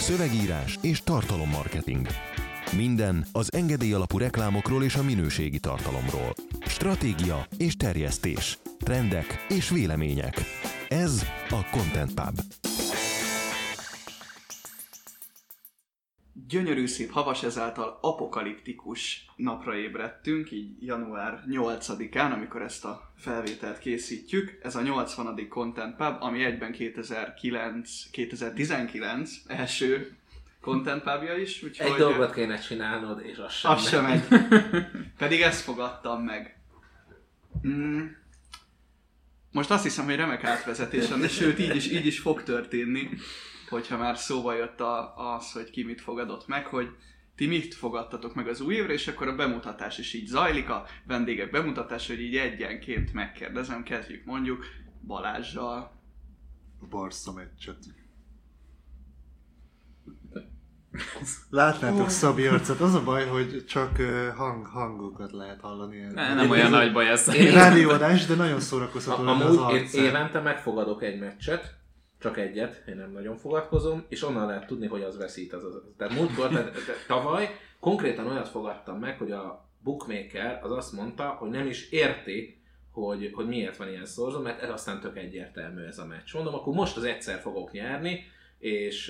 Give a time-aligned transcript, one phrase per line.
[0.00, 2.06] Szövegírás és tartalommarketing.
[2.76, 6.34] Minden az engedély alapú reklámokról és a minőségi tartalomról.
[6.66, 8.58] Stratégia és terjesztés.
[8.78, 10.40] Trendek és vélemények.
[10.88, 12.65] Ez a Content Pub.
[16.48, 24.58] Gyönyörű szép havas, ezáltal apokaliptikus napra ébredtünk, így január 8-án, amikor ezt a felvételt készítjük.
[24.62, 25.48] Ez a 80.
[25.48, 30.16] Content Pub, ami egyben 2009, 2019 első
[30.60, 31.62] Content Pubja is.
[31.62, 34.22] Úgyhogy Egy dolgot kéne csinálnod, és az sem az sem megy.
[34.28, 34.86] megy.
[35.18, 36.58] Pedig ezt fogadtam meg.
[37.66, 38.04] Mm.
[39.52, 43.08] Most azt hiszem, hogy remek átvezetés lenne, sőt így is, így is fog történni,
[43.68, 46.88] hogyha már szóba jött a, az, hogy ki mit fogadott meg, hogy
[47.36, 50.86] ti mit fogadtatok meg az új évre, és akkor a bemutatás is így zajlik, a
[51.06, 54.64] vendégek bemutatása, hogy így egyenként megkérdezem, kezdjük mondjuk
[55.06, 55.94] Balázsjal.
[56.80, 57.76] a Barca meccset.
[61.50, 63.96] Látnátok Szabi arcát, az a baj, hogy csak
[64.36, 65.98] hang, hangokat lehet hallani.
[65.98, 67.34] Ne, nem olyan nagy baj ez.
[67.34, 71.74] Én- Rádióadás, de nagyon szórakoztató Amúgy én évente megfogadok egy meccset,
[72.18, 75.82] csak egyet, én nem nagyon fogadkozom, és onnan lehet tudni, hogy az veszít az az.
[75.96, 77.48] Tehát múltkor, tehát, tehát tavaly
[77.80, 83.30] konkrétan olyat fogadtam meg, hogy a bookmaker az azt mondta, hogy nem is érti, hogy,
[83.32, 86.34] hogy miért van ilyen szorzó, mert ez aztán tök egyértelmű ez a meccs.
[86.34, 88.24] Mondom, akkor most az egyszer fogok nyerni,
[88.58, 89.06] és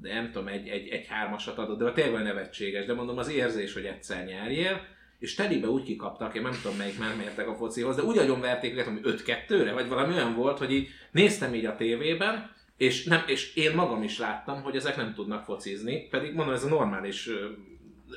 [0.00, 3.72] de nem tudom, egy, egy, egy hármasat adott, de tényleg nevetséges, de mondom, az érzés,
[3.72, 4.80] hogy egyszer nyerjél,
[5.18, 8.72] és telibe úgy kikaptak, én nem tudom melyik már mértek a focihoz, de úgy agyonverték
[8.72, 13.22] őket, hogy 5-2-re, vagy valami olyan volt, hogy így néztem így a tévében, és, nem,
[13.26, 17.28] és én magam is láttam, hogy ezek nem tudnak focizni, pedig mondom, ez a normális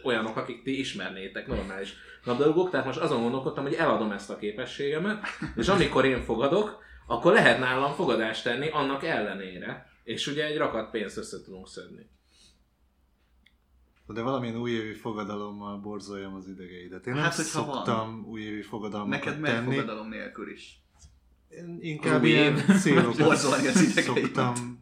[0.03, 5.25] olyanok, akik ti ismernétek, normális labdarúgók, tehát most azon gondolkodtam, hogy eladom ezt a képességemet,
[5.55, 10.92] és amikor én fogadok, akkor lehet nálam fogadást tenni annak ellenére, és ugye egy rakat
[10.92, 12.09] pénzt össze tudunk szedni.
[14.14, 17.08] De valamilyen újévi fogadalommal borzoljam az idegeidet.
[17.08, 17.46] Én nem Hát, van.
[17.46, 19.76] szoktam újévi fogadalmakat Neked tenni.
[19.76, 20.83] fogadalom nélkül is.
[21.50, 24.80] Én inkább új ilyen célokat az szoktam.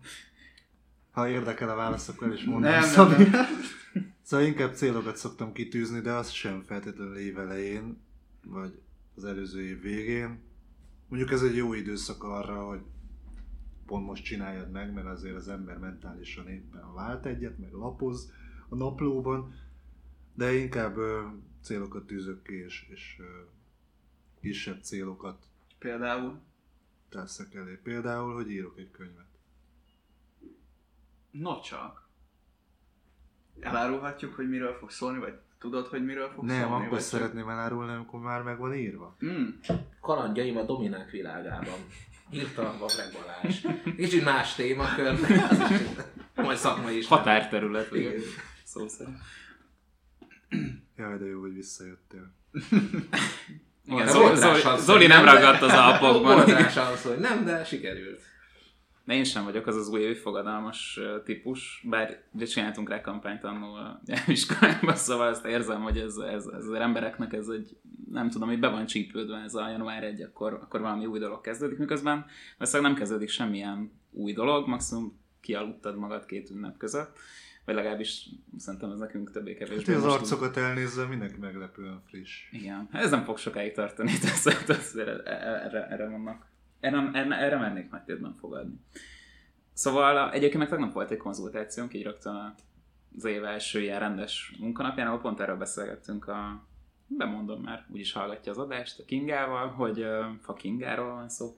[1.12, 2.62] Ha érdekel a válasz, akkor is mondom.
[2.72, 3.24] Nem, nem, Szabi.
[3.24, 3.46] nem.
[4.22, 8.02] Szóval inkább célokat szoktam kitűzni, de az sem feltétlenül év elején,
[8.46, 8.80] vagy
[9.16, 10.40] az előző év végén.
[11.08, 12.80] Mondjuk ez egy jó időszak arra, hogy
[13.86, 18.32] pont most csináljad meg, mert azért az ember mentálisan éppen vált egyet, meg lapoz
[18.70, 19.56] a naplóban,
[20.34, 21.22] de inkább ö,
[21.62, 23.24] célokat tűzök ki, és, és ö,
[24.42, 25.46] kisebb célokat
[25.80, 26.40] Például.
[27.10, 27.80] teszek elé.
[27.84, 29.26] Például, hogy írok egy könyvet.
[31.32, 32.08] No csak.
[33.60, 36.76] Elárulhatjuk, hogy miről fog szólni, vagy tudod, hogy miről fog Nem, szólni?
[36.76, 39.16] akkor vagy szeretném elárulni, amikor már meg van írva.
[39.26, 39.48] Mm.
[40.02, 41.80] Kalandjaim a dominánk világában.
[42.32, 43.66] Írta Vavreg Balázs.
[43.96, 45.88] Kicsit más témakör, de az is
[46.36, 47.08] majd szakmai is.
[47.08, 48.14] Határterület, Igen.
[48.68, 49.18] Szó szerint.
[50.98, 52.34] Jaj, de jó, hogy visszajöttél.
[53.86, 56.48] Igen, De Zoli, Zoli, Zoli nem ragadt az alpokban.
[56.70, 58.22] Sansz, hogy nem, de sikerült.
[59.06, 63.74] De én sem vagyok az az újévi fogadalmas típus, bár ugye csináltunk rá kampányt annó
[63.74, 67.78] a nyelviskolában, szóval azt érzem, hogy ez, ez, ez az embereknek ez egy,
[68.12, 71.42] nem tudom, hogy be van csípődve ez a január 1, akkor, akkor valami új dolog
[71.42, 72.26] kezdődik, miközben
[72.58, 77.18] valószínűleg nem kezdődik semmilyen új dolog, maximum kialudtad magad két ünnep között,
[77.68, 79.94] vagy legalábbis szerintem ez nekünk többé-kevésbé.
[79.94, 82.52] Hát az arcokat elnézve mindenki meglepően friss.
[82.52, 86.46] Igen, ez nem fog sokáig tartani, tehát erre, erre, erre vannak.
[86.80, 88.80] Erre, erre, erre mernék nagy tétben fogadni.
[89.74, 92.56] Szóval egyébként meg tegnap volt egy konzultációnk, így rögtön
[93.16, 96.68] az év első ilyen rendes munkanapján, ahol pont erről beszélgettünk a
[97.08, 101.58] bemondom már, úgyis hallgatja az adást a Kingával, hogy uh, fa Kingáról van szó,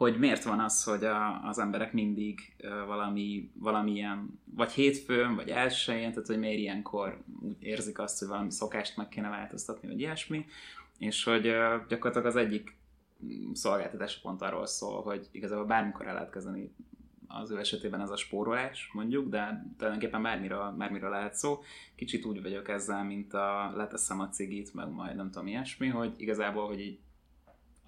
[0.00, 2.40] hogy miért van az, hogy a, az emberek mindig
[2.86, 8.50] valami, valamilyen, vagy hétfőn, vagy elsőjén, tehát hogy miért ilyenkor úgy érzik azt, hogy valami
[8.50, 10.46] szokást meg kéne változtatni, vagy ilyesmi,
[10.98, 11.42] és hogy
[11.88, 12.76] gyakorlatilag az egyik
[13.52, 16.74] szolgáltatás pont arról szól, hogy igazából bármikor el lehet kezdeni
[17.26, 21.62] az ő esetében ez a spórolás, mondjuk, de tulajdonképpen bármiről, bármiről lehet szó.
[21.94, 26.14] Kicsit úgy vagyok ezzel, mint a leteszem a cigit, meg majd nem tudom ilyesmi, hogy
[26.16, 26.98] igazából, hogy így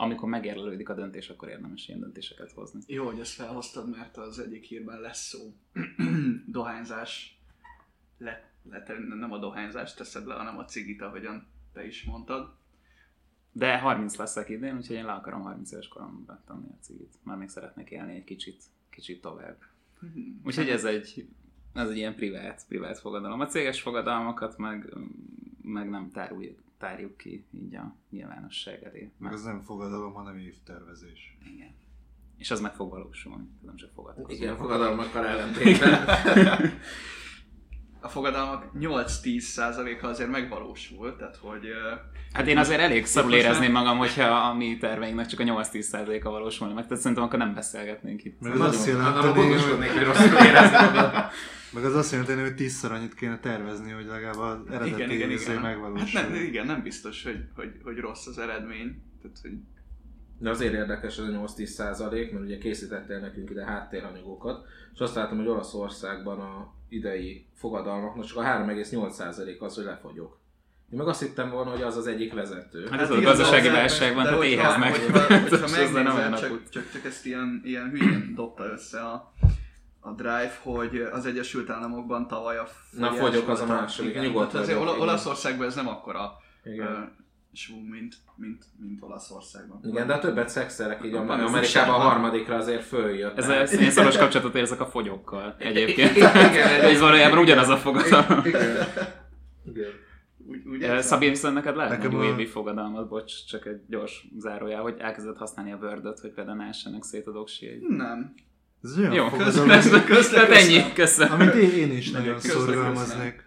[0.02, 2.80] amikor megérlelődik a döntés, akkor érdemes ilyen döntéseket hozni.
[2.86, 5.54] Jó, hogy ezt felhoztad, mert az egyik hírben lesz szó.
[6.46, 7.40] dohányzás.
[8.18, 8.84] Le, le,
[9.18, 12.54] nem a dohányzást teszed le, hanem a cigit, ahogyan te is mondtad.
[13.52, 17.14] De 30 leszek idén, úgyhogy én le akarom 30 éves koromban tenni a cigit.
[17.22, 19.56] Már még szeretnék élni egy kicsit, kicsit tovább.
[20.44, 21.28] Úgyhogy ez egy,
[21.74, 23.40] ez egy ilyen privát, privát fogadalom.
[23.40, 24.94] A céges fogadalmakat meg,
[25.62, 29.00] meg nem táruljuk, tárjuk ki így a nyilvánosság elé.
[29.00, 31.36] Meg Mert, az nem fogadalom, hanem évtervezés.
[31.54, 31.74] igen.
[32.36, 34.34] És az meg fog valósulni, nem csak fogadkozni.
[34.34, 36.06] Igen, fogadalmakkal ellentétben.
[38.04, 41.66] A fogadalmak 8-10%-a azért megvalósul, tehát hogy...
[42.32, 46.74] Hát én azért elég szarul érezném magam, hogyha a mi terveinknek csak a 8-10%-a valósulna
[46.74, 48.40] meg, tehát szerintem akkor nem beszélgetnénk itt.
[48.40, 49.52] Meg az azt jelenteni,
[49.86, 51.12] hogy, rosszul érezni magad.
[51.74, 55.30] meg az azt jelenteni, hogy tízszer annyit kéne tervezni, hogy legalább az eredeti igen, igen,
[55.30, 55.62] izé igen.
[55.62, 56.20] Hát megvalósul.
[56.20, 59.02] nem, igen, nem biztos, hogy, hogy, hogy rossz az eredmény.
[59.22, 59.52] Tehát, hogy
[60.38, 65.14] De azért érdekes ez a 8-10 százalék, mert ugye készítettél nekünk ide háttéranyagokat, és azt
[65.14, 70.40] látom, hogy Olaszországban a idei fogadalmaknak csak a 3,8 százalék az, hogy lefagyok.
[70.90, 72.88] Én meg azt hittem volna, hogy az az egyik vezető.
[72.90, 77.04] Hát ez a gazdasági az- válságban, de tehát ezzel nem olyan megnézed, csak, csak, csak
[77.04, 79.32] ezt ilyen, ilyen hülyén dobta össze a,
[80.00, 84.66] a Drive, hogy az Egyesült Államokban tavaly a Na, fogyok az a második, nyugodt tehát
[84.66, 84.78] azért.
[84.78, 86.32] Olaszországban ez nem akkora
[86.64, 87.21] Igen.
[87.52, 89.80] Svung, mint, mint, mint Olaszországban.
[89.84, 93.38] Igen, de a többet szexelek így az Amerikában a harmadikra azért följött.
[93.38, 96.16] Ez a, én szoros kapcsolatot érzek a fogyokkal egyébként.
[96.16, 98.44] Igen, Ez valójában ugyanaz a fogadalom.
[98.44, 98.86] Igen.
[99.66, 99.90] Igen.
[100.46, 104.26] Úgy, úgy Eh, viszont neked lehet Nekem egy a- újévi fogadalmat, bocs, csak egy gyors
[104.38, 107.78] zárójá, hogy elkezdett használni a word hogy például ne essenek szét a doksiai.
[107.88, 108.34] Nem.
[108.82, 111.32] Ez olyan Jó, fogadalom, közben, közben, Tehát ennyi, köszönöm.
[111.40, 113.41] amit én, én is nagyon szorgalmaznék.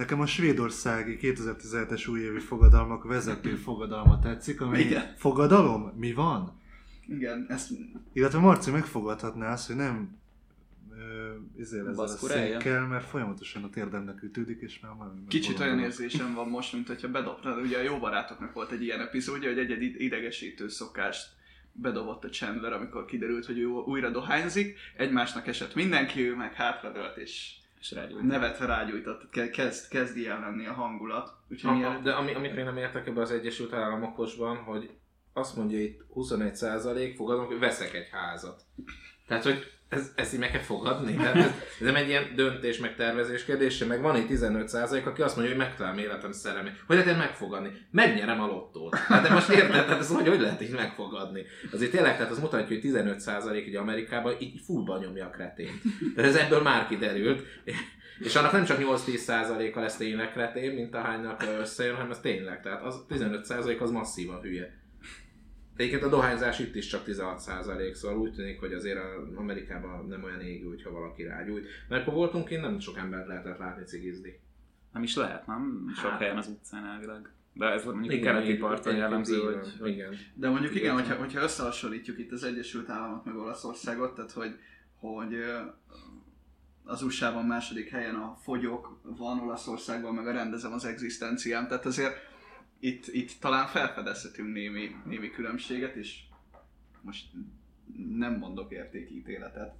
[0.00, 5.14] Nekem a svédországi 2017-es újévi fogadalmak vezető fogadalma tetszik, ami Igen.
[5.16, 5.92] fogadalom?
[5.96, 6.60] Mi van?
[7.08, 7.70] Igen, ezt
[8.12, 10.18] Illetve Marci megfogadhatná azt, hogy nem
[11.56, 16.34] izél ezzel a székkel, mert folyamatosan a térdemnek ütődik, és már már Kicsit olyan érzésem
[16.34, 19.70] van most, mint hogyha bedobtad, ugye a jó barátoknak volt egy ilyen epizódja, hogy egy,
[19.70, 21.28] egy idegesítő szokást
[21.72, 27.16] bedobott a Chandler, amikor kiderült, hogy ő újra dohányzik, egymásnak esett mindenki, ő meg hátradőlt,
[27.16, 28.22] és És rágyújt.
[28.22, 31.32] nevetve rágyújtott, Ke- kezd, kezd ilyen lenni a hangulat.
[31.50, 34.90] Úgyhogy A- De ami, amit még nem értek ebbe az Egyesült Államokosban, hogy
[35.32, 38.62] azt mondja itt 21% fogadom, hogy veszek egy házat.
[39.26, 41.14] Tehát, hogy ez, ezt így meg kell fogadni.
[41.14, 45.22] Tehát ez, ez nem egy ilyen döntés, meg tervezés kérdése, meg van itt 15% aki
[45.22, 46.72] azt mondja, hogy megtalálom életem szerelmét.
[46.86, 47.70] Hogy lehet én megfogadni?
[47.90, 48.94] Megnyerem a lottót.
[48.94, 51.44] Hát de most érted, tehát ez hogy, hogy lehet így megfogadni?
[51.72, 55.82] Azért tényleg, tehát az mutatja, hogy 15% így Amerikában így fullba nyomja a kretént.
[56.14, 57.42] Tehát ez ebből már kiderült.
[58.18, 62.62] És annak nem csak 8-10%-a lesz tényleg kretén, mint ahánynak összejön, hanem ez tényleg.
[62.62, 64.79] Tehát az 15% az masszívan hülye.
[65.76, 70.22] Egyébként a dohányzás itt is csak 16%, szóval úgy tűnik, hogy azért a- Amerikában nem
[70.24, 71.66] olyan égő, hogyha valaki rágyújt.
[71.88, 74.40] Mert akkor voltunk kint, nem sok embert lehetett látni cigizni.
[74.92, 75.92] Nem is lehet, nem?
[75.96, 76.18] Sok Hát.
[76.20, 77.30] helyen az utcán elvileg.
[77.52, 79.38] De ez mondjuk Igen, a keleti parton jellemző,
[79.78, 80.14] hogy, Igen.
[80.34, 84.54] de mondjuk igen, hogyha, hogyha összehasonlítjuk itt az Egyesült Államok meg Olaszországot, tehát hogy,
[84.94, 85.34] hogy
[86.84, 92.14] az USA-ban második helyen a fogyok van, Olaszországban meg a rendezem az egzisztenciám, tehát azért
[92.80, 96.18] itt, itt talán felfedezhetünk némi, némi különbséget, és
[97.00, 97.24] most
[98.18, 99.74] nem mondok értékítéletet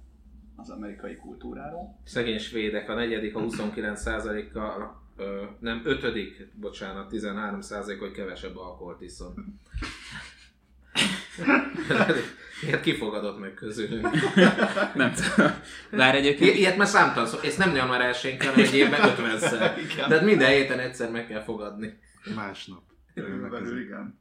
[0.55, 1.99] az amerikai kultúráról.
[2.03, 9.33] Szegény svédek, a negyedik, a 29%-a, ö, nem, ötödik, bocsánat, 13% hogy kevesebb alkoholt iszom.
[12.65, 14.07] Ilyet kifogadott meg közülünk.
[14.95, 15.51] nem tudom.
[15.91, 17.37] Bár I- egyébként ilyet már számtalan szó.
[17.39, 19.73] Ez nem január 1 hanem egy évben 50-szer.
[19.91, 20.09] Igen.
[20.09, 21.97] Tehát minden héten egyszer meg kell fogadni.
[22.35, 22.81] Másnap.
[23.13, 24.19] Körülbelül igen.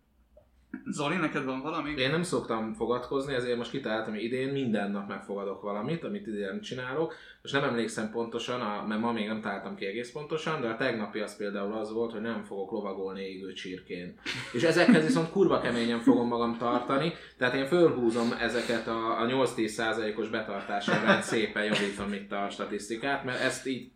[0.91, 1.91] Zoli, neked van valami?
[1.91, 6.61] Én nem szoktam fogadkozni, ezért most kitaláltam, hogy idén minden nap megfogadok valamit, amit idén
[6.61, 7.15] csinálok.
[7.43, 10.77] Most nem emlékszem pontosan, a, mert ma még nem találtam ki egész pontosan, de a
[10.77, 14.19] tegnapi az például az volt, hogy nem fogok lovagolni égő csirkén.
[14.53, 19.67] És ezekhez viszont kurva keményen fogom magam tartani, tehát én fölhúzom ezeket a, a 8-10
[19.67, 23.91] százalékos betartásra, szépen javítom itt a statisztikát, mert ezt így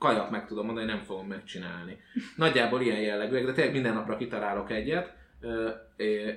[0.00, 2.00] kajak meg tudom mondani, nem fogom megcsinálni.
[2.36, 5.12] Nagyjából ilyen jellegűek, de tényleg minden napra kitalálok egyet,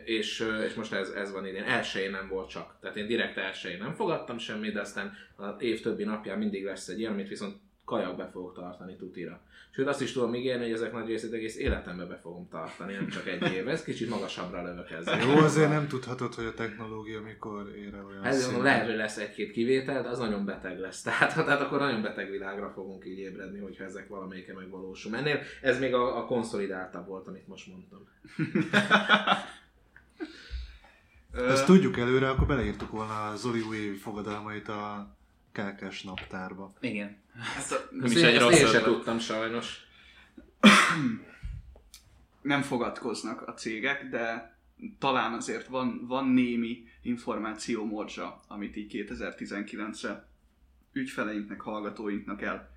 [0.05, 1.63] és, és most ez, ez van idén.
[1.63, 2.75] Elsőjén nem volt csak.
[2.81, 6.87] Tehát én direkt elsőjén nem fogadtam semmit, de aztán az év többi napján mindig lesz
[6.87, 7.55] egy ilyen, amit viszont
[7.85, 9.41] kajak be fogok tartani tutira.
[9.71, 13.07] Sőt, azt is tudom ígérni, hogy ezek nagy részét egész életembe be fogom tartani, nem
[13.07, 13.67] csak egy év.
[13.67, 15.19] Ez kicsit magasabbra lövök ezzel.
[15.27, 18.51] Jó, azért nem tudhatod, hogy a technológia mikor ér el olyan Ez szintre.
[18.51, 21.01] mondom, lehet, hogy lesz egy-két kivétel, de az nagyon beteg lesz.
[21.01, 25.15] Tehát, tehát akkor nagyon beteg világra fogunk így ébredni, hogyha ezek valamelyike megvalósul.
[25.15, 28.07] Ennél ez még a, a konszolidáltabb volt, amit most mondtam.
[31.33, 35.15] Ezt tudjuk előre, akkor beleírtuk volna a Zoli újévi fogadalmait a
[35.53, 36.73] KKS naptárba.
[36.81, 37.17] igen.
[37.33, 38.83] hát a, Nem Ezt is egy rossz én se ötlet.
[38.83, 39.85] tudtam sajnos.
[42.41, 44.55] nem fogadkoznak a cégek, de
[44.99, 50.27] talán azért van, van némi információ morzsa, amit így 2019-re
[50.93, 52.71] ügyfeleinknek, hallgatóinknak el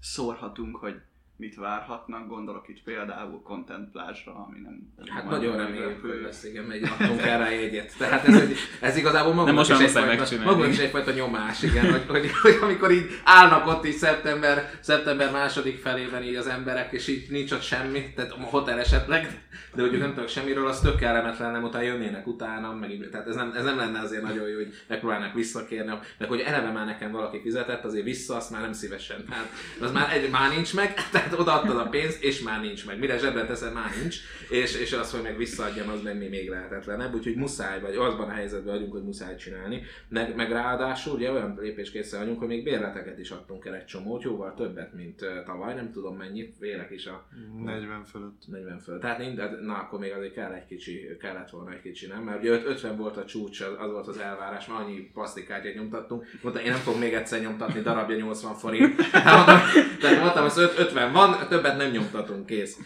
[0.00, 1.00] szórhatunk, hogy
[1.38, 4.92] mit várhatnak, gondolok itt például Content Plázsra, ami nem...
[5.14, 6.08] Hát nagyon meglepő.
[6.08, 7.92] hogy lesz, igen, megy, adtunk erre a jegyet.
[7.98, 12.04] Tehát ez, egy, ez igazából magunknak most is, egyfajta, magunknak is egyfajta nyomás, igen, hogy,
[12.08, 17.08] hogy, hogy, amikor így állnak ott így szeptember, szeptember második felében így az emberek, és
[17.08, 19.40] így nincs ott semmi, tehát a hotel esetleg,
[19.74, 23.26] de hogy nem tudnak semmiről, az tök kellemetlen, nem utána jönnének utána, meg így, tehát
[23.26, 26.86] ez nem, ez nem lenne azért nagyon jó, hogy megpróbálnak visszakérni, meg hogy eleve már
[26.86, 29.24] nekem valaki fizetett, azért vissza, azt már nem szívesen.
[29.28, 29.48] Tehát
[29.80, 32.98] az már, egy, már nincs meg, tehát odaadtad a pénzt, és már nincs meg.
[32.98, 34.16] Mire zsebre teszed, már nincs,
[34.50, 38.32] és, és az, hogy meg visszaadjam, az meg még, lehetetlenebb, úgyhogy muszáj, vagy azban a
[38.32, 39.82] helyzetben vagyunk, hogy muszáj csinálni.
[40.08, 44.22] Meg, meg ráadásul ugye olyan lépéskészre vagyunk, hogy még bérleteket is adtunk el egy csomót,
[44.22, 47.26] jóval többet, mint tavaly, nem tudom mennyit, vélek is a
[47.64, 48.42] 40 fölött.
[48.46, 48.98] 40 föl.
[48.98, 52.22] Tehát mind, hát, na akkor még azért kell egy kicsi, kellett volna egy kicsi, nem?
[52.22, 55.74] Mert ugye öt- 50 volt a csúcs, az, az volt az elvárás, már annyi plastikártyát
[55.74, 56.26] nyomtattunk.
[56.42, 59.00] Mondta, én nem fogok még egyszer nyomtatni, darabja 80 forint.
[59.26, 59.58] Hát mondtam,
[60.00, 62.76] tehát mondtam, az öt- 50 van, többet nem nyomtatunk, kész.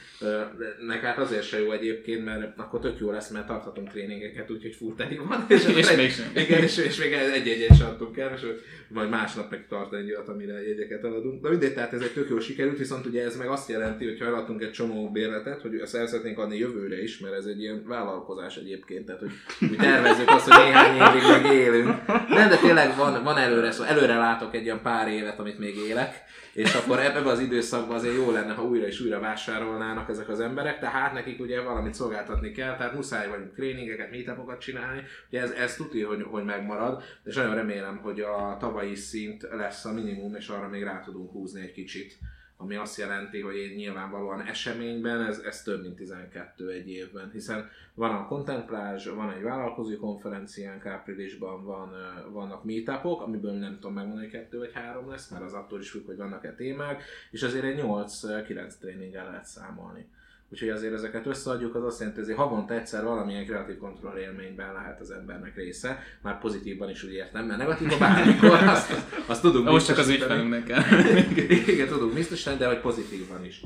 [0.87, 4.75] Meg hát azért se jó egyébként, mert akkor tök jó lesz, mert tarthatunk tréningeket, úgyhogy
[4.75, 5.45] full teli van.
[5.49, 6.31] És akkor egy- mégsem.
[6.35, 8.41] Igen, és, és még egy-egyet sem adtunk el, és
[8.89, 11.43] majd másnap meg tart egy olyat, amire jegyeket eladunk.
[11.43, 14.19] De mindegy, tehát ez egy tök jól sikerült, viszont ugye ez meg azt jelenti, hogy
[14.19, 17.61] ha eladtunk egy csomó bérletet, hogy ezt el szeretnénk adni jövőre is, mert ez egy
[17.61, 19.31] ilyen vállalkozás egyébként, tehát hogy
[19.71, 22.07] úgy tervezzük azt, hogy néhány évig meg élünk.
[22.29, 25.77] Nem, de tényleg van, van előre, szóval előre látok egy ilyen pár évet, amit még
[25.77, 26.23] élek,
[26.61, 30.40] és akkor ebben az időszakban azért jó lenne, ha újra és újra vásárolnának ezek az
[30.40, 35.50] emberek, tehát nekik ugye valamit szolgáltatni kell, tehát muszáj vagyunk tréningeket, meetupokat csinálni, ugye ez,
[35.50, 40.35] ez tuti, hogy, hogy megmarad, és nagyon remélem, hogy a tavalyi szint lesz a minimum,
[40.35, 42.19] és arra még rá tudunk húzni egy kicsit
[42.61, 47.69] ami azt jelenti, hogy én nyilvánvalóan eseményben ez, ez több mint 12 egy évben, hiszen
[47.95, 51.93] van a kontemplázs, van egy vállalkozói konferenciánk áprilisban, van,
[52.33, 55.90] vannak meetupok, amiből nem tudom megmondani, hogy kettő vagy három lesz, mert az attól is
[55.90, 60.09] függ, hogy vannak-e témák, és azért egy 8-9 tréninggel lehet számolni.
[60.52, 64.73] Úgyhogy azért ezeket összeadjuk, az azt jelenti, hogy azért havonta egyszer valamilyen kreatív kontroll élményben
[64.73, 68.92] lehet az embernek része, már pozitívban is úgy értem, mert negatívban bármikor, azt,
[69.26, 70.83] azt, tudunk Most csak az ügyfelünknek kell.
[71.75, 73.62] Igen, tudunk biztosan, de hogy pozitívban is.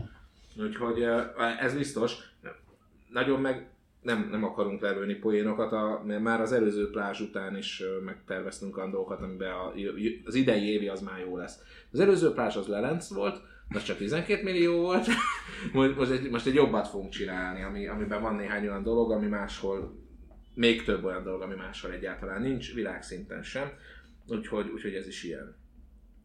[0.56, 1.06] Úgyhogy
[1.60, 2.16] ez biztos.
[3.08, 3.68] Nagyon meg
[4.02, 8.90] nem, nem akarunk lelőni poénokat, a, mert már az előző plázs után is megterveztünk olyan
[8.90, 9.72] dolgokat, amiben a,
[10.24, 11.58] az idei évi az már jó lesz.
[11.92, 13.40] Az előző plázs az Lelenc volt,
[13.74, 15.06] most csak 12 millió volt,
[15.96, 20.02] most, egy, most egy jobbat fogunk csinálni, ami, amiben van néhány olyan dolog, ami máshol,
[20.54, 23.72] még több olyan dolog, ami máshol egyáltalán nincs, világszinten sem,
[24.28, 25.62] úgyhogy, úgyhogy ez is ilyen.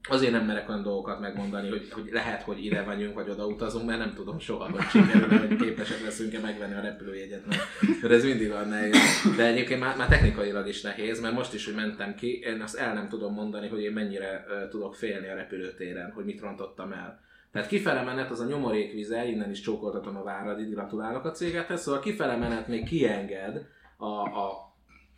[0.09, 3.85] Azért nem merek olyan dolgokat megmondani, hogy, hogy lehet, hogy ide vagyunk, vagy oda utazunk,
[3.85, 7.61] mert nem tudom soha, hogy sikerül, hogy képesek leszünk-e megvenni a repülőjegyet, mert,
[8.01, 8.97] mert ez mindig olyan nehéz.
[9.37, 12.75] De egyébként már, már technikailag is nehéz, mert most is, hogy mentem ki, én azt
[12.75, 16.91] el nem tudom mondani, hogy én mennyire uh, tudok félni a repülőtéren, hogy mit rontottam
[16.91, 17.27] el.
[17.51, 21.81] Tehát kifele menet az a nyomorék vize, innen is csókoltatom a váradit, gratulálok a cégethez,
[21.81, 23.65] szóval kifele menet még kienged
[23.97, 24.68] a, a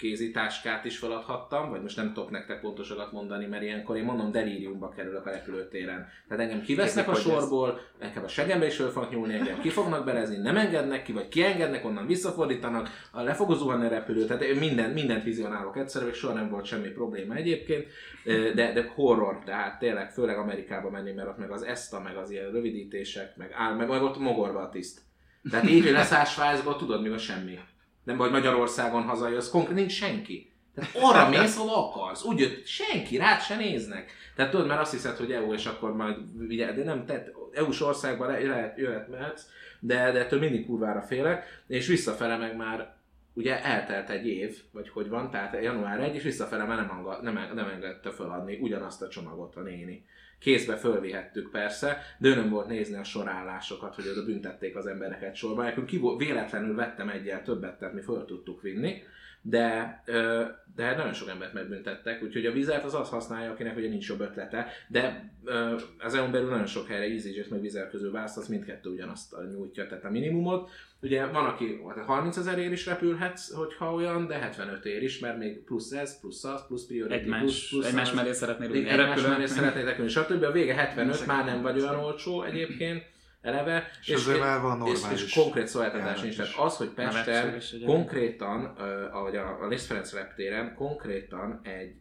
[0.02, 4.90] kézitáskát is feladhattam, vagy most nem tudok nektek pontosokat mondani, mert ilyenkor én mondom delíriumba
[4.90, 6.08] kerülök a repülőtéren.
[6.28, 9.34] Tehát engem kivesznek a Érzik, hogy ez- sorból, nekem a segembe is föl fognak nyúlni,
[9.34, 13.86] engem ki fognak berezni, nem engednek ki, vagy kiengednek, onnan visszafordítanak, a le fog zuhanni
[13.86, 17.88] a repülő, tehát én minden, mindent vizionálok egyszerre, és soha nem volt semmi probléma egyébként,
[18.56, 22.32] de, de horror, tehát tényleg, főleg Amerikába menni, mert ott meg az ESTA, meg az
[22.32, 25.00] ilyen rövidítések, meg áll, meg, meg ott mogorva a tiszt.
[25.50, 27.60] Tehát így, hogy leszállsz tudod, mi a semmi.
[28.04, 30.52] Nem vagy Magyarországon hazajössz, konkrét nincs senki.
[30.76, 32.24] Tehát arra mész, ahol akarsz.
[32.24, 34.12] Úgy jött, senki, rád se néznek.
[34.36, 37.82] Tehát tudod, mert azt hiszed, hogy EU, és akkor majd, ugye, de nem, tehát EU-s
[37.82, 39.44] országban lehet, jöhet, mehetsz,
[39.80, 42.96] de, de ettől mindig kurvára félek, és visszafele meg már
[43.34, 47.20] ugye eltelt egy év, vagy hogy van, tehát január 1, és visszafele már nem, hanga,
[47.22, 50.06] nem, nem engedte feladni ugyanazt a csomagot a néni.
[50.42, 55.64] Kézbe fölvihettük persze, de volt nézni a sorállásokat, hogy oda büntették az embereket sorba.
[55.64, 55.86] Nekünk
[56.18, 59.04] véletlenül vettem egyel többet, tehát mi föl tudtuk vinni,
[59.42, 60.04] de,
[60.76, 64.20] de nagyon sok embert megbüntettek, úgyhogy a vizet az az használja, akinek ugye nincs jobb
[64.20, 65.34] ötlete, de
[66.00, 70.04] az EU-n belül nagyon sok helyre EasyJet meg vizer közül választasz, mindkettő ugyanazt nyújtja, tehát
[70.04, 70.70] a minimumot.
[71.02, 75.20] Ugye van, aki hát 30 ezer ér is repülhetsz, hogyha olyan, de 75 ér is,
[75.20, 78.16] mert még plusz ez, plusz az, plusz priority, plusz, Egymás, plusz egymás az.
[78.16, 78.90] mellé szeretnél ülni.
[78.90, 80.44] Egymás mellé szeretnétek ülni, stb.
[80.44, 83.04] A vége 75 Ezek már nem vagy olyan olcsó egyébként,
[83.42, 83.90] eleve.
[84.02, 86.30] És ezzel már van és, normális és konkrét szolgáltatás nincs.
[86.30, 86.36] is.
[86.36, 88.66] Tehát az, hogy Pesten is konkrétan,
[89.12, 91.96] ahogy a, a Liszt Ferenc reptéren, konkrétan egy,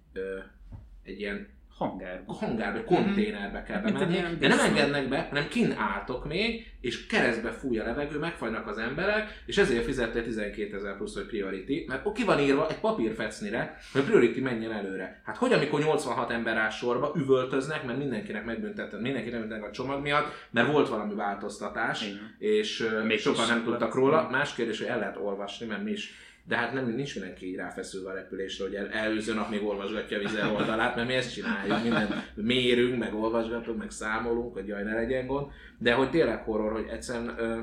[1.02, 1.48] egy ilyen
[1.80, 2.32] Hangárba.
[2.32, 7.78] hangárba, konténerbe kell bemenni, de nem engednek be, hanem kin álltok még, és keresztbe fúj
[7.78, 12.24] a levegő, megfagynak az emberek, és ezért fizettél 12 ezer plusz, hogy priority, mert ki
[12.24, 15.22] van írva egy papírfecnire, hogy priority menjen előre.
[15.24, 20.02] Hát hogy amikor 86 ember áll sorba, üvöltöznek, mert mindenkinek megbüntetett, mindenkinek megbüntettek a csomag
[20.02, 22.36] miatt, mert volt valami változtatás, Igen.
[22.38, 24.28] és Még sokan nem tudtak róla.
[24.30, 26.12] Más kérdés, hogy el lehet olvasni, mert mi is
[26.44, 30.16] de hát nem, nincs mindenki így ráfeszülve a repülésre, hogy el, előző nap még olvasgatja
[30.16, 34.82] a vizer oldalát, mert mi ezt csináljuk, mindent mérünk, meg olvasgatunk, meg számolunk, hogy jaj,
[34.82, 35.46] ne legyen gond.
[35.78, 37.60] De hogy tényleg horror, hogy egyszerűen ö,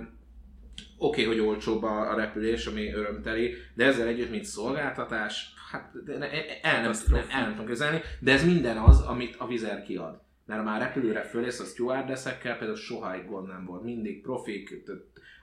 [0.97, 6.29] oké, hogy olcsóbb a, a repülés, ami örömteli, de ezzel együtt, mint szolgáltatás, hát ne,
[6.61, 10.21] el, nem, nem, el nem tudom közelni, de ez minden az, amit a vizer kiad.
[10.45, 14.83] Mert már repülőre fölész a stewardessekkel, például soha egy gond nem volt, mindig profik,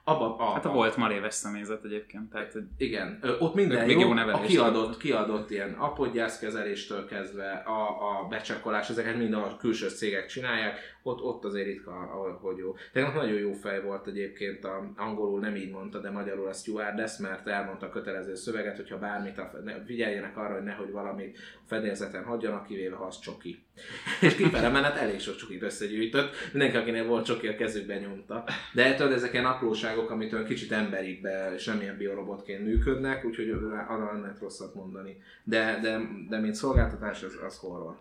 [0.05, 4.01] abba, a, Hát a volt maléves személyzet egyébként, tehát hogy igen, ö, ott minden jó,
[4.01, 10.27] jó a kiadott, kiadott ilyen apodgyászkezeléstől kezdve, a, a becsekkolás, ezeket mind a külső cégek
[10.27, 11.93] csinálják, ott, ott azért ritka,
[12.41, 12.75] hogy jó.
[12.93, 17.19] Tegnap nagyon jó fej volt egyébként, a, angolul nem így mondta, de magyarul a stewardess,
[17.19, 22.25] mert elmondta a kötelező szöveget, hogyha bármit, a, ne, figyeljenek arra, hogy nehogy valamit fedélzeten
[22.25, 23.64] hagyjanak, kivéve ha az csoki.
[24.21, 28.45] És kifele menet elég sok csokit összegyűjtött, mindenki, akinél volt csoki, a kezükbe nyomta.
[28.73, 33.51] De tudod, ezek ilyen apróságok, amitől kicsit emberikbe, semmilyen biorobotként működnek, úgyhogy
[33.89, 35.23] arra nem lehet rosszat mondani.
[35.45, 37.99] De, de, de mint szolgáltatás, az, az horror.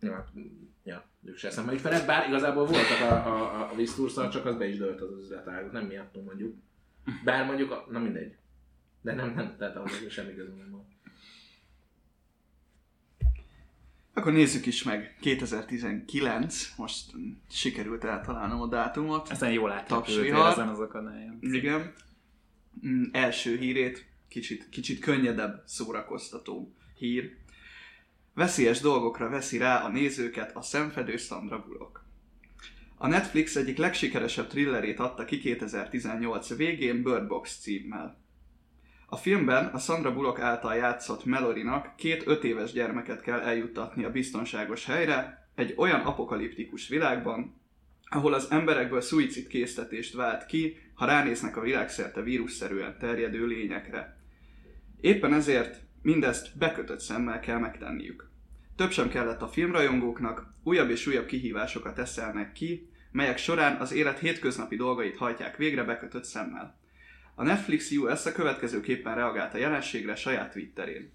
[0.00, 0.30] Ja,
[0.84, 4.66] ja, ők se eszembe ügyfelek, bár igazából voltak a, a, a Viszturszal, csak az be
[4.66, 6.54] is dőlt az üzletág, nem miattunk mondjuk.
[7.24, 8.36] Bár mondjuk, a, na mindegy.
[9.00, 10.84] De nem, nem, tehát ahhoz semmi közünk nem volt.
[14.20, 17.10] Akkor nézzük is meg 2019, most
[17.50, 19.28] sikerült eltalálnom a dátumot.
[19.28, 20.50] aztán jól Tapsvihar.
[20.52, 21.38] ezen az akadályon.
[21.40, 21.92] Igen.
[22.86, 27.36] Mm, Első hírét, kicsit, kicsit könnyedebb, szórakoztató hír.
[28.34, 32.04] Veszélyes dolgokra veszi rá a nézőket a szemfedő Sandra Bullock.
[32.96, 38.19] A Netflix egyik legsikeresebb thrillerét adta ki 2018 végén Bird Box címmel.
[39.12, 44.10] A filmben a Sandra Bullock által játszott Melorinak két öt éves gyermeket kell eljuttatni a
[44.10, 47.60] biztonságos helyre, egy olyan apokaliptikus világban,
[48.04, 54.16] ahol az emberekből szuicid késztetést vált ki, ha ránéznek a világszerte vírusszerűen terjedő lényekre.
[55.00, 58.30] Éppen ezért mindezt bekötött szemmel kell megtenniük.
[58.76, 64.18] Több sem kellett a filmrajongóknak, újabb és újabb kihívásokat eszelnek ki, melyek során az élet
[64.18, 66.78] hétköznapi dolgait hajtják végre bekötött szemmel.
[67.40, 71.12] A Netflix US a következőképpen reagált a jelenségre saját Twitterén.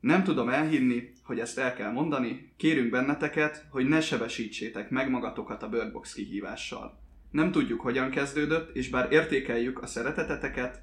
[0.00, 5.62] Nem tudom elhinni, hogy ezt el kell mondani, kérünk benneteket, hogy ne sebesítsétek meg magatokat
[5.62, 7.00] a Bird Box kihívással.
[7.30, 10.82] Nem tudjuk, hogyan kezdődött, és bár értékeljük a szereteteteket,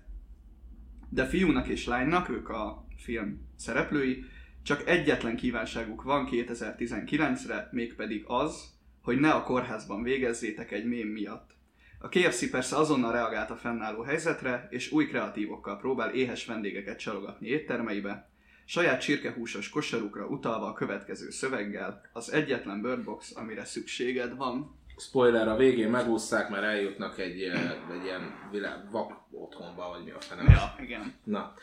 [1.09, 4.23] de fiúnak és lánynak, ők a film szereplői,
[4.63, 11.59] csak egyetlen kívánságuk van 2019-re, mégpedig az, hogy ne a kórházban végezzétek egy mém miatt.
[12.03, 17.47] A KFC persze azonnal reagált a fennálló helyzetre, és új kreatívokkal próbál éhes vendégeket csalogatni
[17.47, 18.29] éttermeibe,
[18.65, 24.79] saját csirkehúsos kosarukra utalva a következő szöveggel, az egyetlen Bird Box, amire szükséged van.
[24.97, 30.19] Spoiler, a végén megúszszák, mert eljutnak egy, egy ilyen világ, vak otthonba, vagy mi a
[30.19, 30.51] fene.
[30.51, 31.13] Ja, igen.
[31.23, 31.53] Na,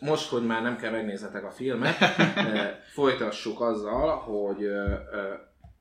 [0.00, 1.96] most, hogy már nem kell megnéznetek a filmet,
[2.92, 4.68] folytassuk azzal, hogy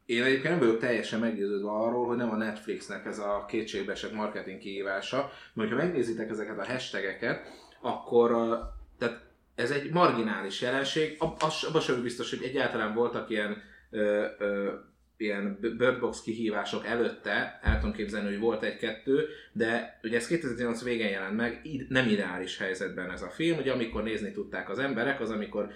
[0.06, 4.60] én egyébként nem vagyok teljesen meggyőződve arról, hogy nem a Netflixnek ez a kétségbeesett marketing
[4.60, 7.48] kihívása, mert ha megnézitek ezeket a hashtageket,
[7.82, 8.60] akkor
[8.98, 9.24] tehát
[9.56, 14.74] ez egy marginális jelenség, abban sem biztos, hogy egyáltalán voltak ilyen ö, ö,
[15.18, 20.84] ilyen Bird Box kihívások előtte, el tudom képzelni, hogy volt egy-kettő, de ugye ez 2018
[20.84, 25.22] végén jelent meg, nem ideális helyzetben ez a film, ugye amikor nézni tudták az emberek,
[25.22, 25.70] az amikor,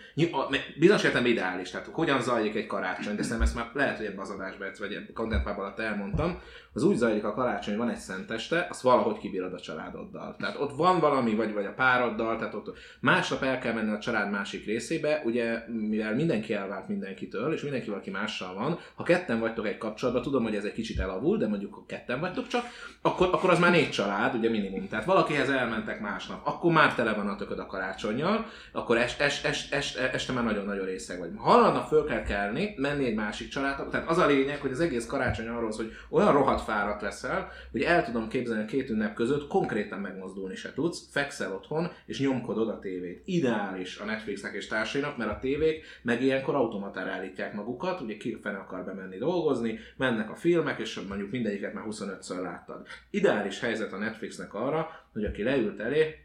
[0.80, 4.20] bizonyos értelemben ideális, tehát hogyan zajlik egy karácsony, de szerintem ezt már lehet, hogy ebben
[4.20, 6.42] az egyszer, vagy kontentpában alatt elmondtam,
[6.74, 10.36] az úgy zajlik a karácsony, hogy van egy szenteste, azt valahogy kibírod a családoddal.
[10.40, 14.00] Tehát ott van valami, vagy, vagy a pároddal, tehát ott másnap el kell menni a
[14.00, 19.40] család másik részébe, ugye mivel mindenki elvált mindenkitől, és mindenki valaki mással van, ha ketten
[19.40, 22.64] vagytok egy kapcsolatban, tudom, hogy ez egy kicsit elavul, de mondjuk ha ketten vagytok csak,
[23.02, 24.88] akkor, akkor az már négy család, ugye minimum.
[24.88, 29.44] Tehát valakihez elmentek másnap, akkor már tele van a tököd a karácsonyjal, akkor es, es,
[29.44, 31.30] es, es, este már nagyon-nagyon részeg vagy.
[31.36, 34.80] Ha harmadnap föl kell kelni, menni egy másik családba, tehát az a lényeg, hogy az
[34.80, 39.14] egész karácsony arról hogy olyan rohadt fáradt leszel, hogy el tudom képzelni a két ünnep
[39.14, 43.22] között konkrétan megmozdulni se tudsz, fekszel otthon, és nyomkodod a tévét.
[43.26, 48.38] Ideális a Netflixnek és társainak, mert a tévék meg ilyenkor automatára állítják magukat, ugye ki
[48.42, 52.88] fene akar bemenni dolgozni, mennek a filmek, és mondjuk mindegyiket már 25-ször láttad.
[53.10, 56.16] Ideális helyzet a Netflixnek arra, hogy aki leült elé,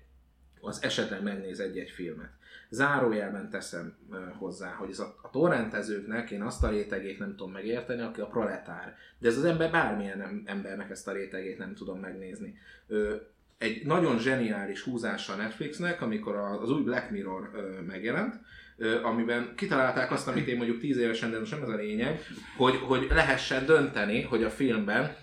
[0.61, 2.31] az esetleg megnéz egy-egy filmet.
[2.75, 3.97] Zárójelben teszem
[4.39, 8.27] hozzá, hogy ez a, a torrentezőknek én azt a rétegét nem tudom megérteni, aki a
[8.27, 8.97] proletár.
[9.19, 12.59] De ez az ember bármilyen em- embernek ezt a rétegét nem tudom megnézni.
[13.59, 17.51] Egy nagyon zseniális húzása a Netflixnek, amikor az új Black Mirror
[17.87, 18.35] megjelent,
[19.03, 22.21] amiben kitalálták azt, amit én mondjuk 10 évesen, de most nem ez a lényeg,
[22.57, 25.17] hogy, hogy lehessen dönteni, hogy a filmben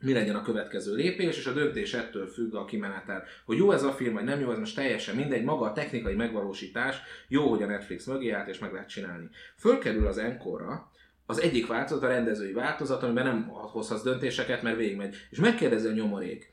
[0.00, 3.24] mi legyen a következő lépés, és a döntés ettől függ a kimenetel.
[3.44, 6.14] Hogy jó ez a film, vagy nem jó, ez most teljesen mindegy, maga a technikai
[6.14, 6.96] megvalósítás,
[7.28, 9.28] jó, hogy a Netflix mögé állt, és meg lehet csinálni.
[9.56, 10.90] Fölkerül az Encore-ra,
[11.26, 15.14] az egyik változat, a rendezői változat, amiben nem hozhatsz döntéseket, mert végigmegy.
[15.30, 16.52] És megkérdezi a nyomorék,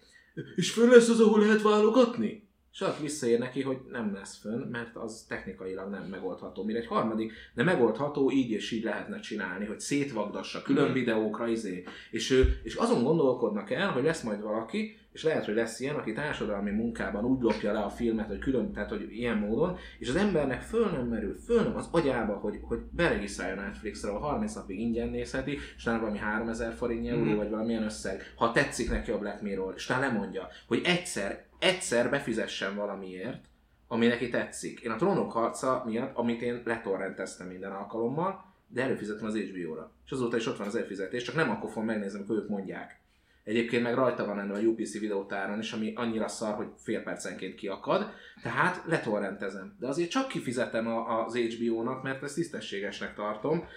[0.56, 2.45] és föl lesz az, ahol lehet válogatni?
[2.80, 6.64] És visszaér neki, hogy nem lesz fönn, mert az technikailag nem megoldható.
[6.64, 11.84] Mire egy harmadik, de megoldható, így és így lehetne csinálni, hogy szétvagdassa külön videókra, izé.
[12.12, 15.96] És, ő, és azon gondolkodnak el, hogy lesz majd valaki, és lehet, hogy lesz ilyen,
[15.96, 20.10] aki társadalmi munkában úgy lopja le a filmet, hogy külön, tehát hogy ilyen módon, és
[20.10, 24.54] az embernek föl nem merül, föl nem az agyába, hogy, hogy beregisztráljon Netflixre, ahol 30
[24.54, 27.36] napig ingyen nézheti, és talán valami 3000 forintnyi euró, Mhm.
[27.36, 32.10] vagy valamilyen összeg, ha tetszik neki a Black Mirror, és talán lemondja, hogy egyszer, egyszer
[32.10, 33.46] befizessen valamiért,
[33.88, 34.80] ami neki tetszik.
[34.80, 39.92] Én a Trónok harca miatt, amit én letorrenteztem minden alkalommal, de előfizettem az HBO-ra.
[40.06, 43.00] És azóta is ott van az előfizetés, csak nem akkor fogom megnézni, amikor ők mondják.
[43.44, 47.56] Egyébként meg rajta van ennél a UPC videótáron is, ami annyira szar, hogy fél percenként
[47.56, 49.76] kiakad, tehát letorrentezem.
[49.80, 53.68] De azért csak kifizetem az HBO-nak, mert ezt tisztességesnek tartom.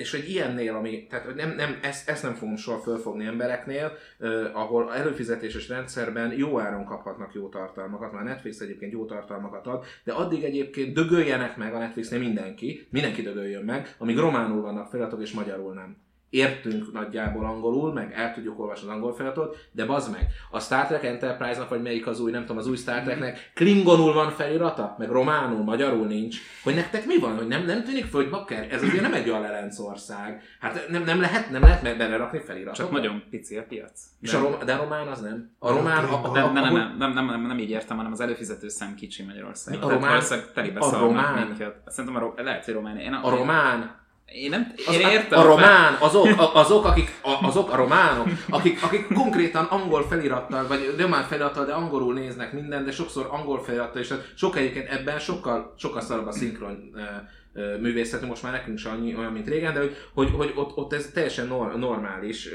[0.00, 4.56] És hogy ilyennél, ami, tehát nem, nem, ezt, ezt nem fogom soha fölfogni embereknél, eh,
[4.56, 10.12] ahol előfizetéses rendszerben jó áron kaphatnak jó tartalmakat, már Netflix egyébként jó tartalmakat ad, de
[10.12, 15.32] addig egyébként dögöljenek meg a Netflixnél mindenki, mindenki dögöljön meg, amíg románul vannak feliratok és
[15.32, 15.96] magyarul nem.
[16.30, 20.86] Értünk nagyjából angolul, meg el tudjuk olvasni az angol feliratot, de bazd meg, a Star
[20.86, 24.94] Trek Enterprise-nak, vagy melyik az új, nem tudom, az új Star Treknek klingonul van felirata,
[24.98, 26.38] meg románul, magyarul nincs.
[26.62, 29.28] Hogy nektek mi van, hogy nem, nem tűnik föl, hogy bakker, ez azért nem egy
[29.28, 30.42] Alelenc ország.
[30.60, 32.76] Hát nem, nem lehet, nem lehet belerakni feliratot.
[32.76, 34.00] Csak nagyon pici a piac.
[34.20, 35.50] És a rom, de a román az nem.
[35.58, 36.04] A román...
[36.04, 38.20] A, a, Nem, a, nem, nem, nem, nem, nem, nem, nem így értem, hanem az
[38.20, 39.80] előfizető szem kicsi Magyarországon.
[39.82, 41.76] A Tehát román- valószínűleg telibe a román- minket.
[41.86, 42.96] Szerintem a, ro- lehet, hogy román.
[42.96, 43.99] Én A román,
[44.32, 45.38] Én nem, az, én értem.
[45.38, 50.66] a román, azok, a, azok, akik, a, azok a románok, akik, akik konkrétan angol felirattal,
[50.66, 55.18] vagy román felirattal, de angolul néznek minden, de sokszor angol felirattal, és sok egyébként ebben
[55.18, 56.94] sokkal, sokkal szarabb a szinkron
[57.52, 60.92] művészet, most már nekünk sem annyi olyan, mint régen, de hogy, hogy, hogy ott, ott,
[60.92, 62.48] ez teljesen nor, normális.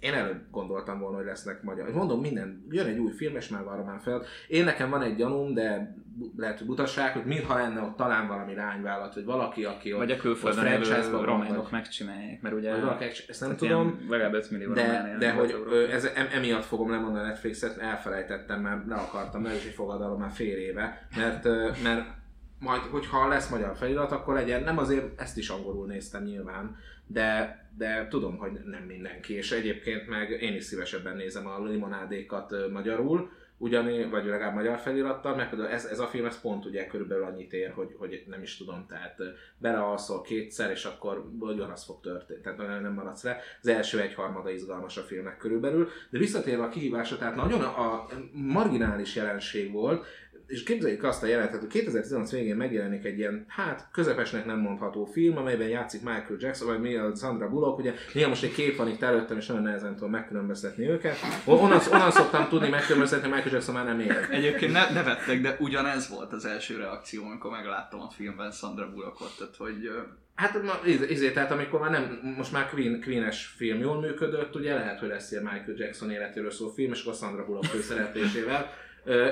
[0.00, 1.92] Én előbb gondoltam volna, hogy lesznek magyar.
[1.92, 4.26] Mondom, minden, jön egy új film, és már van román felirat.
[4.48, 5.96] Én nekem van egy gyanúm, de
[6.36, 10.16] lehet, hogy butaság, hogy mintha lenne ott talán valami lányvállalat, vagy valaki, aki Vagy a
[10.16, 14.06] külföldön van, románok megcsinálják, mert ugye vagy valaki, ezt nem tudom.
[14.08, 15.54] legalább 5 millió De, de hogy
[15.90, 20.30] ez, em, emiatt fogom lemondani a Netflixet, elfelejtettem, már le akartam, ez is fogadalom már
[20.30, 21.44] fél éve, mert,
[21.82, 22.18] mert
[22.60, 27.58] majd, hogyha lesz magyar felirat, akkor legyen, nem azért ezt is angolul néztem nyilván, de,
[27.76, 33.30] de tudom, hogy nem mindenki, és egyébként meg én is szívesebben nézem a limonádékat magyarul,
[33.62, 37.52] ugyané, vagy legalább magyar felirattal, mert ez, ez a film ez pont ugye körülbelül annyit
[37.52, 39.16] ér, hogy, hogy nem is tudom, tehát
[39.58, 43.40] belealszol kétszer, és akkor ugyanaz fog történni, tehát nem maradsz le.
[43.62, 48.08] Az első egyharmada izgalmas a filmnek körülbelül, de visszatérve a kihívásra, tehát nagyon a, a
[48.32, 50.06] marginális jelenség volt,
[50.50, 55.04] és képzeljük azt a jelentet, hogy 2018 végén megjelenik egy ilyen, hát közepesnek nem mondható
[55.04, 58.76] film, amelyben játszik Michael Jackson, vagy mi a Sandra Bullock, ugye néha most egy kép
[58.76, 61.16] van itt előttem, és nagyon nehezen tudom megkülönböztetni őket.
[61.44, 64.26] Onnan, onnan szoktam tudni megkülönböztetni, hogy Michael Jackson már nem él.
[64.30, 69.34] Egyébként ne, nevettek, de ugyanez volt az első reakció, amikor megláttam a filmben Sandra Bullockot,
[69.38, 69.90] tehát hogy
[70.34, 74.54] Hát ma- iz- izé, tehát amikor már nem, most már Queen, Queen-es film jól működött,
[74.54, 78.70] ugye lehet, hogy lesz ilyen Michael Jackson életéről szóló film, és akkor Sandra Bullock főszereplésével.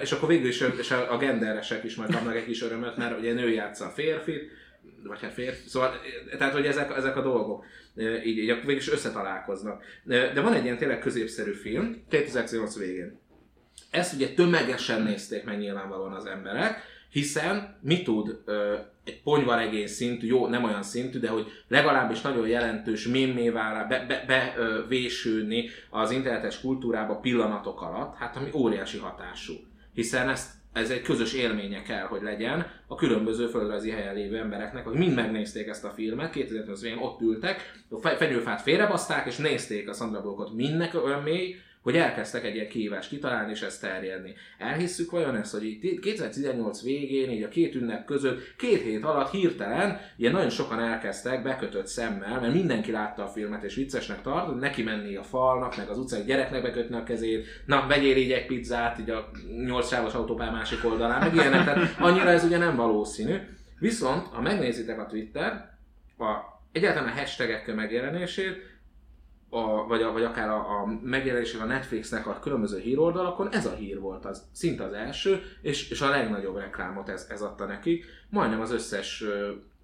[0.00, 3.32] És akkor végül is és a genderesek is majd kapnak egy kis örömöt, mert ugye
[3.32, 4.50] nő játsza a férfit,
[5.02, 6.00] vagy hát férfi, szóval,
[6.38, 7.64] tehát hogy ezek, ezek a dolgok
[8.24, 9.82] így, így végül is összetalálkoznak.
[10.04, 13.18] De van egy ilyen tényleg középszerű film, 2018 végén.
[13.90, 18.38] Ezt ugye tömegesen nézték meg nyilvánvalóan az emberek, hiszen mi tud
[19.04, 24.04] egy ponyvaregény szintű, jó, nem olyan szintű, de hogy legalábbis nagyon jelentős mémé válá, be,
[24.08, 24.54] be, be
[25.90, 29.54] az internetes kultúrába pillanatok alatt, hát ami óriási hatású.
[29.98, 34.84] Hiszen ezt ez egy közös élménye kell, hogy legyen a különböző földrajzi helyen lévő embereknek,
[34.84, 39.36] hogy mind megnézték ezt a filmet, 2010 végén ott ültek, a fe- fenyőfát félrebaszták, és
[39.36, 40.54] nézték a Sandra Bullockot.
[40.54, 41.56] Mindnek olyan mély,
[41.88, 44.34] hogy elkezdtek egy ilyen kihívást kitalálni, és ezt terjedni.
[44.58, 49.30] Elhisszük vajon ezt, hogy így 2018 végén, így a két ünnep között, két hét alatt
[49.30, 54.46] hirtelen, ilyen nagyon sokan elkezdtek bekötött szemmel, mert mindenki látta a filmet, és viccesnek tart,
[54.46, 58.32] hogy neki menni a falnak, meg az utcán gyereknek bekötni a kezét, na, vegyél így
[58.32, 59.30] egy pizzát, így a
[59.66, 63.36] nyolc sávos autópálya másik oldalán, meg ilyenek, tehát annyira ez ugye nem valószínű.
[63.78, 65.52] Viszont, ha megnézitek a Twitter,
[66.18, 66.34] a,
[66.72, 68.67] egyáltalán a hashtagek megjelenését,
[69.50, 73.74] a, vagy, a, vagy akár a, a megjelenésében a Netflixnek a különböző híroldalakon, ez a
[73.74, 78.04] hír volt az, szinte az első, és, és a legnagyobb reklámot ez, ez adta nekik.
[78.30, 79.24] Majdnem az összes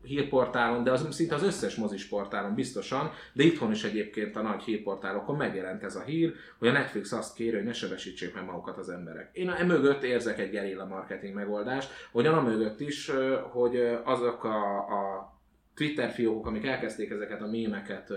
[0.04, 5.36] hírportálon, de az szinte az összes mozisportálon biztosan, de itthon is egyébként a nagy hírportálokon
[5.36, 8.88] megjelent ez a hír, hogy a Netflix azt kéri, hogy ne sebesítsék meg magukat az
[8.88, 9.30] emberek.
[9.32, 13.10] Én emögött érzek egy gerilla marketing megoldást, ugyan mögött is,
[13.50, 15.32] hogy azok a, a
[15.74, 18.12] Twitter fiókok, amik elkezdték ezeket a mémeket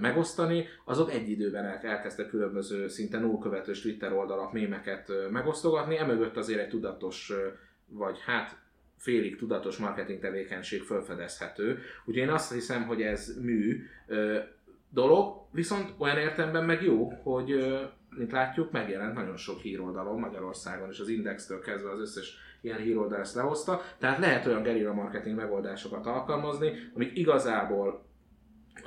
[0.00, 6.60] megosztani, azok egy időben el- elkezdtek különböző szinte nullkövetős Twitter oldalak mémeket megosztogatni, emögött azért
[6.60, 7.32] egy tudatos,
[7.88, 8.56] vagy hát
[8.96, 11.78] félig tudatos marketing tevékenység felfedezhető.
[12.04, 13.86] Ugye én azt hiszem, hogy ez mű
[14.88, 17.78] dolog, viszont olyan értelemben meg jó, hogy
[18.16, 23.20] mint látjuk, megjelent nagyon sok híroldalon Magyarországon, és az Indextől kezdve az összes ilyen híroldal
[23.20, 28.04] ezt lehozta, tehát lehet olyan gerilla marketing megoldásokat alkalmazni, amik igazából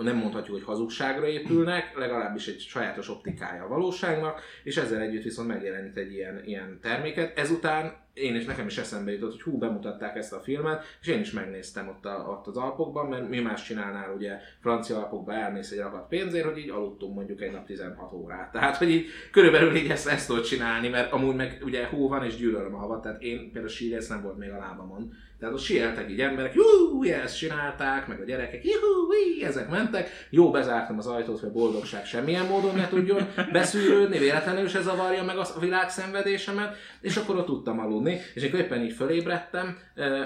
[0.04, 5.48] nem mondhatjuk, hogy hazugságra épülnek, legalábbis egy sajátos optikája a valóságnak, és ezzel együtt viszont
[5.48, 7.38] megjelenít egy ilyen, ilyen terméket.
[7.40, 11.20] Ezután én és nekem is eszembe jutott, hogy hú, bemutatták ezt a filmet, és én
[11.20, 15.72] is megnéztem ott, a, ott az Alpokban, mert mi más csinálnál ugye francia Alpokba elmész
[15.72, 18.52] egy rakat pénzért, hogy így aludtunk mondjuk egy nap 16 órát.
[18.52, 22.26] Tehát, hogy így körülbelül így ezt, ezt tudod csinálni, mert amúgy meg ugye hó van
[22.26, 25.14] és gyűlölöm a havat, tehát én például sírész nem volt még a lábamon.
[25.40, 29.08] Tehát ott sieltek így emberek,jú, ezt csinálták, meg a gyerekek, juhú,
[29.44, 30.10] ezek mentek.
[30.30, 35.24] Jó, bezártam az ajtót, hogy a boldogság semmilyen módon ne tudjon beszűrődni, véletlenül se zavarja
[35.24, 39.78] meg a világ szenvedésemet, és akkor ott tudtam aludni, és amikor éppen így fölébredtem,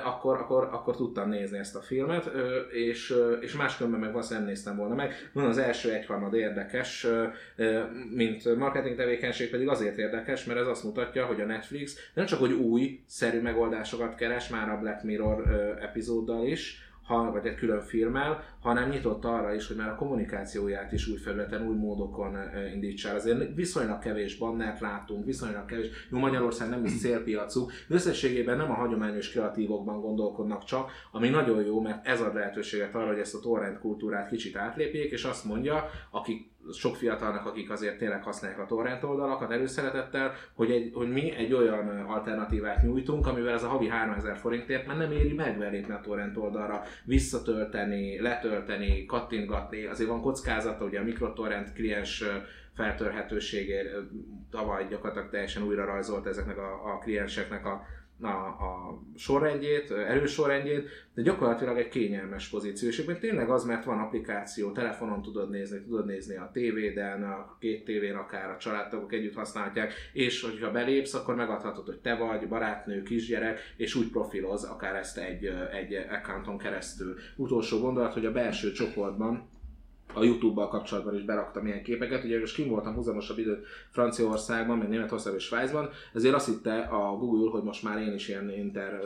[0.03, 2.31] akkor, akkor, akkor tudtam nézni ezt a filmet,
[2.71, 5.29] és, és máskülönben meg valószínűleg néztem volna meg.
[5.33, 7.07] Van az első egyharmad érdekes,
[8.15, 12.39] mint marketing tevékenység pedig azért érdekes, mert ez azt mutatja, hogy a Netflix nem csak
[12.39, 17.55] hogy új, szerű megoldásokat keres, már a Black Mirror eh, epizóddal is, ha, vagy egy
[17.55, 22.37] külön filmmel, hanem nyitott arra is, hogy már a kommunikációját is új felületen, új módokon
[22.73, 23.15] indítsa el.
[23.15, 25.87] Azért viszonylag kevés bannert látunk, viszonylag kevés.
[26.11, 31.63] Jó, Magyarország nem is célpiacuk, de összességében nem a hagyományos kreatívokban gondolkodnak csak, ami nagyon
[31.63, 35.45] jó, mert ez ad lehetőséget arra, hogy ezt a torrent kultúrát kicsit átlépjék, és azt
[35.45, 41.11] mondja, akik sok fiatalnak, akik azért tényleg használják a torrent oldalakat előszeretettel, hogy, egy, hogy
[41.11, 45.57] mi egy olyan alternatívát nyújtunk, amivel ez a havi 3000 forintért már nem éri meg
[45.57, 52.23] belépni a torrent oldalra, visszatölteni, letölteni, kattintgatni, azért van kockázata, ugye a mikrotorrent kliens
[52.75, 53.95] feltörhetőségért
[54.51, 57.85] tavaly gyakorlatilag teljesen újra rajzolt ezeknek a, a klienseknek a
[58.21, 62.87] a, a sorrendjét, erős sorrendjét, de gyakorlatilag egy kényelmes pozíció.
[62.87, 67.57] És egyébként tényleg az, mert van applikáció, telefonon tudod nézni, tudod nézni a tévéden, a
[67.59, 72.47] két tévén akár a családtagok együtt használhatják, és hogyha belépsz, akkor megadhatod, hogy te vagy,
[72.47, 77.15] barátnő, kisgyerek, és úgy profiloz akár ezt egy, egy accounton keresztül.
[77.35, 79.49] Utolsó gondolat, hogy a belső csoportban
[80.13, 82.23] a YouTube-bal kapcsolatban is beraktam ilyen képeket.
[82.23, 87.17] Ugye most kim voltam húzamosabb időt Franciaországban, meg Németországban és Svájcban, ezért azt hitte a
[87.17, 88.99] Google, hogy most már én is ilyen inter,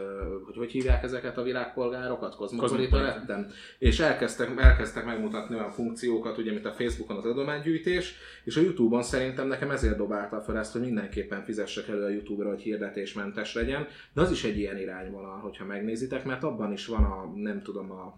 [0.46, 3.02] hogy hogy hívják ezeket a világpolgárokat, kozmopolita.
[3.02, 3.48] lettem,
[3.80, 9.04] és elkezdtek, elkezdtek megmutatni olyan funkciókat, ugye, mint a Facebookon az adománygyűjtés, és a YouTube-on
[9.04, 13.88] szerintem nekem ezért dobálta fel ezt, hogy mindenképpen fizessek elő a YouTube-ra, hogy hirdetésmentes legyen,
[14.14, 17.92] de az is egy ilyen irányvonal, hogyha megnézitek, mert abban is van a, nem tudom,
[17.92, 18.16] a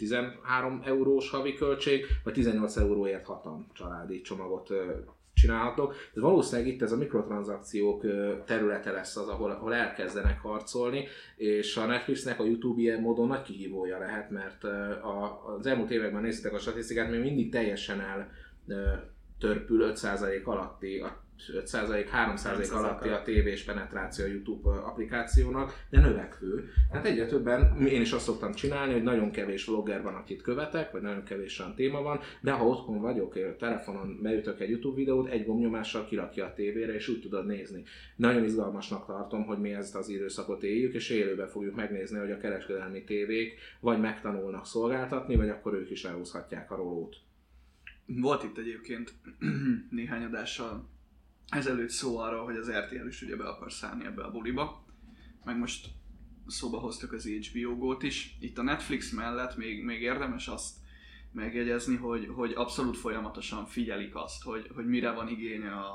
[0.00, 4.68] 13 eurós havi költség, vagy 18 euróért hatan családi csomagot
[5.34, 5.94] csinálhatok.
[6.14, 8.04] De valószínűleg itt ez a mikrotranszakciók
[8.44, 13.42] területe lesz az, ahol, ahol elkezdenek harcolni, és a Netflixnek a YouTube ilyen módon nagy
[13.42, 18.30] kihívója lehet, mert a, az elmúlt években néztétek a statisztikát, még mindig teljesen el
[19.38, 26.68] törpül 5% alatti, a 5% 3% alatti a tévés penetráció a YouTube applikációnak, de növekvő.
[26.90, 30.90] Tehát egyre többen, én is azt szoktam csinálni, hogy nagyon kevés vlogger van, akit követek,
[30.90, 35.28] vagy nagyon kevés olyan téma van, de ha otthon vagyok, telefonon beütök egy YouTube videót,
[35.28, 37.82] egy gombnyomással kirakja a tévére, és úgy tudod nézni.
[38.16, 42.38] Nagyon izgalmasnak tartom, hogy mi ezt az időszakot éljük, és élőben fogjuk megnézni, hogy a
[42.38, 47.16] kereskedelmi tévék vagy megtanulnak szolgáltatni, vagy akkor ők is elhúzhatják a rolót.
[48.06, 49.12] Volt itt egyébként
[49.90, 50.88] néhány adással
[51.50, 54.84] ezelőtt szó arról, hogy az RTL is ugye be akar szállni ebbe a buliba.
[55.44, 55.88] Meg most
[56.46, 58.36] szóba hoztuk az HBO Go-t is.
[58.40, 60.76] Itt a Netflix mellett még, még érdemes azt
[61.32, 65.94] megjegyezni, hogy, hogy abszolút folyamatosan figyelik azt, hogy, hogy mire van igénye a,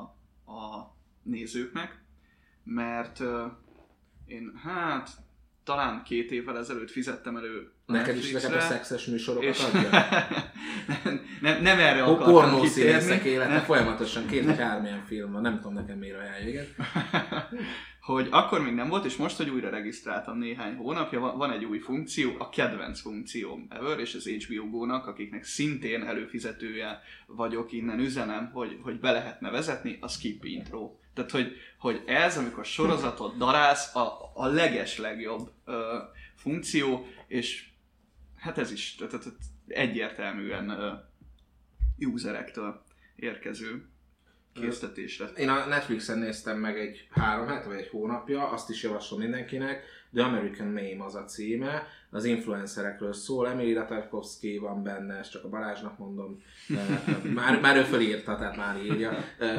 [0.52, 2.04] a nézőknek,
[2.64, 3.46] mert ö,
[4.26, 5.10] én hát
[5.64, 9.90] talán két évvel ezelőtt fizettem elő Neked is ezeket a szexes műsorokat és adja?
[11.04, 15.42] nem, nem, nem erre A akartam pornószínészek élete folyamatosan két vagy három ilyen film van,
[15.42, 16.66] nem tudom nekem miért ajánlja, igen.
[18.06, 21.66] hogy akkor még nem volt, és most, hogy újra regisztráltam néhány hónapja, van, van egy
[21.66, 28.00] új funkció, a kedvenc funkcióm ever, és az HBO Go-nak, akiknek szintén előfizetője vagyok, innen
[28.00, 30.96] üzenem, hogy, hogy be lehetne vezetni, a skip intro.
[31.14, 35.98] Tehát, hogy, hogy ez, amikor sorozatot darálsz, a, a leges legjobb ö,
[36.36, 37.66] funkció, és
[38.46, 40.92] hát ez is tehát, tehát egyértelműen ö,
[41.98, 42.84] userektől
[43.16, 43.86] érkező
[44.54, 45.26] késztetésre.
[45.26, 49.84] Én a Netflixen néztem meg egy három hete vagy egy hónapja, azt is javaslom mindenkinek.
[50.14, 55.44] The American Meme az a címe, az influencerekről szól, Emily Ratajkowski van benne, ezt csak
[55.44, 56.42] a Balázsnak mondom,
[57.34, 59.12] már, már ő fölírta, tehát már írja,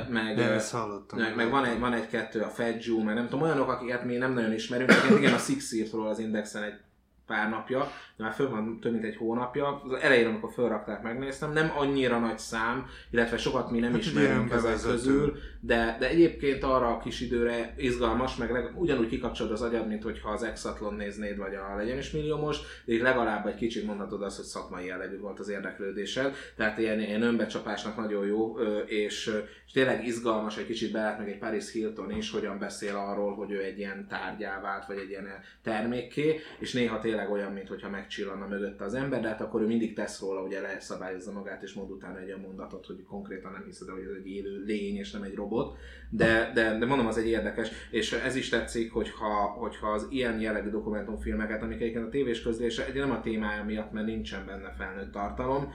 [0.09, 1.19] meg, Nem, eh, ezt hallottam.
[1.19, 4.33] meg, meg van, egy, van egy-kettő, a Jew, meg nem tudom, olyanok, akiket mi nem
[4.33, 6.81] nagyon ismerünk, egyébként igen, a Six írt róla az Indexen egy
[7.27, 9.83] pár napja, de már föl van több mint egy hónapja.
[9.83, 14.53] Az elején, amikor felrakták, megnéztem, nem annyira nagy szám, illetve sokat mi nem Hát ismerünk
[14.53, 19.63] ezek közül, de, de egyébként arra a kis időre izgalmas, meg leg, ugyanúgy kikapcsolod az
[19.63, 23.87] agyad, mint hogyha az Exatlon néznéd, vagy a Legyen is milliómos, de legalább egy kicsit
[23.87, 29.31] mondhatod azt, hogy szakmai jellegű volt az érdeklődésed, tehát ilyen, ilyen önbecsapásnak nagyon jó, és,
[29.67, 33.51] és tényleg izgalmas, egy kicsit belát meg egy Paris Hilton is, hogyan beszél arról, hogy
[33.51, 35.29] ő egy ilyen tárgyá vált, vagy egy ilyen
[35.63, 39.95] termékké, és néha tényleg olyan, mintha megcsillanna mögötte az ember, de hát akkor ő mindig
[39.95, 43.89] tesz róla, ugye leszabályozza magát, és mond utána egy olyan mondatot, hogy konkrétan nem hiszed,
[43.89, 45.77] hogy ez egy élő lény, és nem egy robot,
[46.11, 50.41] de, de, de mondom, az egy érdekes, és ez is tetszik, hogyha, hogyha az ilyen
[50.41, 54.75] jellegű dokumentumfilmeket, amik egyébként a tévés közlése, ugye nem a témája miatt, mert nincsen benne
[54.77, 55.73] felnőtt tartalom,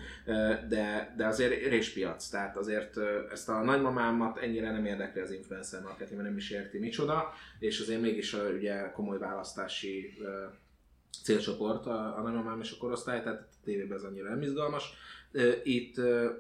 [0.70, 2.98] de, de azért réspiac, tehát azért
[3.32, 7.80] ezt a nagymamámat ennyire nem érdekli az influencer marketing, mert nem is érti micsoda, és
[7.80, 10.14] azért mégis ö, ugye komoly választási
[11.24, 14.94] célcsoport a, a nagymamám és a korosztály, tehát a tévében ez annyira nem izgalmas.
[15.64, 15.96] Itt,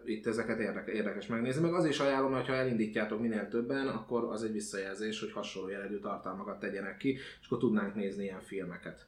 [0.05, 4.23] itt ezeket érdekes, érdekes megnézni, meg az is ajánlom, hogy ha elindítjátok minél többen, akkor
[4.23, 9.05] az egy visszajelzés, hogy hasonló jellegű tartalmakat tegyenek ki, és akkor tudnánk nézni ilyen filmeket.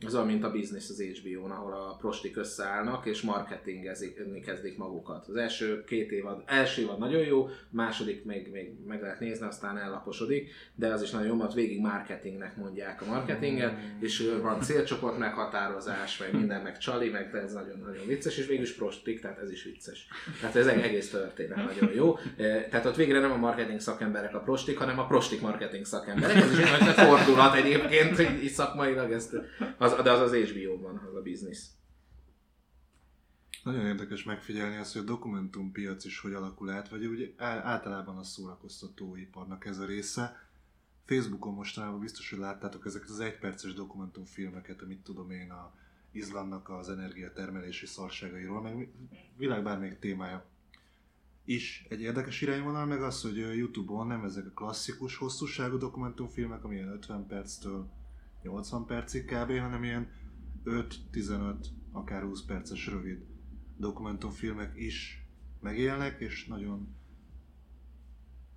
[0.00, 5.26] Ez olyan, mint a Business az HBO-n, ahol a prostik összeállnak és marketingezni kezdik magukat.
[5.28, 9.78] Az első két évad, első évad nagyon jó, második még, még meg lehet nézni, aztán
[9.78, 14.60] ellaposodik, de az is nagyon jó, mert végig marketingnek mondják a marketinget, és ö, van
[14.60, 19.20] célcsoport meghatározás, meg minden, meg csali, meg de ez nagyon-nagyon vicces, és végül is prostik,
[19.20, 20.06] tehát ez is vicces.
[20.40, 22.18] Tehát ez egész történet nagyon jó.
[22.36, 26.36] E, Tehát ott végre nem a marketing szakemberek a prostik, hanem a prostik marketing szakemberek.
[26.36, 29.36] Ez is egy nagy fordulat egyébként, így szakmailag, ezt,
[29.78, 31.70] az, de az az HBO-ban, az a biznisz.
[33.62, 38.22] Nagyon érdekes megfigyelni azt, hogy a dokumentumpiac is hogy alakul át, vagy á- általában a
[38.22, 40.48] szórakoztatóiparnak ez a része.
[41.04, 45.74] Facebookon mostanában biztos, hogy láttátok ezeket az egyperces dokumentumfilmeket, amit tudom én a
[46.12, 48.92] Izlandnak az energiatermelési szarságairól, meg
[49.36, 50.44] világ bármelyik témája
[51.44, 56.88] is egy érdekes irányvonal, meg az, hogy Youtube-on nem ezek a klasszikus hosszúságú dokumentumfilmek, amilyen
[56.88, 57.88] 50 perctől
[58.44, 60.10] 80 percig kb., hanem ilyen
[60.64, 61.54] 5-15,
[61.92, 63.24] akár 20 perces rövid
[63.76, 65.26] dokumentumfilmek is
[65.60, 66.94] megélnek, és nagyon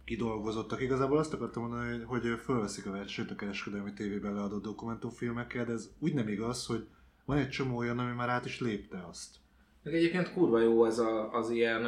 [0.03, 0.81] kidolgozottak.
[0.81, 5.89] Igazából azt akartam mondani, hogy- fölveszik a versenyt a kereskedelmi tévében leadott dokumentumfilmekkel, de ez
[5.99, 6.87] úgy nem igaz, hogy
[7.25, 9.35] van egy csomó olyan, ami már át is lépte azt.
[9.83, 11.85] Meg egyébként kurva jó ez a, az ilyen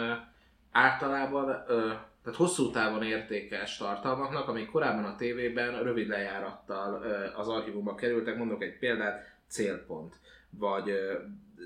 [0.71, 7.03] általában, ö, tehát hosszú távon értékes tartalmaknak, amik korábban a tévében rövid lejárattal
[7.35, 10.15] az archívumba kerültek, mondok egy példát, célpont,
[10.49, 10.93] vagy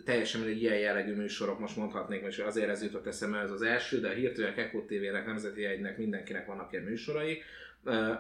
[0.06, 4.00] teljesen mindegy ilyen jellegű műsorok, most mondhatnék, és azért ez jutott eszembe, ez az első,
[4.00, 7.42] de a hirtelen Kekó TV-nek, Nemzeti Egynek mindenkinek vannak ilyen műsorai,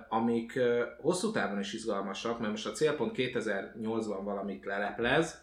[0.10, 0.60] amik
[0.98, 5.42] hosszú távon is izgalmasak, mert most a célpont 2008-ban valamit leleplez,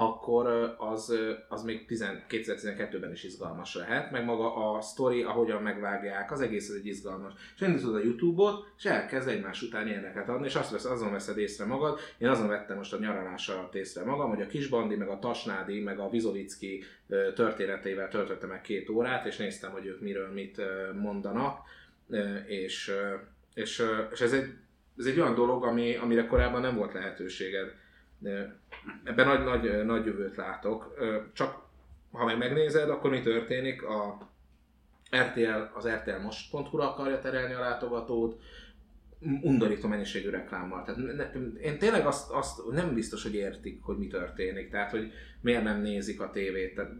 [0.00, 1.14] akkor az,
[1.48, 6.68] az még 10 2012-ben is izgalmas lehet, meg maga a sztori, ahogyan megvágják, az egész
[6.68, 7.32] ez egy izgalmas.
[7.54, 11.38] És elindítod a Youtube-ot, és elkezd egymás után ilyeneket adni, és azt vesz, azon veszed
[11.38, 11.98] észre magad.
[12.18, 15.80] Én azon vettem most a nyaralás alatt észre magam, hogy a Kisbandi, meg a Tasnádi,
[15.80, 16.84] meg a Vizovicki
[17.34, 20.60] történetével töltöttem meg két órát, és néztem, hogy ők miről mit
[21.00, 21.58] mondanak,
[22.46, 22.92] és,
[23.54, 23.82] és,
[24.12, 24.54] és ez egy,
[24.98, 27.78] ez egy olyan dolog, ami, amire korábban nem volt lehetőséged.
[29.04, 30.94] Ebben nagy, nagy, nagy jövőt látok.
[31.32, 31.68] Csak
[32.12, 33.82] ha meg megnézed, akkor mi történik?
[33.82, 34.28] A
[35.16, 38.40] RTL, az RTL most.hu-ra akarja terelni a látogatót,
[39.42, 40.84] undorító mennyiségű reklámmal.
[40.84, 44.70] Tehát ne- én tényleg azt, azt nem biztos, hogy értik, hogy mi történik.
[44.70, 46.74] Tehát, hogy miért nem nézik a tévét.
[46.74, 46.92] Tehát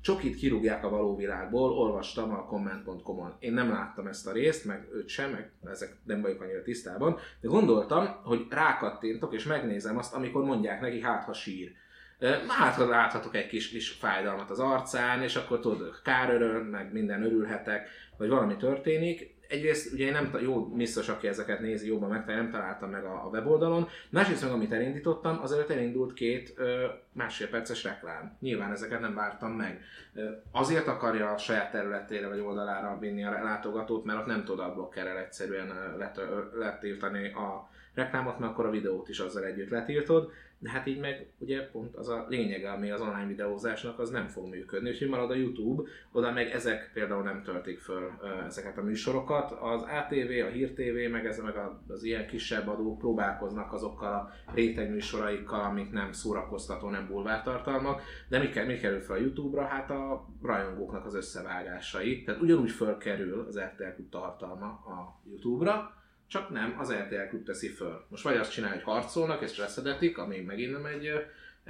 [0.00, 3.34] csokit kirúgják a való világból, olvastam a comment.com-on.
[3.38, 7.16] Én nem láttam ezt a részt, meg őt sem, meg ezek nem vagyok annyira tisztában,
[7.40, 11.72] de gondoltam, hogy rákattintok és megnézem azt, amikor mondják neki, hát ha sír.
[12.48, 16.38] Hát, ha láthatok egy kis, kis fájdalmat az arcán, és akkor tudod, kár
[16.70, 19.38] meg minden örülhetek, vagy valami történik.
[19.48, 23.24] Egyrészt ugye én nem, jó, biztos, aki ezeket nézi, jobban meg, nem találtam meg a,
[23.24, 23.88] a weboldalon.
[24.10, 28.36] Másrészt meg, amit elindítottam, azért elindult két ö, másfél perces reklám.
[28.40, 29.80] Nyilván ezeket nem vártam meg.
[30.14, 34.58] Ö, azért akarja a saját területére vagy oldalára vinni a látogatót, mert ott nem tud
[34.58, 36.20] a blokkerrel egyszerűen let,
[36.54, 40.32] letiltani a reklámot, mert akkor a videót is azzal együtt letiltod
[40.62, 44.26] de hát így meg ugye pont az a lényege, ami az online videózásnak, az nem
[44.28, 44.90] fog működni.
[44.90, 45.82] Úgyhogy marad a YouTube,
[46.12, 48.10] oda meg ezek például nem töltik föl
[48.46, 49.50] ezeket a műsorokat.
[49.50, 51.54] Az ATV, a Hír TV, meg, ez, meg
[51.88, 58.38] az ilyen kisebb adók próbálkoznak azokkal a réteg műsoraikkal, amik nem szórakoztató, nem bulvártartalmak, de
[58.38, 59.64] mi, mi kerül fel a YouTube-ra?
[59.64, 62.22] Hát a rajongóknak az összevágásai.
[62.22, 65.99] Tehát ugyanúgy fölkerül az RTL tartalma a YouTube-ra,
[66.30, 68.04] csak nem, az RTL Klub teszi föl.
[68.08, 71.12] Most vagy azt csinálja, hogy harcolnak, és reszedetik, ami megint nem egy,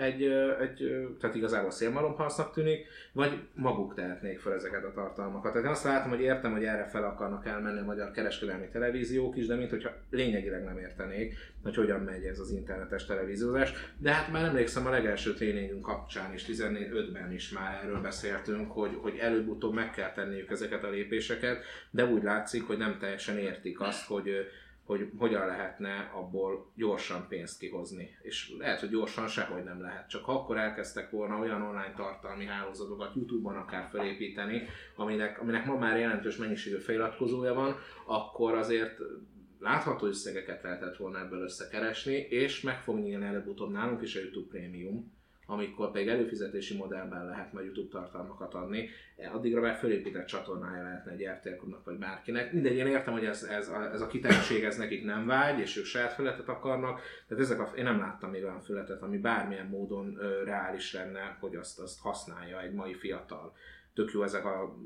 [0.01, 0.23] egy,
[0.61, 5.53] egy tehát igazából szélmalomharcnak tűnik, vagy maguk tehetnék fel ezeket a tartalmakat.
[5.53, 9.37] Tehát én azt látom, hogy értem, hogy erre fel akarnak elmenni a magyar kereskedelmi televíziók
[9.37, 13.73] is, de mint hogyha lényegileg nem értenék, hogy hogyan megy ez az internetes televíziózás.
[13.99, 18.99] De hát már emlékszem a legelső tréningünk kapcsán is, 14-5-ben is már erről beszéltünk, hogy,
[19.03, 23.81] hogy előbb-utóbb meg kell tenniük ezeket a lépéseket, de úgy látszik, hogy nem teljesen értik
[23.81, 24.31] azt, hogy
[24.91, 28.17] hogy hogyan lehetne abból gyorsan pénzt kihozni.
[28.23, 30.09] És lehet, hogy gyorsan sehogy nem lehet.
[30.09, 34.63] Csak akkor elkezdtek volna olyan online tartalmi hálózatokat YouTube-on akár felépíteni,
[34.97, 37.77] aminek, aminek ma már jelentős mennyiségű feliratkozója van,
[38.07, 38.99] akkor azért
[39.59, 44.59] látható összegeket lehetett volna ebből összekeresni, és meg fog nyílni előbb-utóbb nálunk is a YouTube
[44.59, 45.13] Premium,
[45.51, 48.89] amikor pedig előfizetési modellben lehet majd YouTube tartalmakat adni,
[49.33, 52.53] addigra már fölépített csatornája lehetne egy RTL vagy bárkinek.
[52.53, 55.77] Mindegy, én értem, hogy ez, ez, a, ez a kitettség, ez nekik nem vágy, és
[55.77, 59.67] ők saját fületet akarnak, tehát ezek a, én nem láttam még olyan fületet, ami bármilyen
[59.67, 63.53] módon ö, reális lenne, hogy azt, azt használja egy mai fiatal
[64.01, 64.77] tök jó ezek a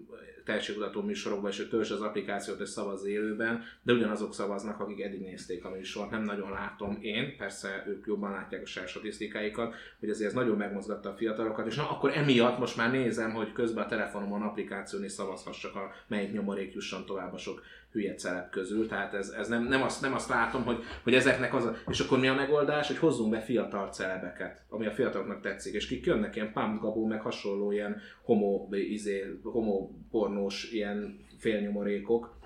[0.45, 5.21] tehetségkutató műsorokban, és ő törzs az applikációt és szavaz élőben, de ugyanazok szavaznak, akik eddig
[5.21, 6.11] nézték a műsort.
[6.11, 10.57] Nem nagyon látom én, persze ők jobban látják a saját statisztikáikat, hogy azért ez nagyon
[10.57, 15.05] megmozgatta a fiatalokat, és na, akkor emiatt most már nézem, hogy közben a telefonomon applikáción
[15.05, 17.63] is szavazhassak, a melyik nyomorék jusson tovább a sok
[17.95, 21.55] hülye celep közül, tehát ez, ez nem, nem, azt, nem azt látom, hogy, hogy ezeknek
[21.55, 21.77] az a...
[21.89, 25.87] És akkor mi a megoldás, hogy hozzunk be fiatal celebeket, ami a fiataloknak tetszik, és
[25.87, 32.37] kik jönnek ilyen Pump Gabó, meg hasonló ilyen homo, izé, homo pornós ilyen félnyomorékok,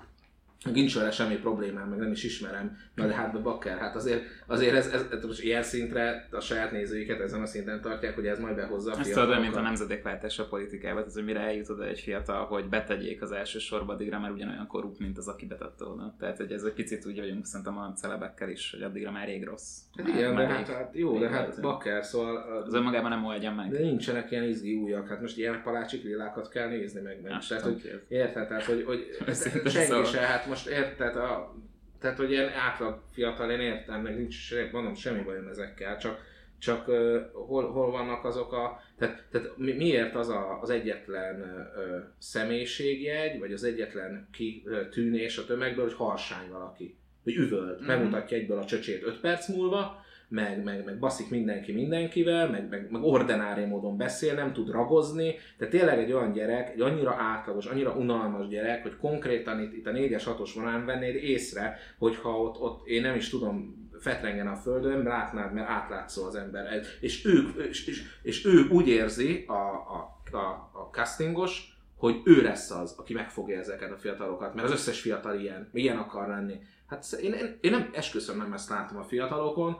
[0.63, 4.23] nincs vele semmi problémám, meg nem is ismerem, na de hát a bakker, hát azért,
[4.47, 8.25] azért ez, ez, ez most ilyen szintre a saját nézőiket ezen a szinten tartják, hogy
[8.25, 11.69] ez majd behozza a Ezt tudod, mint a nemzedékváltás a politikában, az, hogy mire eljut
[11.69, 15.45] oda egy fiatal, hogy betegyék az első sorba, addigra már ugyanolyan korrupt, mint az, aki
[15.45, 16.15] betette oda.
[16.19, 19.43] Tehát, hogy ez egy picit úgy vagyunk szerintem a celebekkel is, hogy addigra már rég
[19.43, 19.77] rossz.
[19.97, 22.63] Hát igen, de hát, hát, jó, de hát bakker, szóval...
[22.65, 23.71] Az önmagában nem oldja meg.
[23.71, 27.21] De nincsenek ilyen izgi újak, hát most ilyen palácsik lilákat kell nézni meg.
[27.21, 27.33] meg.
[27.47, 29.07] Tehát, hogy, érted, tehát, hogy, hogy
[29.65, 30.03] senki szóval.
[30.05, 31.55] se, hát most érted, a,
[31.99, 36.27] tehát hogy ilyen átlag fiatal, én értem, meg nincs, mondom, semmi bajom ezekkel, csak,
[36.59, 41.41] csak uh, hol, hol vannak azok a, tehát, tehát mi, miért az a, az egyetlen
[41.41, 47.85] uh, személyiségjegy, vagy az egyetlen kitűnés a tömegből, hogy harsány valaki, hogy üvölt, mm-hmm.
[47.85, 52.91] megmutatja egyből a csöcsét 5 perc múlva, meg, meg, meg baszik mindenki mindenkivel, meg, meg,
[52.91, 57.65] meg ordinári módon beszél, nem tud ragozni, de tényleg egy olyan gyerek, egy annyira átlagos,
[57.65, 62.59] annyira unalmas gyerek, hogy konkrétan itt, itt a 4-es 6-os vonalán vennéd észre, hogyha ott,
[62.59, 66.81] ott én nem is tudom, fetrengen a földön, látnád, mert átlátszó az ember.
[66.99, 72.41] És ő, és, és, és ő úgy érzi, a, a, a, a castingos, hogy ő
[72.41, 76.59] lesz az, aki megfogja ezeket a fiatalokat, mert az összes fiatal ilyen, ilyen akar lenni.
[76.87, 79.77] Hát én, én, én nem esküszöm nem ezt látom a fiatalokon,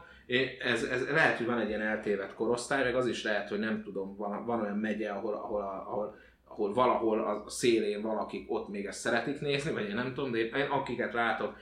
[0.60, 3.84] ez, ez lehet, hogy van egy ilyen eltévedt korosztály, meg az is lehet, hogy nem
[3.84, 6.16] tudom, van, van olyan megye, ahol, ahol, ahol,
[6.48, 10.38] ahol valahol a szélén valakik ott még ezt szeretik nézni, vagy én nem tudom, de
[10.38, 11.56] én akiket látok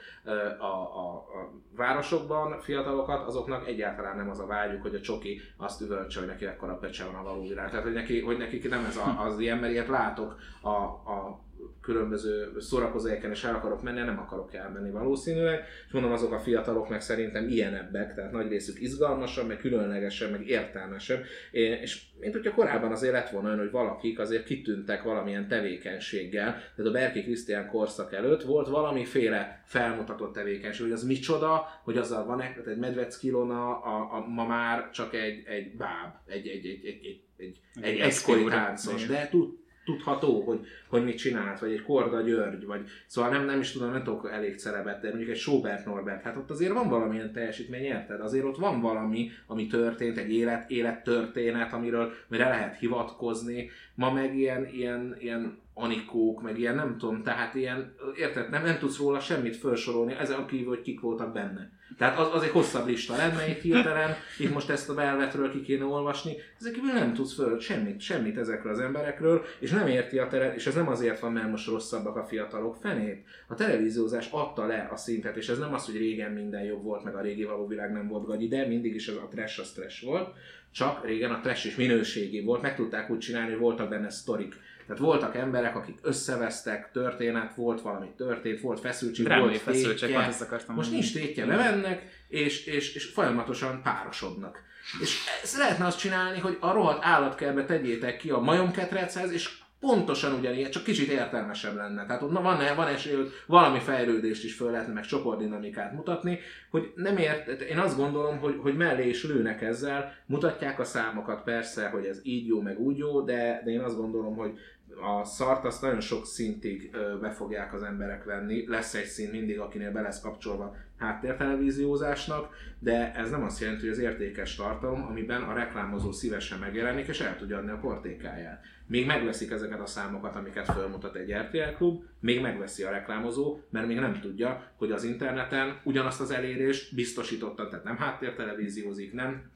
[0.59, 5.81] a, a, a városokban, fiatalokat, azoknak egyáltalán nem az a vágyuk, hogy a csoki azt
[5.81, 7.69] üvöltse, hogy neki ekkora pecse van a való világ.
[7.69, 11.45] Tehát, hogy neki, hogy nekik nem ez a, az ilyen, mert ilyet látok a, a
[11.81, 16.89] különböző szórakozóhelyeken is el akarok menni, nem akarok elmenni valószínűleg, és mondom, azok a fiatalok
[16.89, 22.91] meg szerintem ilyenebbek, tehát nagy részük izgalmasabb, meg különlegesebb, meg értelmesebb, és mint hogyha korábban
[22.91, 28.13] azért lett volna olyan, hogy valakik azért kitűntek valamilyen tevékenységgel, tehát a Berki Krisztián korszak
[28.13, 33.81] előtt volt valamiféle felmutatott tevékenység, hogy az micsoda, hogy azzal van egy, egy Medvecki Ilona,
[33.81, 37.93] a, a, ma már csak egy, egy báb, egy, egy, egy, egy, egy, egy, egy
[37.93, 38.49] Egy eszkúra.
[38.49, 39.15] táncos, Igen.
[39.15, 43.59] de tud, tudható, hogy, hogy mit csinált, vagy egy Korda György, vagy szóval nem, nem
[43.59, 46.89] is tudom, nem tudok elég celebet, de mondjuk egy Sobert Norbert, hát ott azért van
[46.89, 48.21] valamilyen teljesítmény, érted?
[48.21, 54.37] Azért ott van valami, ami történt, egy élet, élettörténet, amiről mire lehet hivatkozni, ma meg
[54.37, 59.19] ilyen, ilyen, ilyen anikók, meg ilyen nem tudom, tehát ilyen, érted, nem, nem tudsz róla
[59.19, 61.76] semmit felsorolni, ezen kívül, hogy kik voltak benne.
[61.97, 65.61] Tehát az, az egy hosszabb lista lenne itt hirtelen, itt most ezt a Velvetről ki
[65.61, 70.17] kéne olvasni, ezek kívül nem tudsz föl semmit, semmit ezekről az emberekről, és nem érti
[70.17, 73.25] a tele, és ez nem azért van, mert most rosszabbak a fiatalok, fenét.
[73.47, 77.03] A televíziózás adta le a szintet, és ez nem az, hogy régen minden jobb volt,
[77.03, 79.71] meg a régi való világ nem volt gagyi, de mindig is az a trash az
[79.71, 80.29] trash volt,
[80.71, 84.55] csak régen a trash is minőségi volt, meg tudták úgy csinálni, hogy voltak benne sztorik.
[84.87, 90.25] Tehát voltak emberek, akik összevesztek, történet, volt valami történt, volt feszültség, Drámai volt feszültség, tétje.
[90.25, 91.11] ezt akartam Most mondani.
[91.11, 94.63] nincs tétje, bemennek, és, és, és folyamatosan párosodnak.
[95.01, 100.33] És ezt lehetne azt csinálni, hogy a rohadt állatkertbe tegyétek ki a majomketrechez, és pontosan
[100.33, 102.05] ugyanilyen, csak kicsit értelmesebb lenne.
[102.05, 106.39] Tehát ott na, van, van esély, hogy valami fejlődést is föl lehetne, meg csoportdinamikát mutatni,
[106.69, 111.43] hogy nem ért, én azt gondolom, hogy, hogy mellé is lőnek ezzel, mutatják a számokat
[111.43, 114.59] persze, hogy ez így jó, meg úgy jó, de, de én azt gondolom, hogy
[115.01, 119.59] a szart azt nagyon sok szintig be fogják az emberek venni, lesz egy szint mindig,
[119.59, 125.41] akinél be lesz kapcsolva háttértelevíziózásnak, de ez nem azt jelenti, hogy az értékes tartalom, amiben
[125.41, 128.63] a reklámozó szívesen megjelenik, és el tudja adni a portékáját.
[128.87, 133.87] Még megveszik ezeket a számokat, amiket felmutat egy RTL klub, még megveszi a reklámozó, mert
[133.87, 139.51] még nem tudja, hogy az interneten ugyanazt az elérést biztosítottan, tehát nem háttértelevíziózik, nem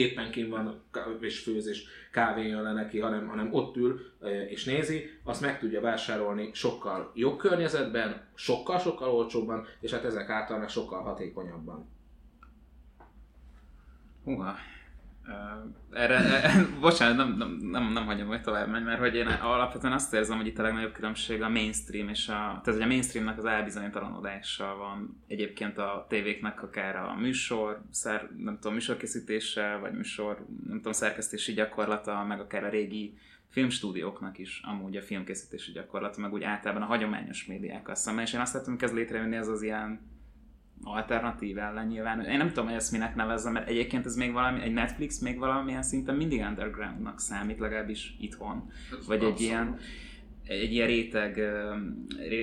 [0.00, 0.82] éppen kim van
[1.20, 4.00] és főz és kávé jön le neki, hanem, hanem ott ül
[4.48, 10.58] és nézi, azt meg tudja vásárolni sokkal jobb környezetben, sokkal-sokkal olcsóbban, és hát ezek által
[10.58, 11.88] meg sokkal hatékonyabban.
[14.24, 14.54] Húha.
[15.30, 19.26] Ö, Erre, e, bocsánat, nem, nem, nem, nem hagyom, hogy tovább menj, mert hogy én
[19.26, 22.32] alapvetően azt érzem, hogy itt a legnagyobb különbség a mainstream és a...
[22.32, 28.54] Tehát, hogy a mainstreamnek az elbizonytalanodása van egyébként a tévéknek akár a műsor, szer, nem
[28.54, 33.18] tudom, műsorkészítése, vagy műsor, nem tudom, szerkesztési gyakorlata, meg akár a régi
[33.48, 38.40] filmstúdióknak is amúgy a filmkészítési gyakorlata, meg úgy általában a hagyományos médiákkal szemben, és én
[38.40, 40.00] azt látom, hogy kezd létrejönni ez az ilyen
[40.82, 42.20] alternatív ellen nyilván.
[42.20, 45.38] Én nem tudom, hogy ezt minek nevezzem, mert egyébként ez még valami, egy Netflix még
[45.38, 48.70] valamilyen szinten mindig undergroundnak számít, legalábbis itthon.
[49.06, 49.78] Vagy egy ilyen,
[50.46, 51.40] egy ilyen réteg,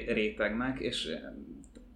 [0.07, 1.05] rétegnek, és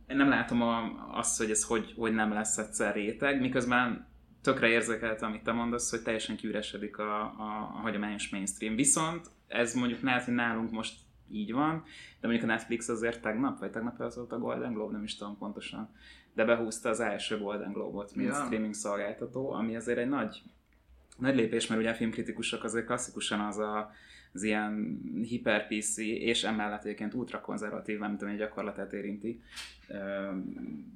[0.07, 4.07] én nem látom a, azt, hogy ez hogy, hogy nem lesz egyszer réteg, miközben
[4.41, 8.75] tökre érzékeltem, amit te mondasz, hogy teljesen kiüresedik a, a, a hagyományos mainstream.
[8.75, 10.99] Viszont ez mondjuk lehet, hogy nálunk most
[11.31, 11.83] így van,
[12.19, 15.15] de mondjuk a Netflix azért tegnap, vagy tegnap az volt a Golden Globe, nem is
[15.15, 15.89] tudom pontosan,
[16.33, 18.43] de behúzta az első Golden Globe-ot, mint Ja.
[18.45, 20.41] streaming szolgáltató, ami azért egy nagy,
[21.17, 23.91] nagy lépés, mert ugye a filmkritikusok azért klasszikusan az a,
[24.33, 29.41] az ilyen hiper PC, és emellett egyébként ultrakonzervatív, nem tudom, egy gyakorlatát érinti,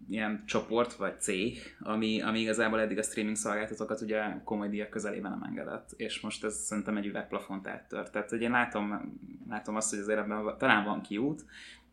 [0.10, 5.32] ilyen csoport vagy cég, ami, ami igazából eddig a streaming szolgáltatókat ugye komoly díjak közelében
[5.32, 8.12] nem engedett, és most ez szerintem egy üvegplafont áttört.
[8.12, 9.18] Tehát, hogy én látom,
[9.50, 11.46] látom azt, hogy azért ebben talán van kiút,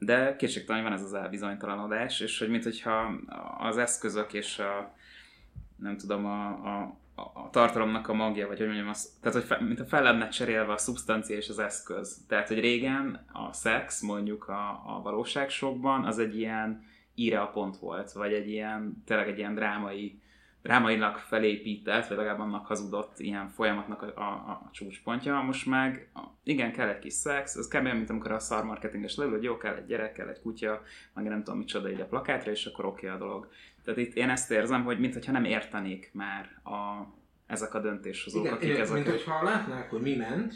[0.04, 3.14] de kétségtelen van ez az elbizonytalanodás, és hogy minthogyha
[3.58, 4.94] az eszközök és a,
[5.76, 9.60] nem tudom, a, a, a tartalomnak a magja, vagy hogy mondjam, az, tehát hogy fe,
[9.60, 12.24] mint a fel lenne cserélve a szubstancia és az eszköz.
[12.28, 16.84] Tehát, hogy régen a szex mondjuk a, a valóságsokban az egy ilyen
[17.14, 20.20] íre a pont volt, vagy egy ilyen, tényleg egy ilyen drámai,
[20.62, 25.40] drámailag felépített, vagy legalább annak hazudott ilyen folyamatnak a, a, a csúcspontja.
[25.40, 26.10] Most meg
[26.44, 27.82] igen, kell egy kis szex, ez kb.
[27.82, 30.82] mint amikor a szar marketinges leül, hogy jó, kell egy gyerek, kell egy kutya,
[31.14, 33.48] meg nem tudom micsoda így a plakátra, és akkor oké okay a dolog.
[33.84, 37.06] Tehát itt én ezt érzem, hogy mintha nem értenék már a,
[37.46, 38.94] ezek a döntéshozók, Igen, akik igen ezek...
[38.94, 40.54] mint hogyha látnák, hogy mi ment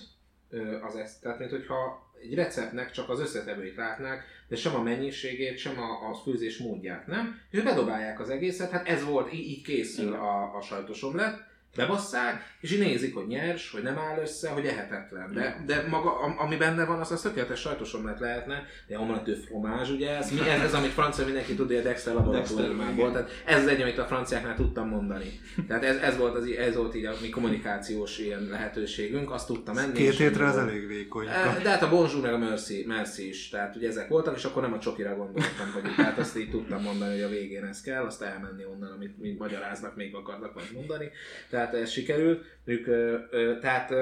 [0.83, 5.59] az ezt, tehát mint hogyha egy receptnek csak az összetevőit látnák, de sem a mennyiségét,
[5.59, 7.41] sem a, a főzés módját, nem?
[7.51, 10.21] És bedobálják az egészet, hát ez volt, így, így készül Igen.
[10.21, 11.45] a, a sajtos omlett,
[11.77, 15.33] bebasszák, és így nézik, hogy nyers, hogy nem áll össze, hogy ehetetlen.
[15.33, 19.35] De, de maga, am- ami benne van, az az tökéletes sajtos omlett lehetne, de omelető
[19.35, 23.13] fromázs, ugye, ez, mi, ez, ez amit francia mindenki tudja, a Dexter laboratóriumában.
[23.13, 25.41] Tehát ez az egy, amit a franciáknál tudtam mondani.
[25.69, 29.75] Tehát ez, ez, volt, az, ez volt így a mi kommunikációs ilyen lehetőségünk, azt tudtam
[29.75, 29.93] menni.
[29.93, 31.27] Két hétre az elég vékony.
[31.45, 31.63] volt.
[31.63, 34.63] De hát a Bonjour meg a Merci, Merci is, tehát ugye ezek voltak, és akkor
[34.63, 38.05] nem a csokira gondoltam, hogy tehát azt így tudtam mondani, hogy a végén ez kell,
[38.05, 41.11] azt elmenni onnan, amit még magyaráznak, még akarnak majd mondani.
[41.51, 42.45] Tehát ez sikerült.
[42.65, 43.93] Ők, ö, ö, tehát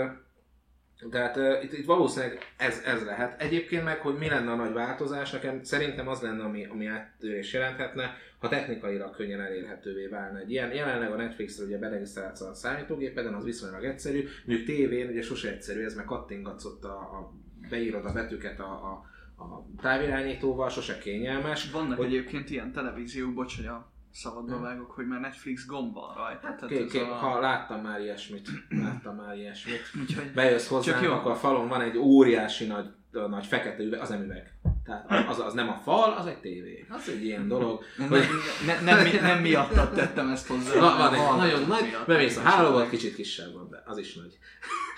[1.10, 3.42] tehát itt, itt valószínűleg ez, ez lehet.
[3.42, 7.52] Egyébként meg, hogy mi lenne a nagy változás, nekem szerintem az lenne, ami, ami áttörés
[7.52, 10.72] jelenthetne, ha technikailag könnyen elérhetővé válna egy ilyen.
[10.72, 15.84] Jelenleg a Netflixre ugye beregisztrálsz a számítógépeden, az viszonylag egyszerű, mondjuk tévén ugye sose egyszerű,
[15.84, 17.32] ez meg kattingatsz ott a, a
[17.70, 19.04] beírod a betűket a, a,
[19.42, 21.70] a távirányítóval, sose kényelmes.
[21.70, 26.14] Vannak Hogy- egyébként ilyen televíziók, bocs, hogy a szabadba vágok, hogy már Netflix gomb van
[26.14, 26.40] rajta.
[26.40, 27.14] Tehát Ké, ké, a...
[27.14, 29.80] ha láttam már ilyesmit, láttam már ilyesmit.
[30.00, 31.12] Úgyhogy bejössz hozzá, Csak jó.
[31.12, 32.86] akkor a falon van egy óriási nagy,
[33.28, 34.52] nagy fekete üveg, az nem üveg.
[34.84, 36.86] Tehát az, az nem a fal, az egy tévé.
[36.88, 37.82] Az egy ilyen dolog.
[37.96, 38.24] nem, Hogy
[38.66, 40.80] ne, nem, nem miattad tettem ezt hozzá.
[40.80, 44.38] van, van egy nagyon nagy, bemész a hálóval, kicsit kisebb van, de az is nagy.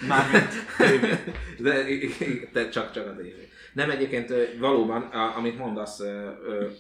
[0.09, 1.15] Mármint tévé.
[1.59, 1.85] De,
[2.53, 3.49] de csak, csak a tévé.
[3.77, 5.03] Nem egyébként valóban,
[5.37, 6.03] amit mondasz,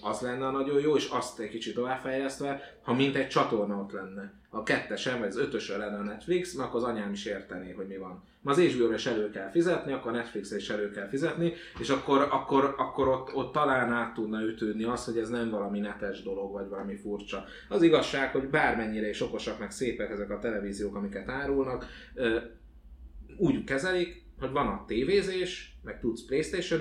[0.00, 4.32] az lenne nagyon jó, és azt egy kicsit továbbfejlesztve, ha mint egy csatorna ott lenne.
[4.50, 7.86] A kettesen vagy az ötösön lenne a Netflix, mert akkor az anyám is értené, hogy
[7.86, 8.22] mi van.
[8.40, 11.88] Ma az HBO-ra is elő kell fizetni, akkor a Netflixre is elő kell fizetni, és
[11.88, 16.22] akkor, akkor, akkor ott, ott talán át tudna ütődni az, hogy ez nem valami netes
[16.22, 17.44] dolog, vagy valami furcsa.
[17.68, 21.86] Az igazság, hogy bármennyire is okosak, meg szépek ezek a televíziók, amiket árulnak,
[23.36, 26.80] úgy kezelik, hogy van a tévézés, meg tudsz playstation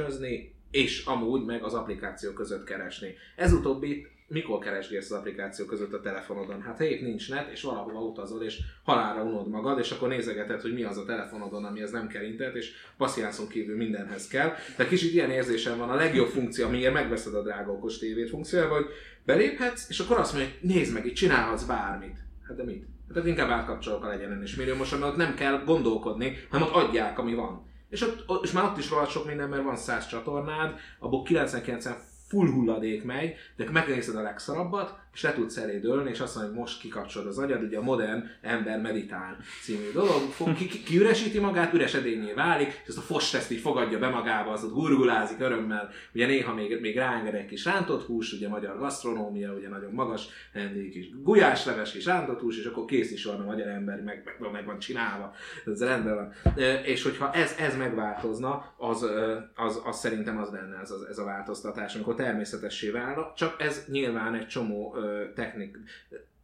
[0.71, 3.13] és amúgy meg az applikáció között keresni.
[3.35, 6.61] Ez utóbbi mikor keresgélsz az applikáció között a telefonodon?
[6.61, 10.61] Hát ha épp nincs net, és valahova utazol, és halálra unod magad, és akkor nézegeted,
[10.61, 14.53] hogy mi az a telefonodon, amihez nem kell internet, és passziánszon kívül mindenhez kell.
[14.77, 18.67] De kicsit ilyen érzésem van, a legjobb funkció, amiért megveszed a drága okos tévét funkciója,
[18.67, 18.85] hogy
[19.25, 22.17] beléphetsz, és akkor azt mondja, hogy nézd meg, itt csinálhatsz bármit.
[22.47, 22.85] Hát de mit?
[23.13, 27.19] Tehát inkább átkapcsolok a legyen és milliómosan, mert ott nem kell gondolkodni, hanem ott adják,
[27.19, 27.73] ami van.
[27.89, 31.85] És, ott, és már ott is rohadt sok minden, mert van 100 csatornád, abból 99
[32.35, 36.53] full hulladék megy, de megnézed a legszarabbat, és le tudsz elé dőlni, és azt mondod,
[36.53, 40.67] hogy most kikapcsolod az agyad, ugye a modern ember meditál című dolog, fog- ki,
[41.31, 44.73] ki, magát, üres edényé válik, és ezt a fosteszt így fogadja be magába, az ott
[44.73, 49.69] gurgulázik örömmel, ugye néha még, még ráenged egy kis rántott hús, ugye magyar gasztronómia, ugye
[49.69, 53.67] nagyon magas, egy kis gulyásleves, kis rántott hús, és akkor kész is van a magyar
[53.67, 55.33] ember, meg, meg, meg van csinálva,
[55.65, 56.55] ez rendben van.
[56.85, 61.17] És hogyha ez, ez megváltozna, az, ö, az, az szerintem az lenne ez, az, ez
[61.17, 64.95] a változtatás, amikor természetessé válna, csak ez nyilván egy csomó
[65.35, 65.77] technik,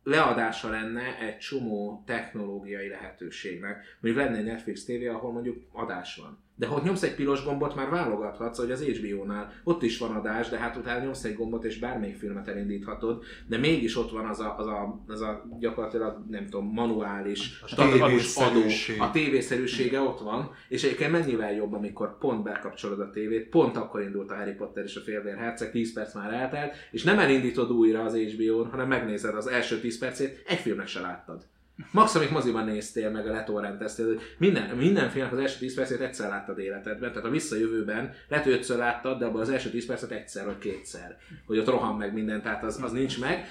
[0.04, 3.98] leadása lenne egy csomó technológiai lehetőségnek.
[4.00, 6.44] Mondjuk lenne egy Netflix TV, ahol mondjuk adás van.
[6.62, 10.50] De ha nyomsz egy piros gombot, már válogathatsz, hogy az HBO-nál ott is van adás,
[10.50, 14.40] de hát utána nyomsz egy gombot, és bármelyik filmet elindíthatod, de mégis ott van az
[14.40, 18.62] a, az a, az a gyakorlatilag, nem tudom, manuális, statikus adó,
[19.00, 24.02] a tévészerűsége ott van, és egyébként mennyivel jobb, amikor pont bekapcsolod a tévét, pont akkor
[24.02, 27.72] indult a Harry Potter és a Félvér Herceg, 10 perc már eltelt, és nem elindítod
[27.72, 31.46] újra az HBO-n, hanem megnézed az első 10 percét, egy filmnek se láttad.
[31.92, 36.00] Max, amit moziban néztél, meg a letorrenteztél, hogy minden, minden filmnek az első 10 percét
[36.00, 39.86] egyszer láttad életedben, tehát a visszajövőben lehet, hogy ötször láttad, de abban az első 10
[39.86, 43.46] percet egyszer vagy kétszer, hogy ott rohan meg minden, tehát az, az nincs meg.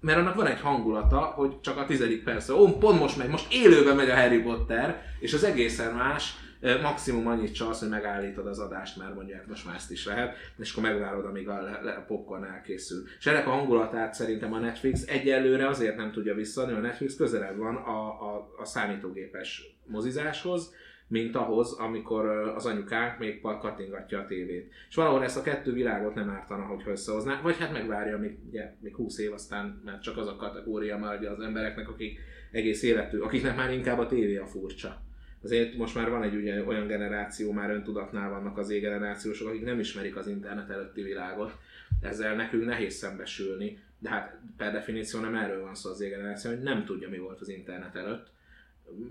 [0.00, 3.52] Mert annak van egy hangulata, hogy csak a tizedik perc, ó, pont most megy, most
[3.52, 6.34] élőben megy a Harry Potter, és az egészen más,
[6.82, 10.72] maximum annyit csalsz, hogy megállítod az adást, mert mondják, most már ezt is lehet, és
[10.72, 13.02] akkor megvárod, amíg a, le, a popcorn elkészül.
[13.18, 17.16] És ennek a hangulatát szerintem a Netflix egyelőre azért nem tudja visszaadni, mert a Netflix
[17.16, 20.74] közelebb van a, a, a számítógépes mozizáshoz,
[21.08, 24.72] mint ahhoz, amikor az anyukánk még kattingatja a tévét.
[24.88, 28.74] És valahol ezt a kettő világot nem ártana, hogyha összehozná, vagy hát megvárja, még, ugye,
[28.80, 32.18] még 20 év, aztán már csak az a kategória már az embereknek, akik
[32.50, 35.05] egész életű, akiknek már inkább a tévé a furcsa.
[35.42, 39.78] Azért most már van egy ugye, olyan generáció, már öntudatnál vannak az égenerációsok, akik nem
[39.78, 41.52] ismerik az internet előtti világot.
[42.00, 46.62] Ezzel nekünk nehéz szembesülni, de hát per definíció nem erről van szó az égeneráció, hogy
[46.62, 48.26] nem tudja, mi volt az internet előtt.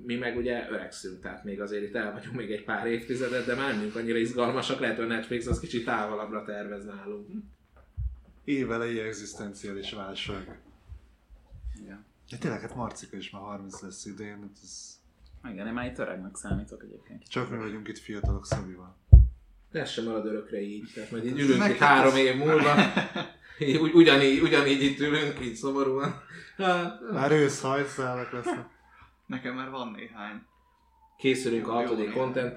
[0.05, 3.55] Mi meg ugye öregszünk, tehát még azért itt el vagyunk még egy pár évtizedet, de
[3.55, 7.27] már nem annyira izgalmasak, lehet, hogy a Netflix az kicsit távolabbra tervez nálunk.
[8.43, 10.59] Évelei egzisztenciális válság.
[11.87, 12.03] Ja.
[12.29, 14.94] Ja, tényleg, hát Marcika is már 30 lesz idén, hát ez...
[15.51, 17.29] Igen, én már itt öregnek számítok egyébként.
[17.29, 18.97] csak mi vagyunk itt fiatalok Szabival.
[19.71, 22.75] De ez sem marad örökre így, tehát majd így ülünk itt három év múlva,
[23.59, 26.21] így, ugy, ugyanígy, ugyanígy itt ülünk, így szomorúan.
[26.57, 28.67] Hát, Már ősz hajszálak lesznek.
[29.25, 30.45] Nekem már van néhány.
[31.17, 32.53] Készülünk a Jó, jó hatodik content.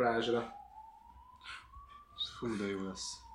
[2.39, 3.27] Fú, de jó lesz.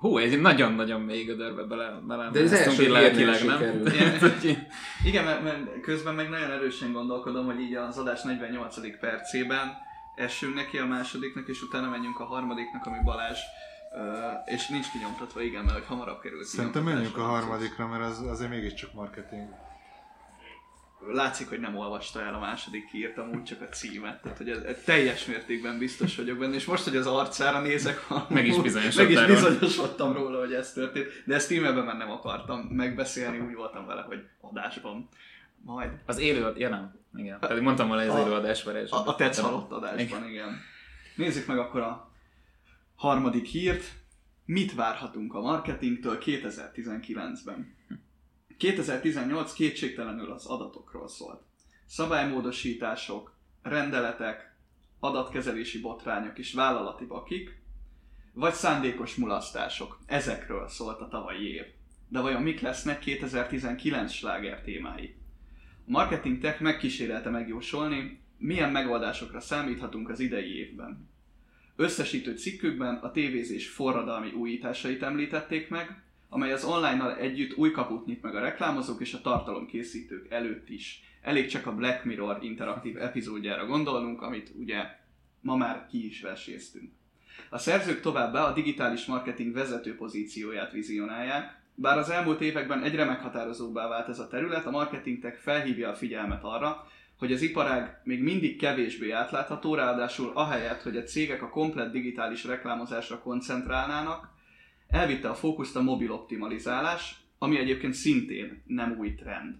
[0.00, 3.82] Hú, egy nagyon-nagyon mély gödörbe bele, bele De másztunk első lelkileg, nem?
[5.04, 9.00] Igen, mert, mert közben meg nagyon erősen gondolkodom, hogy így az adás 48.
[9.00, 9.72] percében
[10.14, 13.38] essünk neki a másodiknak, és utána menjünk a harmadiknak, ami Balázs.
[13.94, 18.20] Ö, és nincs kinyomtatva, igen, mert hogy hamarabb került Szerintem menjünk a harmadikra, mert az
[18.20, 19.48] azért mégiscsak marketing.
[21.08, 24.22] Látszik, hogy nem olvasta el a második hírt, amúgy csak a címet.
[24.22, 28.06] Tehát, hogy ez, ez teljes mértékben biztos vagyok benne, és most, hogy az arcára nézek,
[28.28, 31.22] Meg is bizonyosodtál meg is bizonyosodtam róla, hogy ez történt.
[31.26, 35.08] De ezt e-mailben már nem akartam megbeszélni, úgy voltam vele, hogy adásban.
[35.62, 35.90] Majd.
[36.06, 37.38] Az élő, ja nem, igen.
[37.38, 38.90] Pedig mondtam volna, hogy az A- élőadás varázs.
[38.90, 40.60] A, a tetsz halott adásban, igen.
[41.16, 42.12] Nézzük meg akkor a
[42.94, 43.84] harmadik hírt.
[44.44, 47.78] Mit várhatunk a marketingtől 2019-ben?
[48.60, 51.42] 2018 kétségtelenül az adatokról szólt.
[51.86, 54.56] Szabálymódosítások, rendeletek,
[54.98, 57.62] adatkezelési botrányok és vállalati bakik,
[58.32, 59.98] vagy szándékos mulasztások.
[60.06, 61.64] Ezekről szólt a tavalyi év.
[62.08, 65.14] De vajon mik lesznek 2019 sláger témái?
[65.86, 71.08] A Marketing Tech megkísérelte megjósolni, milyen megoldásokra számíthatunk az idei évben.
[71.76, 78.22] Összesítő cikkükben a tévézés forradalmi újításait említették meg, amely az online-nal együtt új kaput nyit
[78.22, 81.02] meg a reklámozók és a tartalomkészítők előtt is.
[81.22, 84.84] Elég csak a Black Mirror interaktív epizódjára gondolnunk, amit ugye
[85.40, 86.92] ma már ki is verséztünk.
[87.50, 93.88] A szerzők továbbá a digitális marketing vezető pozícióját vizionálják, bár az elmúlt években egyre meghatározóbbá
[93.88, 96.86] vált ez a terület, a marketing tech felhívja a figyelmet arra,
[97.18, 102.44] hogy az iparág még mindig kevésbé átlátható, ráadásul ahelyett, hogy a cégek a komplett digitális
[102.44, 104.28] reklámozásra koncentrálnának,
[104.90, 109.54] elvitte a fókuszt a mobil optimalizálás, ami egyébként szintén nem új trend.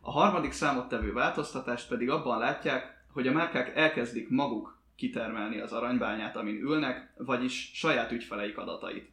[0.00, 6.36] A harmadik számottevő változtatást pedig abban látják, hogy a márkák elkezdik maguk kitermelni az aranybányát,
[6.36, 9.10] amin ülnek, vagyis saját ügyfeleik adatait.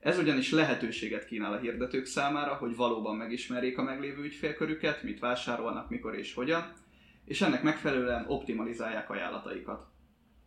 [0.00, 5.88] Ez ugyanis lehetőséget kínál a hirdetők számára, hogy valóban megismerjék a meglévő ügyfélkörüket, mit vásárolnak,
[5.88, 6.72] mikor és hogyan,
[7.24, 9.86] és ennek megfelelően optimalizálják ajánlataikat.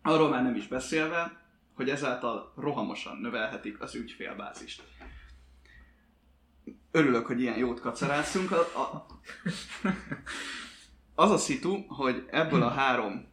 [0.02, 1.41] Arról már nem is beszélve,
[1.82, 4.84] hogy ezáltal rohamosan növelhetik az ügyfélbázist.
[6.92, 8.52] Örülök, hogy ilyen jót kacarászunk.
[8.52, 9.06] A, a,
[11.16, 13.32] az a szitu, hogy ebből a három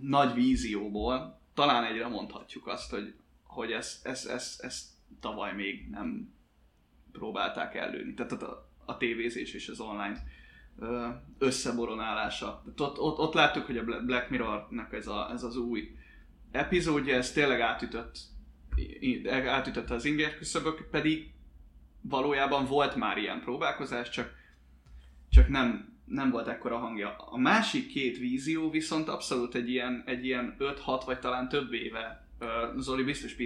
[0.00, 6.34] nagy vízióból talán egyre mondhatjuk azt, hogy, hogy ezt ez, ez, ez tavaly még nem
[7.12, 8.14] próbálták előni.
[8.14, 10.22] Tehát a, a tévézés és az online
[11.38, 12.62] összeboronálása.
[12.66, 15.98] Ott, ott, ott láttuk, hogy a Bla- Black Mirror-nak ez, a, ez az új
[16.50, 18.18] epizódja, ez tényleg átütött,
[19.46, 21.30] átütötte az inger küszöbök, pedig
[22.00, 24.34] valójában volt már ilyen próbálkozás, csak,
[25.30, 27.16] csak nem, nem volt ekkora hangja.
[27.16, 32.28] A másik két vízió viszont abszolút egy ilyen, egy ilyen 5-6 vagy talán több éve
[32.78, 33.36] Zoli biztos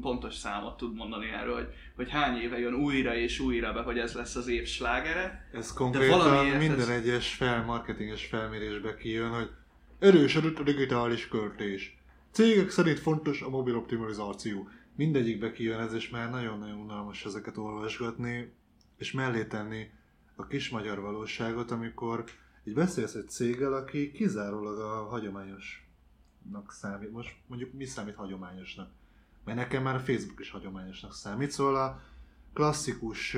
[0.00, 3.98] pontos számot tud mondani erről, hogy, hogy hány éve jön újra és újra be, hogy
[3.98, 5.48] ez lesz az év slágere.
[5.52, 9.50] Ez konkrétan minden ez- egyes fel, marketinges felmérésbe kijön, hogy
[9.98, 11.98] erősödött a digitális költés.
[12.30, 14.68] Cégek szerint fontos a mobil optimalizáció.
[14.96, 18.52] Mindegyikbe kijön ez, és már nagyon-nagyon unalmas ezeket olvasgatni,
[18.96, 19.90] és mellé tenni
[20.36, 22.24] a kis magyar valóságot, amikor
[22.64, 27.12] így beszélsz egy céggel, aki kizárólag a hagyományosnak számít.
[27.12, 28.90] Most mondjuk mi számít hagyományosnak?
[29.44, 32.02] Mert nekem már a Facebook is hagyományosnak számít, szóval a
[32.52, 33.36] klasszikus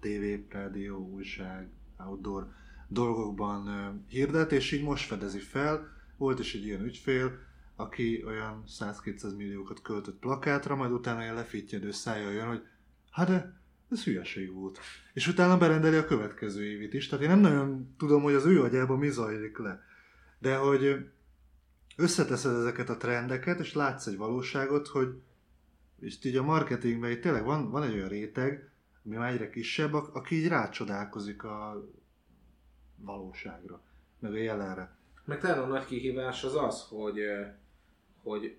[0.00, 2.52] tévé, rádió, újság, outdoor
[2.88, 5.96] dolgokban hirdet, és így most fedezi fel.
[6.16, 7.46] Volt is egy ilyen ügyfél,
[7.80, 12.62] aki olyan 100-200 milliókat költött plakátra, majd utána ilyen lefittyedő szája jön, hogy
[13.10, 13.60] hát de
[13.90, 14.78] ez hülyeség volt.
[15.12, 18.62] És utána berendeli a következő évit is, tehát én nem nagyon tudom, hogy az ő
[18.62, 19.82] agyában mi zajlik le.
[20.38, 21.10] De hogy
[21.96, 25.20] összeteszed ezeket a trendeket, és látsz egy valóságot, hogy
[26.00, 28.70] és így a marketingben itt tényleg van, van egy olyan réteg,
[29.04, 31.88] ami már egyre kisebb, ak- aki így rácsodálkozik a
[32.96, 33.82] valóságra,
[34.18, 34.96] meg a jelenre.
[35.24, 37.18] Meg talán a nagy kihívás az az, hogy,
[38.28, 38.56] hogy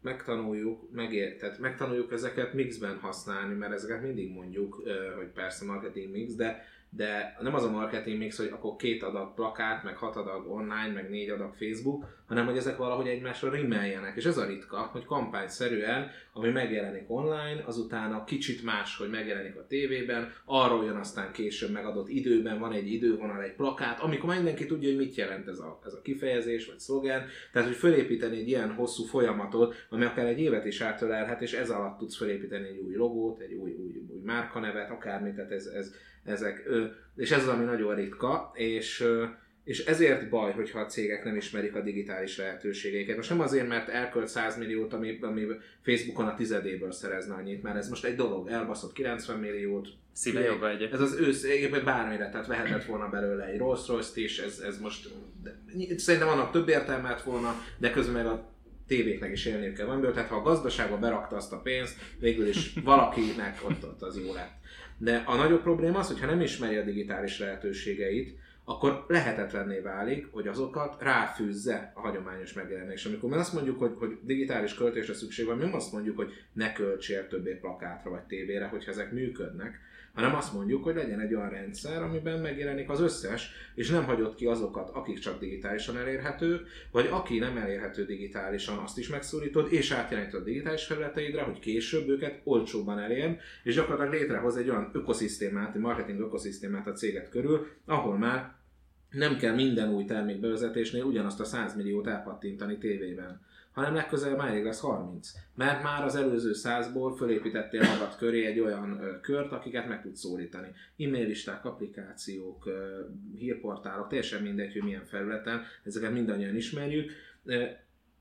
[0.00, 4.82] megtanuljuk, megér, tehát megtanuljuk ezeket mixben használni, mert ezeket mindig mondjuk,
[5.16, 6.64] hogy persze marketing mix, de,
[6.96, 10.92] de nem az a marketing mix, hogy akkor két adag plakát, meg hat adag online,
[10.94, 14.16] meg négy adag Facebook, hanem hogy ezek valahogy egymásra rimmeljenek.
[14.16, 19.66] És ez a ritka, hogy kampányszerűen, ami megjelenik online, azután kicsit más, hogy megjelenik a
[19.66, 24.88] tévében, arról jön aztán később megadott időben, van egy idővonal, egy plakát, amikor mindenki tudja,
[24.88, 27.26] hogy mit jelent ez a, ez a kifejezés, vagy szlogen.
[27.52, 31.70] Tehát, hogy fölépíteni egy ilyen hosszú folyamatot, ami akár egy évet is átölelhet, és ez
[31.70, 35.94] alatt tudsz fölépíteni egy új logót, egy új, új, új márkanevet, akármit, tehát ez, ez,
[36.24, 36.68] ezek.
[37.16, 39.06] És ez az, ami nagyon ritka, és
[39.64, 43.16] és ezért baj, hogyha a cégek nem ismerik a digitális lehetőségeiket.
[43.16, 45.46] Most nem azért, mert elkölt 100 milliót, ami, ami
[45.82, 49.88] Facebookon a tizedéből szerezne annyit, mert ez most egy dolog, elbaszott 90 milliót.
[50.12, 50.92] Szíve joga egyébként.
[50.92, 54.80] Ez az ősz, egyébként bármire, tehát vehetett volna belőle egy Rolls Royce-t is, ez, ez
[54.80, 55.08] most,
[55.42, 55.54] de,
[55.96, 58.50] szerintem annak több értelme lett volna, de közben meg a
[58.86, 62.72] tévéknek is élniük kell valamiből, tehát ha a gazdaságba berakta azt a pénzt, végül is
[62.84, 64.60] valakinek ott, ott az jó lett.
[65.02, 70.46] De a nagyobb probléma az, hogyha nem ismeri a digitális lehetőségeit, akkor lehetetlenné válik, hogy
[70.48, 73.04] azokat ráfűzze a hagyományos megjelenés.
[73.04, 76.72] Amikor mi azt mondjuk, hogy, hogy digitális költésre szükség van, mi azt mondjuk, hogy ne
[76.72, 79.80] költsél többé plakátra vagy tévére, hogyha ezek működnek,
[80.14, 84.34] hanem azt mondjuk, hogy legyen egy olyan rendszer, amiben megjelenik az összes, és nem hagyott
[84.34, 89.90] ki azokat, akik csak digitálisan elérhetők, vagy aki nem elérhető digitálisan, azt is megszólítod, és
[89.90, 95.74] átjelenítod a digitális felületeidre, hogy később őket olcsóbban elérjen, és gyakorlatilag létrehoz egy olyan ökoszisztémát,
[95.74, 98.54] egy marketing ökoszisztémát a céget körül, ahol már
[99.10, 103.40] nem kell minden új termék bevezetésnél ugyanazt a 100 milliót elpattintani tévében
[103.72, 105.32] hanem legközelebb elég lesz 30.
[105.54, 110.20] Mert már az előző 100-ból fölépítettél magad köré egy olyan ö, kört, akiket meg tudsz
[110.20, 110.68] szólítani.
[110.98, 113.00] E-mailisták, applikációk, ö,
[113.36, 117.10] hírportálok, teljesen mindegy, hogy milyen felületen, ezeket mindannyian ismerjük.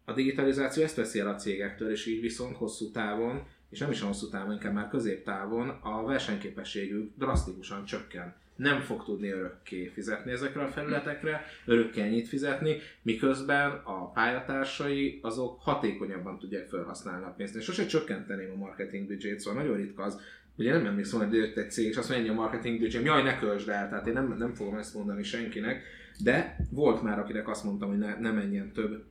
[0.06, 4.02] A digitalizáció ezt veszi el a cégektől, és így viszont hosszú távon, és nem is
[4.02, 10.62] hosszú távon, inkább már középtávon a versenyképességük drasztikusan csökken nem fog tudni örökké fizetni ezekre
[10.62, 17.55] a felületekre, örökké ennyit fizetni, miközben a pályatársai azok hatékonyabban tudják felhasználni a pénzt.
[17.55, 20.20] És sose csökkenteném a marketing budget, szóval nagyon ritka az,
[20.55, 23.38] ugye nem emlékszem, hogy jött egy cég, és azt mondja, a marketing budget, jaj, ne
[23.38, 25.84] költsd el, tehát én nem, nem fogom ezt mondani senkinek,
[26.24, 29.03] de volt már, akinek azt mondtam, hogy ne, ne menjen több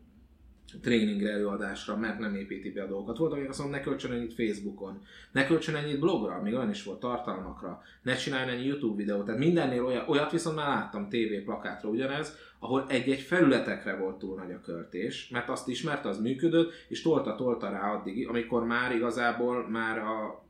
[0.82, 3.16] tréningre, előadásra, mert nem építi be a dolgokat.
[3.16, 5.02] Volt, akik azt mondta, ne költsön ennyit Facebookon,
[5.32, 9.40] ne költsön ennyit blogra, még olyan is volt tartalmakra, ne csinálj ennyi YouTube videót, tehát
[9.40, 14.52] mindennél olyat, olyat viszont már láttam TV plakátra ugyanez, ahol egy-egy felületekre volt túl nagy
[14.52, 19.98] a költés, mert azt ismerte, az működött, és tolta-tolta rá addig, amikor már igazából már
[19.98, 20.48] a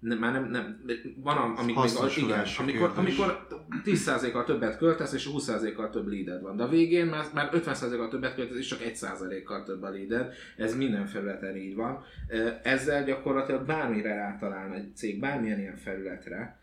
[0.00, 0.84] nem, már nem, nem,
[1.16, 3.46] van amik még, igen, amikor, amikor
[3.84, 6.56] 10%-kal többet költesz, és 20%-kal több leaded van.
[6.56, 10.32] De a végén már, már 50%-kal többet költesz, és csak 1%-kal több a leaded.
[10.56, 12.04] Ez minden felületen így van.
[12.62, 16.58] Ezzel gyakorlatilag bármire rátalálna egy cég, bármilyen ilyen felületre,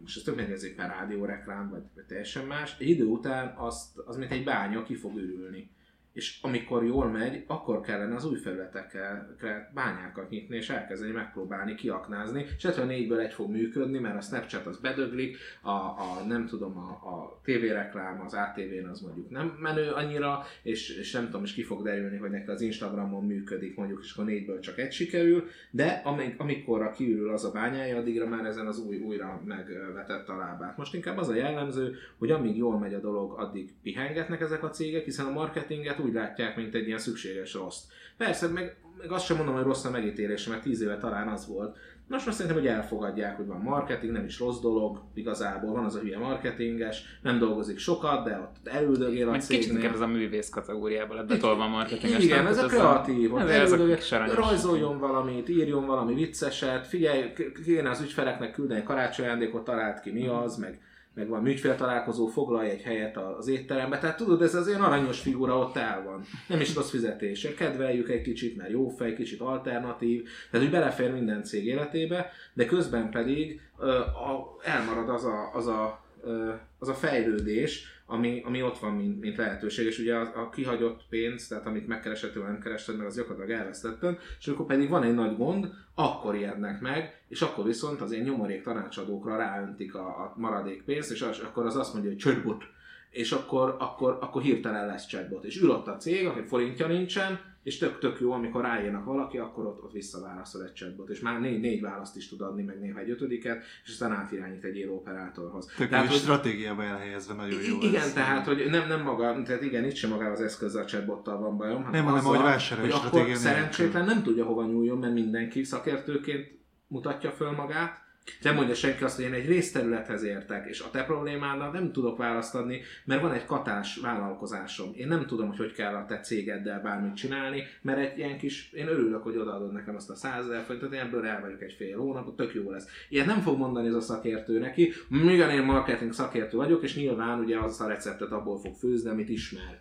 [0.00, 4.16] most ez tök nehézik már rádióreklám, vagy, vagy teljesen más, egy idő után azt, az
[4.16, 5.70] mint egy bánya ki fog ürülni
[6.16, 9.36] és amikor jól megy, akkor kellene az új felületekkel
[9.74, 14.20] bányákat nyitni, és elkezdeni megpróbálni kiaknázni, és lehet, hogy négyből egy fog működni, mert a
[14.20, 19.58] Snapchat az bedöglik, a, a nem tudom, a, a TV-reklám az ATV-n az mondjuk nem
[19.60, 23.76] menő annyira, és, és nem tudom, és ki fog derülni, hogy neki az Instagramon működik
[23.76, 28.26] mondjuk, és akkor négyből csak egy sikerül, de amíg, amikor kiürül az a bányája, addigra
[28.26, 30.76] már ezen az új újra megvetett a lábát.
[30.76, 34.70] Most inkább az a jellemző, hogy amíg jól megy a dolog, addig pihengetnek ezek a
[34.70, 37.78] cégek, hiszen a marketinget úgy látják, mint egy ilyen szükséges rossz.
[38.16, 41.46] Persze, meg, meg azt sem mondom, hogy rossz a megítélése, mert tíz éve talán az
[41.46, 41.76] volt.
[42.08, 45.94] Most azt szerintem, hogy elfogadják, hogy van marketing, nem is rossz dolog, igazából van az
[45.94, 49.58] a hülye marketinges, nem dolgozik sokat, de ott elüldögél a cégnél.
[49.60, 52.24] Kicsit inkább ez a művész kategóriába lett betolva a marketinges.
[52.24, 53.98] Igen, ez a kreatív, ott elüldögél,
[54.34, 57.32] rajzoljon valamit, írjon valami vicceset, figyelj,
[57.64, 60.80] kéne az ügyfeleknek küldeni karácsonyajándékot, talált ki mi az, meg
[61.16, 63.98] meg van találkozó, foglalj egy helyet az étterembe.
[63.98, 66.24] Tehát tudod, ez az ilyen aranyos figura ott el van.
[66.48, 67.54] Nem is rossz fizetése.
[67.54, 70.22] Kedveljük egy kicsit, mert jó fej, kicsit alternatív.
[70.50, 73.88] Tehát, hogy belefér minden cég életébe, de közben pedig uh,
[74.30, 79.20] a, elmarad az a, az a, uh, az a fejlődés, ami, ami ott van, mint,
[79.20, 83.16] mint lehetőség, és ugye a, a kihagyott pénz, tehát amit megkeresett, nem kerested meg, az
[83.16, 88.00] gyakorlatilag elvesztettem, és akkor pedig van egy nagy gond, akkor ijednek meg, és akkor viszont
[88.00, 92.10] az én nyomorék tanácsadókra ráöntik a, a maradék pénzt, és az, akkor az azt mondja,
[92.10, 92.64] hogy csődbot,
[93.10, 95.44] és akkor, akkor, akkor hirtelen lesz chatbot.
[95.44, 99.38] És ül ott a cég, aki forintja nincsen, és tök, tök jó, amikor rájönnek valaki,
[99.38, 102.80] akkor ott, ott visszaválaszol egy chatbot, és már négy, négy választ is tud adni, meg
[102.80, 105.66] néha egy ötödiket, és aztán átirányít egy író operátorhoz.
[105.76, 107.76] Tök tehát, hogy, stratégiába elhelyezve nagyon jó.
[107.80, 108.12] Igen, ez.
[108.12, 111.56] tehát, hogy nem, nem maga, tehát igen, itt sem maga az eszköz a chatbottal van
[111.56, 116.48] bajom, hanem, nem, hanem hogy hogy akkor szerencsétlen nem tudja hova nyúljon, mert mindenki szakértőként
[116.86, 118.05] mutatja föl magát,
[118.42, 122.16] nem mondja senki azt, hogy én egy részterülethez értek, és a te problémádat nem tudok
[122.16, 124.90] választ adni, mert van egy katás vállalkozásom.
[124.94, 128.72] Én nem tudom, hogy hogy kell a te cégeddel bármit csinálni, mert egy ilyen kis,
[128.72, 131.98] én örülök, hogy odaadod nekem azt a százezer forintot, én ebből el vagyok egy fél
[131.98, 132.86] hónap, tök jó lesz.
[133.08, 137.38] Ilyet nem fog mondani ez a szakértő neki, igen, én marketing szakértő vagyok, és nyilván
[137.38, 139.80] ugye az a receptet abból fog főzni, amit ismer.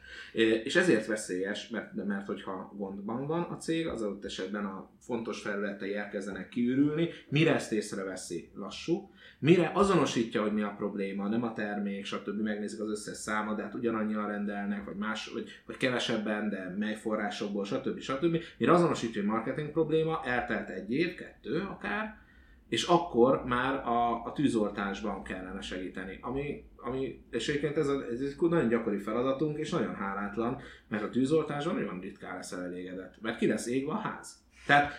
[0.63, 5.41] És ezért veszélyes, mert, mert hogyha gondban van a cég, az adott esetben a fontos
[5.41, 9.09] felületei elkezdenek kiürülni, mire ezt észreveszi veszi, lassú.
[9.39, 12.41] Mire azonosítja, hogy mi a probléma, nem a termék, stb.
[12.41, 17.99] megnézik az összes hát ugyanannyian rendelnek, vagy más, vagy, vagy kevesebben, de mely forrásokból, stb.
[17.99, 18.38] stb.
[18.57, 22.23] Mire azonosítja, hogy marketing probléma, eltelt egy év, kettő akár,
[22.69, 26.17] és akkor már a, a tűzoltásban kellene segíteni.
[26.21, 31.03] Ami, ami, és egyébként ez, a, ez egy nagyon gyakori feladatunk, és nagyon hálátlan, mert
[31.03, 34.44] a tűzoltásban nagyon ritkán leszel elégedett, mert ki lesz égve a ház.
[34.66, 34.93] Tehát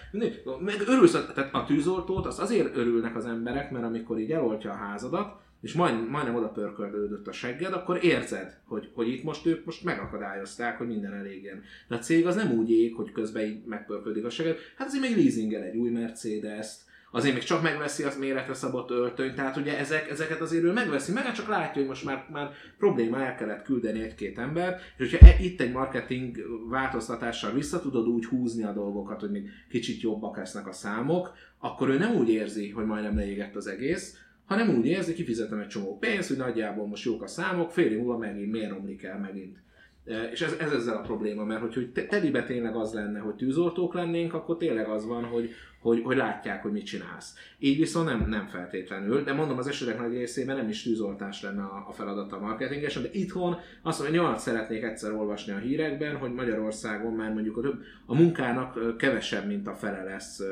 [0.60, 4.76] meg örülsz, tehát a tűzoltót, azt azért örülnek az emberek, mert amikor így eloltja a
[4.76, 9.64] házadat, és majd, majdnem oda pörköldődött a segged, akkor érzed, hogy, hogy itt most ők
[9.64, 11.62] most megakadályozták, hogy minden elégjen.
[11.88, 15.02] De a cég az nem úgy ég, hogy közben így megpörködik a segged, hát azért
[15.02, 19.78] még leasingel egy új Mercedes-t, azért még csak megveszi az méretre szabott öltönyt, tehát ugye
[19.78, 23.62] ezek, ezeket azért ő megveszi, meg csak látja, hogy most már, már probléma el kellett
[23.62, 26.36] küldeni egy-két ember, és hogyha e, itt egy marketing
[26.68, 31.88] változtatással vissza tudod úgy húzni a dolgokat, hogy még kicsit jobbak lesznek a számok, akkor
[31.88, 35.98] ő nem úgy érzi, hogy majdnem leégett az egész, hanem úgy érzi, kifizetem egy csomó
[35.98, 39.64] pénzt, hogy nagyjából most jók a számok, fél év múlva megint miért romlik el megint.
[40.06, 43.34] E, és ez, ez ezzel a probléma, mert hogy, hogy telibe tényleg az lenne, hogy
[43.34, 45.50] tűzoltók lennénk, akkor tényleg az van, hogy,
[45.80, 47.34] hogy, hogy látják, hogy mit csinálsz.
[47.58, 51.62] Így viszont nem, nem feltétlenül, de mondom, az esetek nagy részében nem is tűzoltás lenne
[51.62, 56.16] a, a feladata a marketingesen, de itthon azt mondja, hogy szeretnék egyszer olvasni a hírekben,
[56.16, 60.42] hogy Magyarországon már mondjuk a, több, a munkának kevesebb, mint a fele lesz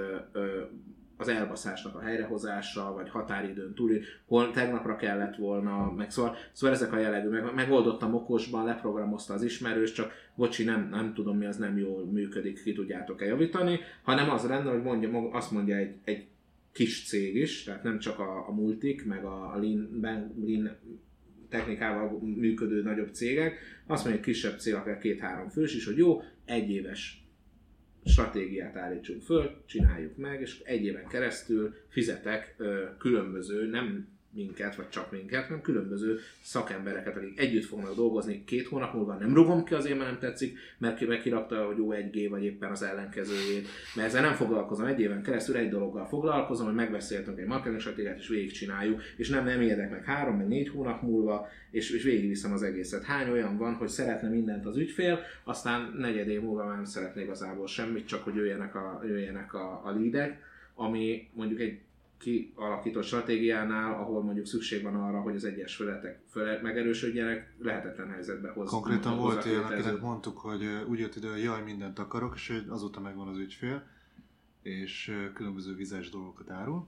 [1.24, 6.92] az elbaszásnak a helyrehozása, vagy határidőn túl, hol tegnapra kellett volna, meg szóval, szóval ezek
[6.92, 11.56] a jellegű, meg, megoldottam okosban, leprogramozta az ismerős, csak bocsi, nem, nem tudom mi, az
[11.56, 16.26] nem jól működik, ki tudjátok-e javítani, hanem az lenne, hogy mondja, azt mondja egy, egy
[16.72, 20.00] kis cég is, tehát nem csak a, a multik, meg a, a lean,
[20.44, 20.76] lean
[21.48, 26.22] technikával működő nagyobb cégek, azt mondja egy kisebb cég, akár két-három fős is, hogy jó,
[26.44, 27.23] egy éves
[28.04, 32.56] stratégiát állítsunk föl, csináljuk meg, és egy éven keresztül fizetek
[32.98, 38.94] különböző, nem minket, vagy csak minket, hanem különböző szakembereket, akik együtt fognak dolgozni két hónap
[38.94, 39.14] múlva.
[39.14, 42.82] Nem rugom ki azért, mert nem tetszik, mert megkirakta, hogy jó 1G, vagy éppen az
[42.82, 43.66] ellenkezőjét.
[43.94, 48.18] Mert ezzel nem foglalkozom egy éven keresztül, egy dologgal foglalkozom, hogy megbeszéltünk egy marketing stratégiát,
[48.18, 52.52] és végigcsináljuk, és nem, nem érdek meg három, meg négy hónap múlva, és, és végigviszem
[52.52, 53.04] az egészet.
[53.04, 57.22] Hány olyan van, hogy szeretne mindent az ügyfél, aztán negyed év múlva már nem szeretné
[57.22, 60.42] igazából semmit, csak hogy jöjjenek a, jöjjenek a, a leadek,
[60.74, 61.78] ami mondjuk egy
[62.18, 68.48] kialakított stratégiánál, ahol mondjuk szükség van arra, hogy az egyes feletek föl megerősödjenek, lehetetlen helyzetbe
[68.48, 68.70] hozni.
[68.70, 73.00] Konkrétan volt ilyen, akinek mondtuk, hogy úgy jött ide, hogy jaj, mindent akarok, és azóta
[73.00, 73.86] megvan az ügyfél,
[74.62, 76.86] és különböző vizes dolgokat árul.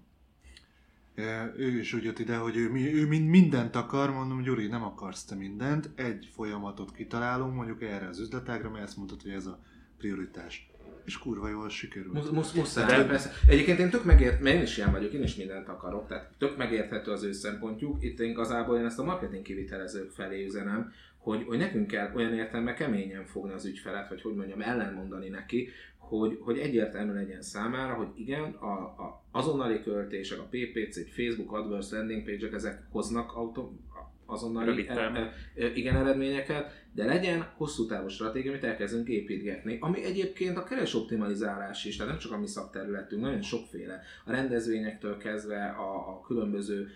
[1.56, 5.34] Ő is úgy jött ide, hogy ő, ő mindent akar, mondom, Gyuri, nem akarsz te
[5.34, 9.62] mindent, egy folyamatot kitalálunk, mondjuk erre az üzletágra, mert ezt mondtad, hogy ez a
[9.98, 10.70] prioritás
[11.06, 12.12] és kurva jól sikerült.
[12.12, 13.30] Musz, musz, muszáj, persze.
[13.48, 16.56] Egyébként én tök megért, mert én is ilyen vagyok, én is mindent akarok, tehát tök
[16.56, 18.04] megérthető az ő szempontjuk.
[18.04, 22.34] Itt én igazából én ezt a marketing kivitelezők felé üzenem, hogy, hogy nekünk kell olyan
[22.34, 27.94] értelme keményen fogni az ügyfelet, vagy hogy mondjam, ellenmondani neki, hogy, hogy egyértelmű legyen számára,
[27.94, 33.78] hogy igen, a, a azonnali költések, a PPC, Facebook AdWords landing page-ek, ezek hoznak autó,
[34.26, 40.04] azonnali e, e, e, igen eredményeket, de legyen hosszú távú stratégia, amit elkezdünk építgetni, ami
[40.04, 44.00] egyébként a keres optimalizálás is, tehát nem csak a mi szakterületünk, nagyon sokféle.
[44.24, 46.88] A rendezvényektől kezdve a, a különböző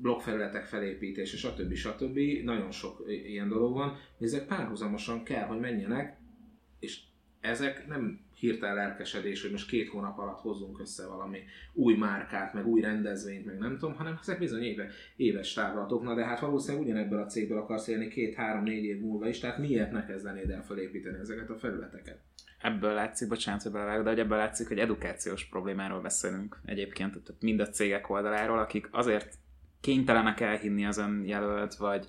[0.00, 1.74] blogfelületek felépítése, stb.
[1.74, 2.18] stb.
[2.44, 6.16] Nagyon sok ilyen dolog van, ezek párhuzamosan kell, hogy menjenek,
[6.78, 7.00] és
[7.40, 11.38] ezek nem hirtelen lelkesedés, hogy most két hónap alatt hozzunk össze valami
[11.72, 16.02] új márkát, meg új rendezvényt, meg nem tudom, hanem ezek bizony éve, éves távlatok.
[16.02, 19.92] Na de hát valószínűleg ugyanebből a cégből akarsz élni két-három-négy év múlva is, tehát miért
[19.92, 22.18] ne kezdenéd el felépíteni ezeket a felületeket?
[22.60, 27.60] Ebből látszik, bocsánat, hogy belevágok, de hogy ebből látszik, hogy edukációs problémáról beszélünk egyébként, mind
[27.60, 29.34] a cégek oldaláról, akik azért
[29.80, 32.06] kénytelenek elhinni az önjelölt, vagy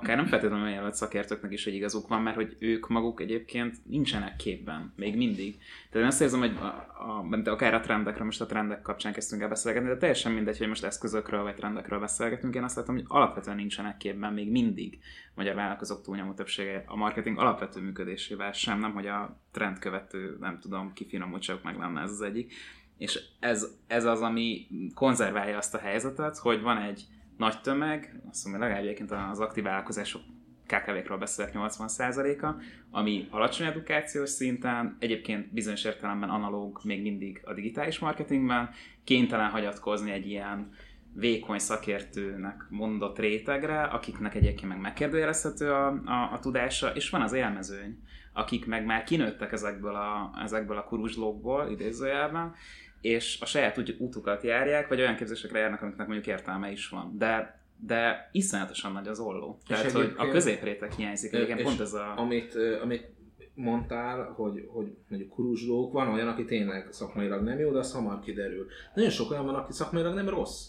[0.00, 4.36] akár nem feltétlenül jelölt szakértőknek is, hogy igazuk van, mert hogy ők maguk egyébként nincsenek
[4.36, 5.58] képben, még mindig.
[5.90, 9.12] Tehát én azt érzem, hogy a, a, de akár a trendekről, most a trendek kapcsán
[9.12, 12.94] kezdtünk el beszélgetni, de teljesen mindegy, hogy most eszközökről vagy trendekről beszélgetünk, én azt látom,
[12.94, 14.98] hogy alapvetően nincsenek képben még mindig
[15.34, 20.92] magyar vállalkozók túlnyomó többsége a marketing alapvető működésével sem, nem hogy a trendkövető, nem tudom,
[20.92, 22.52] kifinomult meg lenne ez az egyik.
[22.98, 27.06] És ez, ez az, ami konzerválja azt a helyzetet, hogy van egy
[27.36, 30.22] nagy tömeg, azt mondom, legalább egyébként az aktív vállalkozások
[30.66, 37.98] KKV-król beszélek 80%-a, ami alacsony edukációs szinten, egyébként bizonyos értelemben analóg még mindig a digitális
[37.98, 38.70] marketingben,
[39.04, 40.70] kénytelen hagyatkozni egy ilyen
[41.12, 47.32] vékony szakértőnek mondott rétegre, akiknek egyébként meg megkérdőjelezhető a, a, a tudása, és van az
[47.32, 47.98] élmezőny,
[48.32, 52.54] akik meg már kinőttek ezekből a, ezekből a kuruzslókból, idézőjelben,
[53.00, 57.14] és a saját út- útukat járják, vagy olyan képzésekre járnak, amiknek mondjuk értelme is van.
[57.18, 59.58] De de iszonyatosan nagy az olló.
[59.60, 61.32] És Tehát, hogy a középréteg hiányzik.
[61.32, 62.12] Igen, És pont ez a...
[62.16, 63.08] Amit, ö, amit
[63.54, 68.20] mondtál, hogy, hogy mondjuk kuruzslók, van olyan, aki tényleg szakmailag nem jó, de az hamar
[68.20, 68.66] kiderül.
[68.94, 70.66] Nagyon sok olyan van, aki szakmailag nem rossz.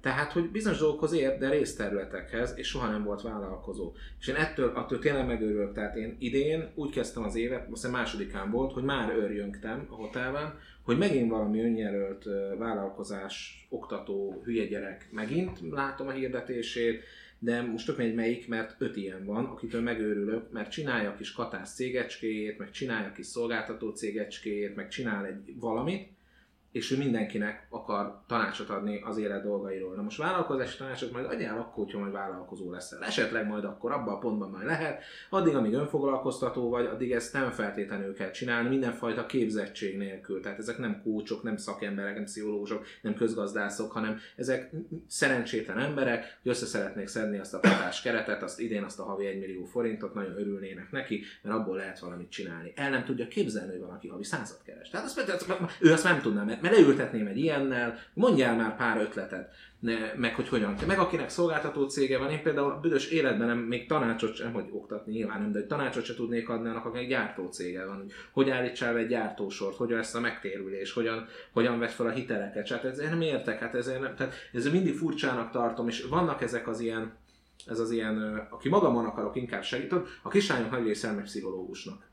[0.00, 3.92] Tehát, hogy bizonyos dolgokhoz ért, de részterületekhez, és soha nem volt vállalkozó.
[4.20, 5.72] És én ettől, attól tényleg megőrülök.
[5.72, 9.94] Tehát én idén úgy kezdtem az évet, azt hiszem másodikán volt, hogy már örjöngtem a
[9.94, 12.24] hotelben, hogy megint valami önjelölt
[12.58, 17.02] vállalkozás, oktató, hülye gyerek megint látom a hirdetését,
[17.38, 21.32] de most tök mindegy melyik, mert öt ilyen van, akitől megőrülök, mert csinálja a kis
[21.32, 26.08] katás cégecskéjét, meg csinálja a kis szolgáltató cégecskéjét, meg csinál egy valamit,
[26.72, 29.94] és ő mindenkinek akar tanácsot adni az élet dolgairól.
[29.94, 33.04] Na most vállalkozási tanácsot majd adjál akkor, hogyha majd vállalkozó leszel.
[33.04, 37.50] Esetleg majd akkor abban a pontban majd lehet, addig, amíg önfoglalkoztató vagy, addig ezt nem
[37.50, 40.40] feltétlenül kell csinálni, mindenfajta képzettség nélkül.
[40.40, 44.70] Tehát ezek nem kócsok, nem szakemberek, nem pszichológusok, nem közgazdászok, hanem ezek
[45.06, 49.26] szerencsétlen emberek, hogy össze szeretnék szedni azt a patás keretet, azt idén azt a havi
[49.26, 52.72] 1 millió forintot, nagyon örülnének neki, mert abból lehet valamit csinálni.
[52.76, 54.88] El nem tudja képzelni, hogy valaki havi százat keres.
[54.88, 55.20] Tehát azt,
[55.80, 60.34] ő azt nem tudná, mert mert leültetném egy ilyennel, mondjál már pár ötletet, ne, meg
[60.34, 60.86] hogy hogyan kell.
[60.86, 64.64] Meg akinek szolgáltató cége van, én például a büdös életben nem, még tanácsot sem, hogy
[64.70, 68.12] oktatni nyilván nem, de hogy tanácsot sem tudnék adni annak, akinek gyártó cége van, hogy
[68.32, 72.68] hogy állítsál egy gyártósort, hogyan lesz a megtérülés, hogyan, hogyan vett fel a hiteleket.
[72.68, 76.68] Hát ezért nem értek, hát ezért nem, tehát ez mindig furcsának tartom, és vannak ezek
[76.68, 77.16] az ilyen,
[77.66, 82.06] ez az ilyen, aki magamon akarok inkább segíteni, a kislányok nagy része pszichológusnak.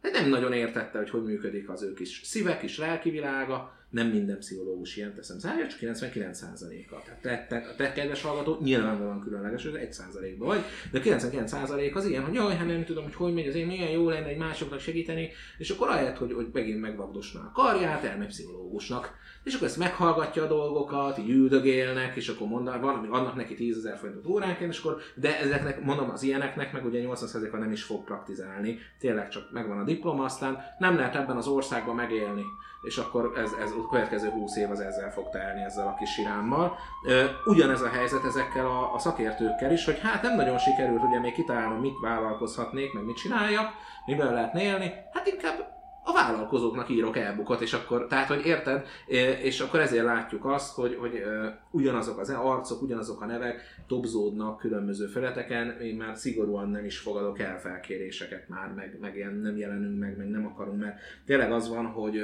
[0.00, 4.06] De nem nagyon értette, hogy hogy működik az ő kis szíve, kis lelki világa, nem
[4.06, 7.02] minden pszichológus ilyen teszem zárja, csak 99%-a.
[7.02, 12.06] Tehát te, te, a te kedves hallgató nyilvánvalóan különleges, hogy 1%-ban vagy, de 99% az
[12.06, 14.36] ilyen, hogy jaj, hát nem tudom, hogy hogy megy, az én milyen jó lenne egy
[14.36, 19.14] másoknak segíteni, és akkor ahelyett, hogy, hogy megint megvagdosná a karját, elmegy pszichológusnak.
[19.44, 23.54] És akkor ezt meghallgatja a dolgokat, így üldögélnek, és akkor mondanak, van, ami adnak neki
[23.54, 27.72] 10 ezer forintot óránként, és akkor, de ezeknek, mondom, az ilyeneknek meg ugye 80%-a nem
[27.72, 32.42] is fog praktizálni, tényleg csak megvan a diploma, aztán nem lehet ebben az országban megélni
[32.82, 36.10] és akkor ez, ez a következő 20 év az ezzel fog telni, ezzel a kis
[36.10, 36.78] sirámmal.
[37.44, 41.32] Ugyanez a helyzet ezekkel a, a szakértőkkel is, hogy hát nem nagyon sikerült ugye még
[41.32, 43.72] kitalálnom, mit vállalkozhatnék, meg mit csináljak,
[44.06, 45.72] miben lehet élni, hát inkább
[46.04, 48.86] a vállalkozóknak írok elbukot, és akkor, tehát, hogy érted,
[49.42, 51.22] és akkor ezért látjuk azt, hogy, hogy
[51.70, 57.38] ugyanazok az arcok, ugyanazok a nevek topzódnak különböző felületeken, én már szigorúan nem is fogadok
[57.38, 61.68] el felkéréseket már, meg, meg ilyen nem jelenünk meg, meg nem akarunk, mert tényleg az
[61.68, 62.20] van, hogy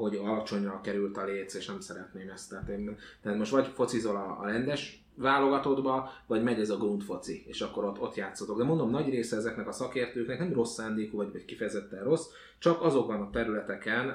[0.00, 2.50] hogy alacsonyra került a léc, és nem szeretném ezt.
[2.50, 7.44] Tehát, én, tehát most vagy focizol a, a rendes válogatottba, vagy megy ez a grundfoci,
[7.46, 8.58] és akkor ott, ott játszotok.
[8.58, 12.26] De mondom, nagy része ezeknek a szakértőknek nem rossz szándékú, vagy, vagy kifejezetten rossz,
[12.58, 14.14] csak azokban a területeken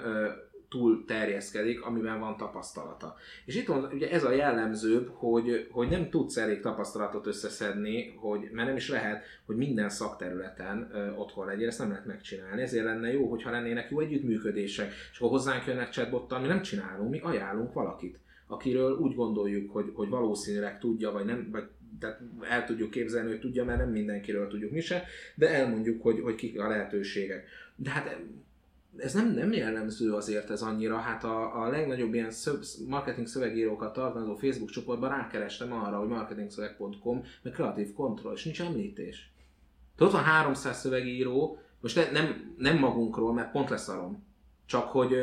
[0.69, 3.15] túl terjeszkedik, amiben van tapasztalata.
[3.45, 8.49] És itt van, ugye ez a jellemzőbb, hogy, hogy nem tudsz elég tapasztalatot összeszedni, hogy,
[8.51, 12.61] mert nem is lehet, hogy minden szakterületen ö, otthon legyél, ezt nem lehet megcsinálni.
[12.61, 17.09] Ezért lenne jó, hogyha lennének jó együttműködések, és akkor hozzánk jönnek chatbottal, mi nem csinálunk,
[17.09, 21.63] mi ajánlunk valakit akiről úgy gondoljuk, hogy, hogy valószínűleg tudja, vagy nem, vagy
[21.99, 25.03] tehát el tudjuk képzelni, hogy tudja, mert nem mindenkiről tudjuk mi se,
[25.35, 27.47] de elmondjuk, hogy, hogy kik a lehetőségek.
[27.75, 28.19] De hát
[28.97, 33.93] ez nem, nem jellemző azért ez annyira, hát a, a legnagyobb ilyen szöv, marketing szövegírókat
[33.93, 39.33] tartalmazó Facebook csoportban rákerestem arra, hogy marketingszöveg.com, meg kreatív kontroll, és nincs említés.
[39.95, 44.23] Tehát ott van 300 szövegíró, most ne, nem, nem magunkról, mert pont leszarom,
[44.65, 45.15] csak hogy,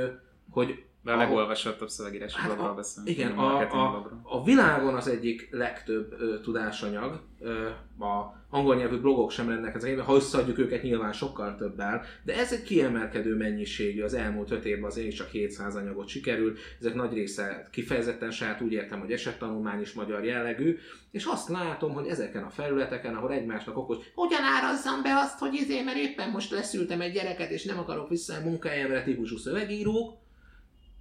[0.50, 3.10] hogy De a legolvasottabb szövegírási Hát blogról beszélünk.
[3.18, 9.30] igen, a a, a, világon az egyik legtöbb ö, tudásanyag, ö, a angol nyelvű blogok
[9.30, 14.50] sem rendelkeznek, ha összeadjuk őket nyilván sokkal többel, de ez egy kiemelkedő mennyiségű, az elmúlt
[14.50, 19.00] öt évben az én csak 700 anyagot sikerült, ezek nagy része kifejezetten saját úgy értem,
[19.00, 20.78] hogy esettanulmány is magyar jellegű,
[21.10, 25.54] és azt látom, hogy ezeken a felületeken, ahol egymásnak okos, hogyan árazzam be azt, hogy
[25.54, 30.20] izé, mert éppen most leszültem egy gyereket, és nem akarok vissza a munkahelyemre típusú szövegírók,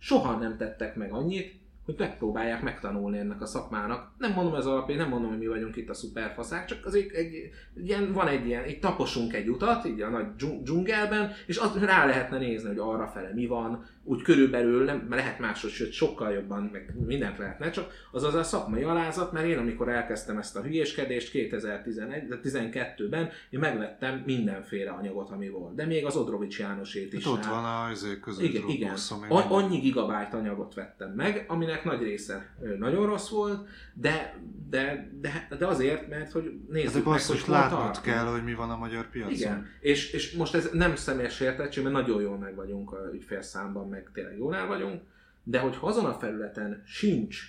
[0.02, 4.12] soha nem tettek meg annyit, hogy megpróbálják megtanulni ennek a szakmának.
[4.18, 7.50] Nem mondom ez alapján, nem mondom, hogy mi vagyunk itt a szuperfaszák, csak azért egy,
[7.76, 11.78] ilyen, van egy ilyen, így taposunk egy utat, így a nagy dzsung- dzsungelben, és az
[11.84, 16.32] rá lehetne nézni, hogy arra fele mi van, úgy körülbelül nem lehet máshogy, sőt sokkal
[16.32, 20.56] jobban, meg mindent lehetne, csak az az a szakmai alázat, mert én amikor elkezdtem ezt
[20.56, 25.76] a hülyéskedést 2012-ben, én megvettem mindenféle anyagot, ami volt.
[25.76, 27.24] De még az Odrovics Jánosét is.
[27.24, 28.96] Hát ott van a izé között Igen, igen.
[29.30, 35.68] Annyi gigabyte anyagot vettem meg, aminek nagy része nagyon rossz volt, de, de, de, de
[35.68, 38.06] azért, mert hogy nézzük a meg, hogy basszus látnod tartunk.
[38.06, 39.34] kell, hogy mi van a magyar piacon.
[39.34, 43.90] Igen, és, és most ez nem személyes értettség, mert nagyon jól meg vagyunk a ügyfélszámban,
[43.90, 45.02] meg tényleg jól el vagyunk,
[45.44, 47.40] de hogy azon a felületen sincs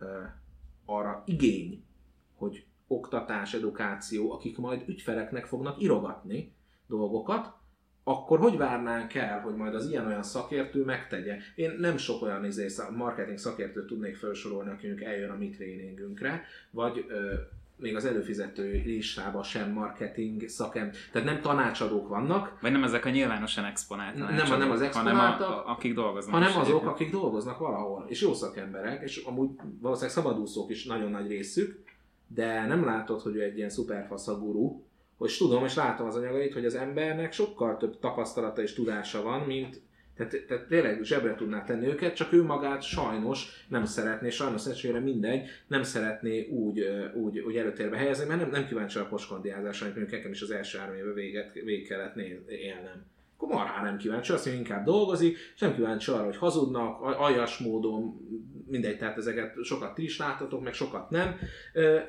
[0.00, 0.08] uh,
[0.84, 1.84] arra igény,
[2.34, 6.54] hogy oktatás, edukáció, akik majd ügyfeleknek fognak irogatni
[6.86, 7.54] dolgokat,
[8.04, 11.36] akkor hogy várnánk el, hogy majd az ilyen-olyan szakértő megtegye?
[11.54, 12.66] Én nem sok olyan izé,
[12.96, 17.32] marketing szakértőt tudnék felsorolni, aki mondjuk eljön a mi tréningünkre, vagy ö,
[17.76, 23.10] még az előfizető listában sem marketing szakem, tehát nem tanácsadók vannak, Vagy nem ezek a
[23.10, 26.34] nyilvánosan exponált Nem, nem az hanem a, exponáltak, a, akik dolgoznak.
[26.34, 26.86] hanem azok, egyébként.
[26.86, 29.48] akik dolgoznak valahol, és jó szakemberek, és amúgy
[29.80, 31.82] valószínűleg szabadúszók is nagyon nagy részük,
[32.26, 34.82] de nem látod, hogy ő egy ilyen szuperfasz guru,
[35.16, 39.40] hogy tudom, és látom az anyagait, hogy az embernek sokkal több tapasztalata és tudása van,
[39.40, 39.82] mint
[40.16, 44.98] tehát, tehát tényleg zsebre tudná tenni őket, csak ő magát sajnos nem szeretné, sajnos szerencsére
[44.98, 50.10] mindegy, nem szeretné úgy, úgy, úgy előtérbe helyezni, mert nem, nem kíváncsi a poskondiázásra, amit
[50.10, 53.06] nekem is az első három éve véget, végig kellett néz, élnem.
[53.36, 57.58] Akkor marha nem kíváncsi, azt mondja, inkább dolgozik, és nem kíváncsi arra, hogy hazudnak, aljas
[57.58, 58.20] módon,
[58.66, 61.36] mindegy, tehát ezeket sokat ti is láttatok, meg sokat nem.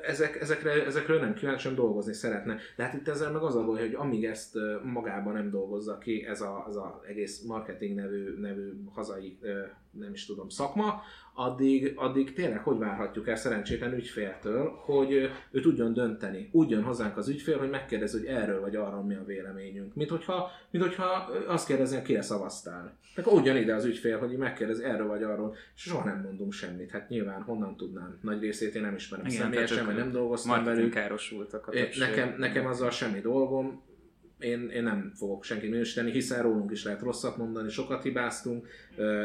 [0.02, 2.58] Ezek, ezekre, ezekről nem kíváncsi, hanem dolgozni szeretne.
[2.76, 6.24] De hát itt ezzel meg az a baj, hogy amíg ezt magában nem dolgozza ki
[6.26, 9.38] ez az a egész marketing nevű, nevű hazai,
[9.90, 11.02] nem is tudom, szakma,
[11.34, 16.48] addig, addig tényleg hogy várhatjuk el szerencsétlen ügyféltől, hogy ő tudjon dönteni.
[16.52, 19.94] Úgy jön hozzánk az ügyfél, hogy megkérdez, hogy erről vagy arról mi a véleményünk.
[19.94, 21.04] Mint hogyha, mint hogyha
[21.46, 22.98] azt kérdezni, kire szavaztál.
[23.16, 26.45] Akkor úgy jön ide az ügyfél, hogy megkérdez erről vagy arról, és soha nem mondunk
[26.50, 26.90] semmit.
[26.90, 28.18] Hát nyilván honnan tudnám?
[28.22, 30.92] Nagy részét én nem ismerem Igen, személyesen, vagy nem dolgoztam velük.
[30.92, 32.02] károsultak a többség.
[32.02, 33.82] Nekem, nekem azzal semmi dolgom,
[34.38, 38.68] én, én nem fogok senkit minősíteni, hiszen rólunk is lehet rosszat mondani, sokat hibáztunk,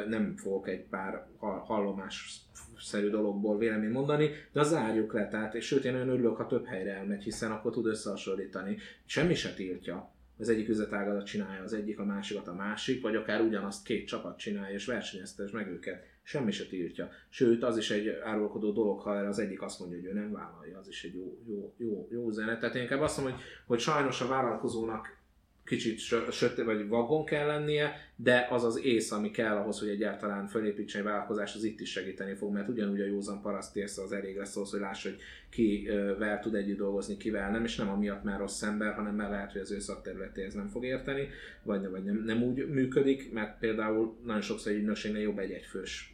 [0.08, 2.42] nem fogok egy pár ha- hallomás
[2.80, 6.48] szerű dologból véleményt mondani, de az zárjuk le, tehát, és sőt én olyan örülök, ha
[6.48, 8.78] több helyre elmegy, hiszen akkor tud összehasonlítani.
[9.06, 10.14] Semmi se tiltja.
[10.38, 14.38] Az egyik üzletágazat csinálja az egyik, a másikat a másik, vagy akár ugyanazt két csapat
[14.38, 16.04] csinálja, és versenyeztes meg őket.
[16.24, 17.10] Semmi se tiltja.
[17.30, 20.32] Sőt, az is egy árulkodó dolog, ha erre az egyik azt mondja, hogy ő nem
[20.32, 22.60] vállalja, az is egy jó, jó, jó, jó üzenet.
[22.60, 25.20] Tehát én inkább azt mondom, hogy, hogy sajnos a vállalkozónak
[25.66, 29.90] kicsit sö- sötét vagy vagon kell lennie, de az az ész, ami kell ahhoz, hogy
[29.90, 34.04] egyáltalán fölépítse egy vállalkozás, az itt is segíteni fog, mert ugyanúgy a józan paraszt észre
[34.04, 35.20] az elég lesz ahhoz, hogy lássa, hogy
[35.50, 39.52] kivel tud együtt dolgozni, kivel nem, és nem amiatt már rossz ember, hanem mert lehet,
[39.52, 41.28] hogy az ő szakterületéhez nem fog érteni,
[41.64, 46.11] vagy, vagy nem, nem úgy működik, mert például nagyon sokszor egy ügynökségnél jobb egy egyfős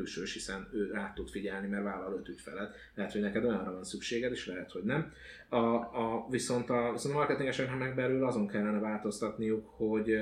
[0.00, 2.74] külsős, hiszen ő rá tud figyelni, mert vállal öt ügyfelet.
[2.94, 5.12] Lehet, hogy neked olyanra van szükséged, és lehet, hogy nem.
[5.48, 10.20] A, a, viszont, a, viszont a marketingeseknek belül azon kellene változtatniuk, hogy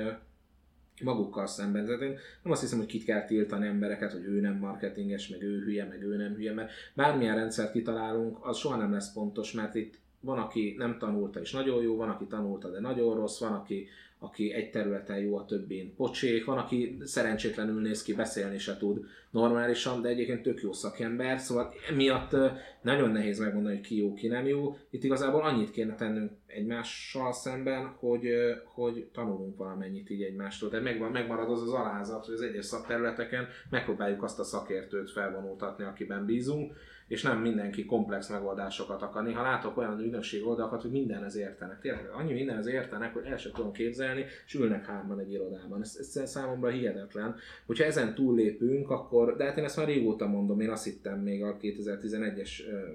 [1.03, 1.85] magukkal szemben.
[1.85, 5.41] Tehát én nem azt hiszem, hogy kit kell tiltani embereket, hogy ő nem marketinges, meg
[5.41, 9.51] ő hülye, meg ő nem hülye, mert bármilyen rendszert kitalálunk, az soha nem lesz pontos,
[9.51, 13.39] mert itt van, aki nem tanulta és nagyon jó, van, aki tanulta, de nagyon rossz,
[13.39, 13.87] van, aki,
[14.19, 19.05] aki egy területen jó, a többén pocsék, van, aki szerencsétlenül néz ki, beszélni se tud
[19.31, 22.35] normálisan, de egyébként tök jó szakember, szóval emiatt
[22.81, 24.77] nagyon nehéz megmondani, hogy ki jó, ki nem jó.
[24.89, 28.27] Itt igazából annyit kéne tennünk egymással szemben, hogy,
[28.65, 30.69] hogy tanulunk valamennyit így egymástól.
[30.69, 35.83] Tehát megvan, megmarad az az alázat, hogy az egyes szakterületeken megpróbáljuk azt a szakértőt felvonultatni,
[35.83, 36.73] akiben bízunk,
[37.09, 39.23] és nem mindenki komplex megoldásokat akar.
[39.23, 41.79] Néha látok olyan ügynökség oldalakat, hogy mindenhez értenek.
[41.79, 45.81] Tényleg annyi mindenhez értenek, hogy el sem tudom képzelni, és ülnek hárman egy irodában.
[45.81, 47.35] Ez, ez számomra hihetetlen.
[47.65, 51.43] Hogyha ezen túllépünk, akkor, de hát én ezt már régóta mondom, én azt hittem még
[51.43, 52.89] a 2011-es ö,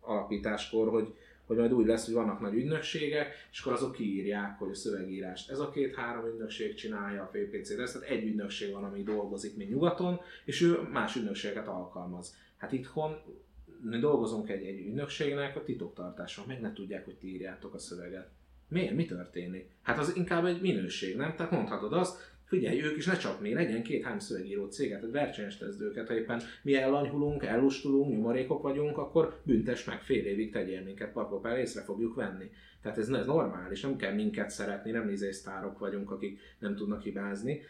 [0.00, 1.14] alapításkor, hogy,
[1.46, 5.50] hogy majd úgy lesz, hogy vannak nagy ügynökségek, és akkor azok kiírják, hogy a szövegírást
[5.50, 9.70] ez a két-három ügynökség csinálja, a PPC, de tehát egy ügynökség van, ami dolgozik még
[9.70, 12.36] nyugaton, és ő más ügynökségeket alkalmaz.
[12.56, 13.16] Hát itthon
[13.82, 18.30] mi dolgozunk egy, egy ügynökségnek a titoktartáson, meg ne tudják, hogy ti írjátok a szöveget.
[18.68, 18.94] Miért?
[18.94, 19.70] Mi történik?
[19.82, 21.34] Hát az inkább egy minőség, nem?
[21.36, 25.80] Tehát mondhatod azt, figyelj, ők is ne csak mi, legyen két-három szövegíró céget, egy versenyeztezd
[25.80, 31.12] őket, ha éppen mi ellanyhulunk, ellustulunk, nyomorékok vagyunk, akkor büntes meg fél évig tegyél minket,
[31.12, 32.50] parkopál, észre fogjuk venni.
[32.82, 37.60] Tehát ez, ez normális, nem kell minket szeretni, nem sztárok vagyunk, akik nem tudnak hibázni.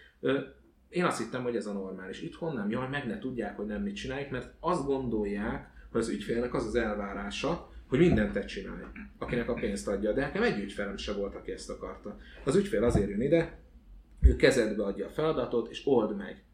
[0.89, 2.23] Én azt hittem, hogy ez a normális.
[2.23, 6.09] Itthon nem, jaj, meg ne tudják, hogy nem mit csináljuk, mert azt gondolják, hogy az
[6.09, 8.83] ügyfélnek az az elvárása, hogy mindent te csinálj,
[9.19, 10.13] akinek a pénzt adja.
[10.13, 12.19] De nekem egy ügyfelem se volt, aki ezt akarta.
[12.45, 13.59] Az ügyfél azért jön ide,
[14.21, 16.45] ő kezedbe adja a feladatot, és old meg.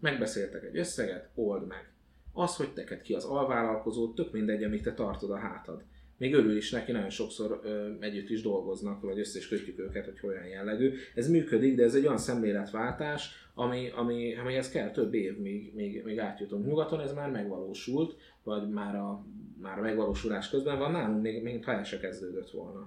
[0.00, 1.92] Megbeszéltek egy összeget, old meg.
[2.32, 5.82] Az, hogy neked ki az alvállalkozó, tök mindegy, amit te tartod a hátad.
[6.18, 10.04] még örül is neki, nagyon sokszor ö, együtt is dolgoznak, vagy össze is kötjük őket,
[10.04, 10.92] hogy olyan jellegű.
[11.14, 16.04] Ez működik, de ez egy olyan szemléletváltás, ami, ami, amihez kell több év, még, még,
[16.04, 16.66] még átjutunk.
[16.66, 19.26] Nyugaton ez már megvalósult, vagy már a,
[19.60, 22.84] már a megvalósulás közben van, nálunk még, még ha el se kezdődött volna.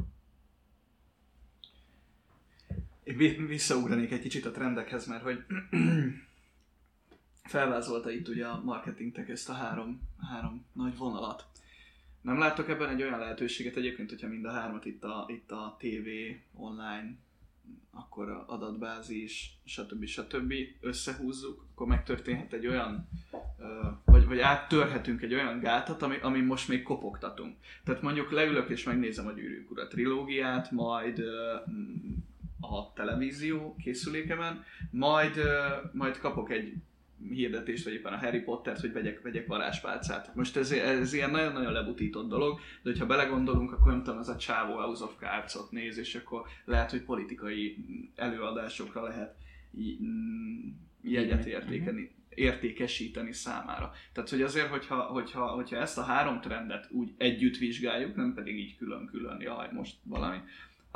[3.08, 5.44] Én vi- visszaugranék egy kicsit a trendekhez, mert hogy
[7.44, 10.02] felvázolta itt ugye a marketingtek ezt a három,
[10.32, 11.46] három nagy vonalat.
[12.22, 15.78] Nem láttok ebben egy olyan lehetőséget egyébként, hogyha mind a hármat itt a, itt a
[15.80, 16.08] TV,
[16.54, 17.16] online,
[17.92, 20.06] akkor adatbázis, stb.
[20.06, 20.54] stb.
[20.82, 23.10] összehúzzuk, akkor megtörténhet egy olyan,
[24.06, 27.56] vagy, vagy áttörhetünk egy olyan gátat, ami, ami most még kopogtatunk.
[27.84, 31.24] Tehát mondjuk leülök és megnézem a Gyűrűk Ura trilógiát, majd
[32.60, 35.42] a televízió készülékemen, majd,
[35.92, 36.74] majd kapok egy
[37.30, 40.36] hirdetést, vagy éppen a Harry Pottert, hogy vegyek, vegyek varázspálcát.
[40.36, 44.36] Most ez, ez ilyen nagyon-nagyon lebutított dolog, de hogyha belegondolunk, akkor nem tudom, ez a
[44.36, 47.78] csávó House of Cards-ot néz, és akkor lehet, hogy politikai
[48.16, 49.36] előadásokra lehet
[50.04, 50.70] mm,
[51.02, 53.92] jegyet értékeni értékesíteni számára.
[54.14, 58.60] Tehát, hogy azért, hogyha, hogyha, hogyha ezt a három trendet úgy együtt vizsgáljuk, nem pedig
[58.60, 60.38] így külön-külön, jaj, most valami,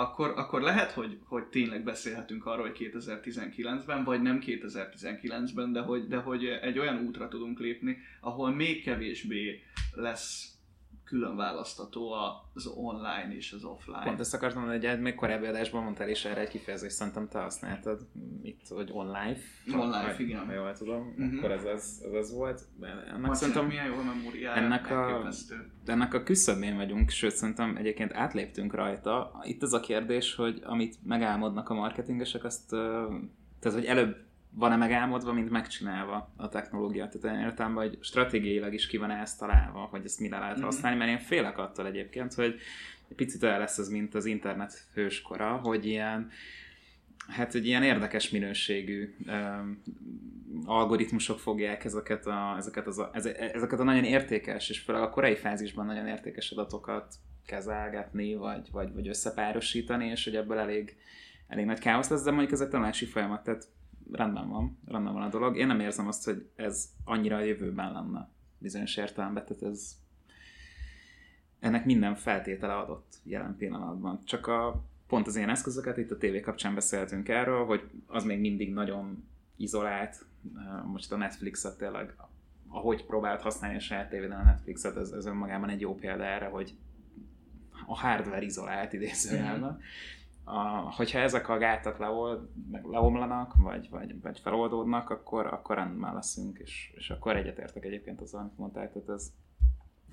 [0.02, 6.08] akkor, akkor lehet, hogy, hogy tényleg beszélhetünk arról, hogy 2019-ben, vagy nem 2019-ben, de hogy,
[6.08, 9.64] de hogy egy olyan útra tudunk lépni, ahol még kevésbé
[9.94, 10.56] lesz
[11.04, 12.12] külön választató
[12.54, 14.04] az online és az offline.
[14.04, 17.40] Pont ezt akartam mondani, hogy még korábbi adásban mondtál is erre egy kifejezést, szerintem te
[17.40, 18.08] használtad
[18.44, 19.36] itt, hogy online.
[19.74, 20.46] Online, igen.
[20.46, 21.38] Ha jól tudom, Mhm.
[21.38, 22.62] akkor ez az, ez az volt.
[22.82, 25.72] Ennek Marcel, szerintem milyen jó memóriája, ennek a- elképesztő.
[25.86, 29.40] de ennek a küszöbén vagyunk, sőt szerintem egyébként átléptünk rajta.
[29.44, 32.70] Itt az a kérdés, hogy amit megálmodnak a marketingesek, azt,
[33.60, 34.18] tehát hogy előbb
[34.54, 37.08] van-e megálmodva, mint megcsinálva a technológia.
[37.08, 40.66] Tehát olyan értelemben, hogy stratégiailag is ki van ezt találva, hogy ezt mire lehet Mhm.
[40.66, 42.56] használni, mert én félek attól egyébként, hogy
[43.10, 46.30] egy picit olyan lesz ez, mint az internet hőskora, hogy ilyen
[47.28, 49.82] hát egy ilyen érdekes minőségű um,
[50.66, 53.06] algoritmusok fogják ezeket a, ezeket, az
[53.54, 57.16] ezeket a nagyon értékes, és főleg a korai fázisban nagyon értékes adatokat
[57.46, 60.98] kezelgetni, vagy, vagy, vagy összepárosítani, és hogy ebből elég,
[61.48, 63.68] elég nagy káosz lesz, de mondjuk ez egy tanulási folyamat, tehát
[64.12, 65.58] rendben van, rendben van a dolog.
[65.58, 69.96] Én nem érzem azt, hogy ez annyira a jövőben lenne bizonyos értelemben, tehát ez
[71.60, 74.20] ennek minden feltétele adott jelen pillanatban.
[74.24, 78.40] Csak a, pont az ilyen eszközöket, itt a tévé kapcsán beszéltünk erről, hogy az még
[78.40, 80.26] mindig nagyon izolált.
[80.86, 82.16] Most a Netflixet tényleg,
[82.68, 86.46] ahogy próbált használni a saját tévéden a Netflixet, ez, ez önmagában egy jó példa erre,
[86.46, 86.74] hogy
[87.86, 89.82] a hardware izolált idézőjelben.
[90.52, 96.14] A, hogyha ezek a gátak leol, meg leomlanak, vagy, vagy, vagy feloldódnak, akkor, akkor rendben
[96.14, 99.32] leszünk, és, és akkor egyetértek egyébként azzal, amit mondtál, tehát ez,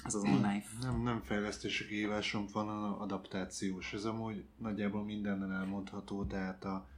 [0.05, 3.93] ez az online Nem, nem fejlesztési kihívásom van, hanem adaptációs.
[3.93, 6.89] Ez amúgy nagyjából mindennel elmondható, tehát a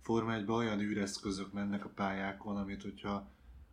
[0.00, 3.28] Forma 1 olyan űreszközök mennek a pályákon, amit hogyha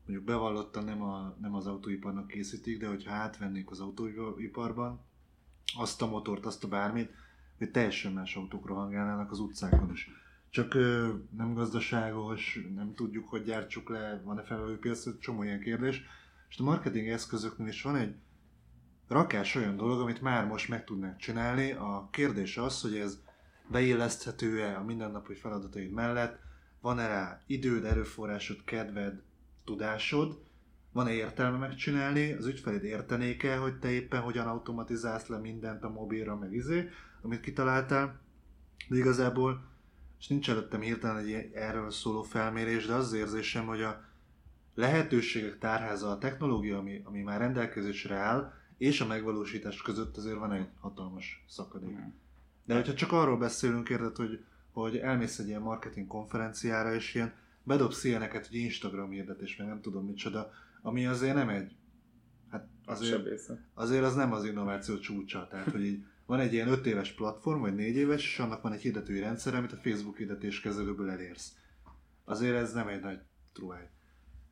[0.05, 4.99] mondjuk bevallottan nem, a, nem az autóiparnak készítik, de hogyha átvennék az autóiparban
[5.77, 7.11] azt a motort, azt a bármit,
[7.61, 10.09] hogy teljesen más autók rohangálnának az utcákon is.
[10.49, 16.01] Csak ö, nem gazdaságos, nem tudjuk, hogy gyártsuk le, van-e felelő piac, csomó ilyen kérdés.
[16.49, 18.15] És a marketing eszközöknél is van egy
[19.07, 21.71] rakás olyan dolog, amit már most meg tudnánk csinálni.
[21.71, 23.21] A kérdés az, hogy ez
[23.67, 26.39] beilleszthető-e a mindennapi feladataid mellett,
[26.79, 29.21] van-e rá időd, erőforrásod, kedved,
[29.65, 30.39] tudásod,
[30.91, 36.37] van-e értelme megcsinálni, az ügyfeled értenéke, hogy te éppen hogyan automatizálsz le mindent a mobilra,
[36.37, 36.89] meg izé,
[37.21, 38.19] amit kitaláltál,
[38.87, 39.69] de igazából,
[40.19, 44.03] és nincs előttem hirtelen egy erről szóló felmérés, de az az érzésem, hogy a
[44.75, 50.51] lehetőségek tárháza, a technológia, ami, ami már rendelkezésre áll, és a megvalósítás között azért van
[50.51, 51.97] egy hatalmas szakadék.
[52.65, 57.33] De hogyha csak arról beszélünk, érted, hogy, hogy elmész egy ilyen marketing konferenciára, és ilyen
[57.63, 61.75] bedobsz ilyeneket, hogy Instagram hirdetés, meg nem tudom micsoda, ami azért nem egy,
[62.91, 65.47] azért, azért az nem az innováció csúcsa.
[65.49, 68.73] Tehát, hogy így van egy ilyen 5 éves platform, vagy 4 éves, és annak van
[68.73, 71.53] egy hirdetői rendszer, amit a Facebook hirdetés kezelőből elérsz.
[72.25, 73.19] Azért ez nem egy nagy
[73.53, 73.89] truváj.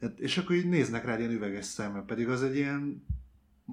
[0.01, 3.03] Hát, és akkor így néznek rá ilyen üveges szemmel, pedig az egy ilyen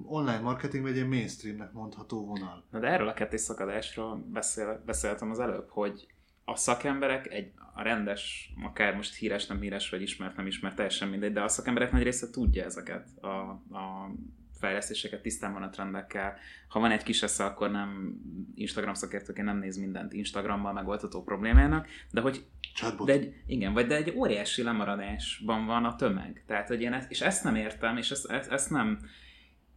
[0.03, 2.63] online marketing, vagy egy mainstreamnek mondható vonal.
[2.71, 6.07] Na de erről a kettés szakadásról beszél, beszéltem az előbb, hogy
[6.45, 11.07] a szakemberek, egy, a rendes, akár most híres, nem híres, vagy ismert, nem ismert, teljesen
[11.07, 13.27] mindegy, de a szakemberek nagy része tudja ezeket a,
[13.75, 14.11] a
[14.59, 16.37] fejlesztéseket, tisztán van a trendekkel.
[16.67, 18.19] Ha van egy kis esze, akkor nem
[18.55, 23.07] Instagram szakértőként nem néz mindent Instagrammal megoldható problémának, de hogy Chatbot.
[23.07, 26.43] de egy, igen, vagy de egy óriási lemaradásban van a tömeg.
[26.47, 28.99] Tehát, hogy én ezt, és ezt nem értem, és ezt, ezt, ezt nem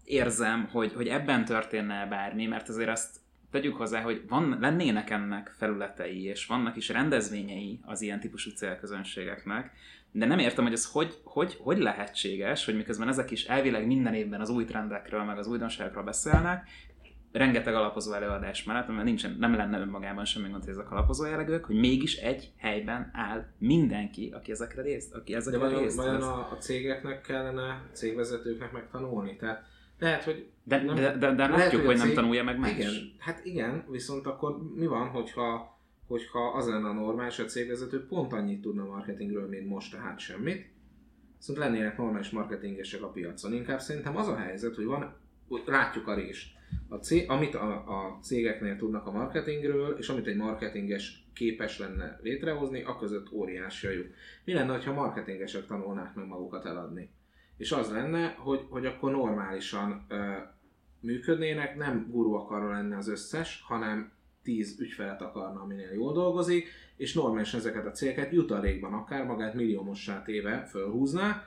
[0.04, 3.18] érzem, hogy, hogy ebben történne bármi, mert azért azt
[3.50, 9.72] tegyük hozzá, hogy van, lennének ennek felületei, és vannak is rendezvényei az ilyen típusú célközönségeknek,
[10.12, 14.14] de nem értem, hogy ez hogy, hogy, hogy lehetséges, hogy miközben ezek is elvileg minden
[14.14, 16.68] évben az új trendekről, meg az újdonságokról beszélnek,
[17.32, 21.64] rengeteg alapozó előadás mellett, mert nincsen, nem lenne önmagában semmi gond, hogy ezek alapozó jellegűek,
[21.64, 26.22] hogy mégis egy helyben áll mindenki, aki ezekre részt, aki De ezekre vajon, részt vajon
[26.22, 29.36] a, a cégeknek kellene, a cégvezetőknek megtanulni?
[29.36, 29.64] Tehát
[29.98, 32.70] lehet, hogy De, nem- de, de, de lehet, látjuk, hogy hogy nem tanulja meg más.
[32.70, 35.78] Igen, hát igen, viszont akkor mi van, hogyha,
[36.10, 40.66] hogyha az lenne a normális, a cégvezető pont annyit tudna marketingről, mint most, tehát semmit,
[41.36, 43.52] viszont lennének normális marketingesek a piacon.
[43.52, 45.16] Inkább szerintem az a helyzet, hogy van,
[45.64, 46.52] látjuk a rést.
[46.88, 52.18] A cég, amit a, a cégeknél tudnak a marketingről, és amit egy marketinges képes lenne
[52.22, 54.08] létrehozni, a között óriási a lyuk.
[54.44, 57.10] Mi lenne, ha marketingesek tanulnák meg magukat eladni?
[57.56, 60.32] És az lenne, hogy, hogy akkor normálisan ö,
[61.00, 67.14] működnének, nem guru akarna lenne az összes, hanem 10 ügyfelet akarna, aminél jól dolgozik, és
[67.14, 71.42] normálisan ezeket a cégeket jutalékban akár magát milliómossá téve fölhúzná,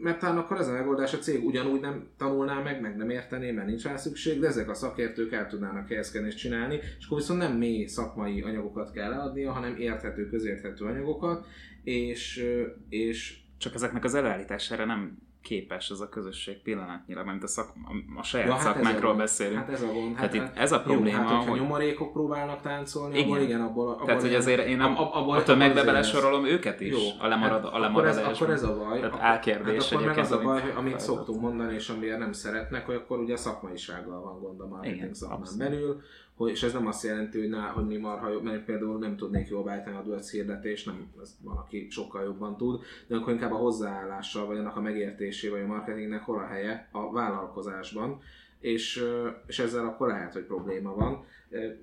[0.00, 3.50] mert talán akkor ez a megoldás, a cég ugyanúgy nem tanulná meg, meg nem értené,
[3.50, 7.18] mert nincs rá szükség, de ezek a szakértők el tudnának helyezkedni és csinálni, és akkor
[7.18, 11.46] viszont nem mély szakmai anyagokat kell leadnia, hanem érthető, közérthető anyagokat,
[11.84, 12.44] és,
[12.88, 18.18] és Csak ezeknek az előállítására nem képes ez a közösség pillanatnyilag, mert a, szak, a,
[18.18, 19.56] a saját Ja, hát ez a szakmánkról beszélünk.
[19.58, 20.16] Hát ez a gond.
[20.16, 23.28] Hát itt ez a probléma, jó, hát, hogyha hogy- nyomorékok próbálnak táncolni, Igen.
[23.30, 26.80] abból igen, abból, abból Tehát, hogy azért én nem, ab- abból- a tömegbe belesorolom őket
[26.80, 27.82] is, Jó, a, lemarad, hát a akkor ez,
[28.16, 28.32] lemaradásban.
[28.34, 28.96] akkor ez a baj.
[28.98, 32.18] Tehát akkor, álkérdés hát akkor meg az a baj, hogy amit szoktunk mondani, és amiért
[32.18, 36.00] nem szeretnek, hogy akkor ugye a szakmaisággal van gond a marketing szakmán belül,
[36.40, 39.16] hogy, és ez nem azt jelenti, hogy, ná, hogy mi marha jobb, mert például nem
[39.16, 43.32] tudnék jól beállítani a AdWords hirdetést, nem, ez van, aki sokkal jobban tud, de akkor
[43.32, 48.20] inkább a hozzáállással, vagy annak a megértésével, vagy a marketingnek hol a helye a vállalkozásban,
[48.60, 49.04] és,
[49.46, 51.24] és ezzel akkor lehet, hogy probléma van,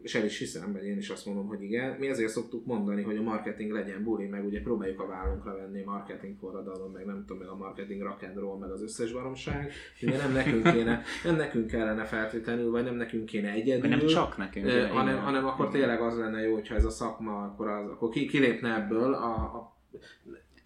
[0.01, 1.95] és el is hiszem, vagy én is azt mondom, hogy igen.
[1.99, 5.83] Mi ezért szoktuk mondani, hogy a marketing legyen buli, meg ugye próbáljuk a vállunkra venni
[5.83, 9.71] marketing forradalom, meg nem tudom, meg a marketing rock and roll, meg az összes baromság,
[10.01, 13.89] ugye nem nekünk kéne, nem nekünk kellene feltétlenül, vagy nem nekünk kéne egyedül.
[13.89, 14.65] Vagy nem csak nekünk.
[14.69, 15.19] Hanem, igen.
[15.19, 18.75] hanem akkor tényleg az lenne jó, hogyha ez a szakma, akkor, az, akkor ki, kilépne
[18.75, 19.75] ebből a, a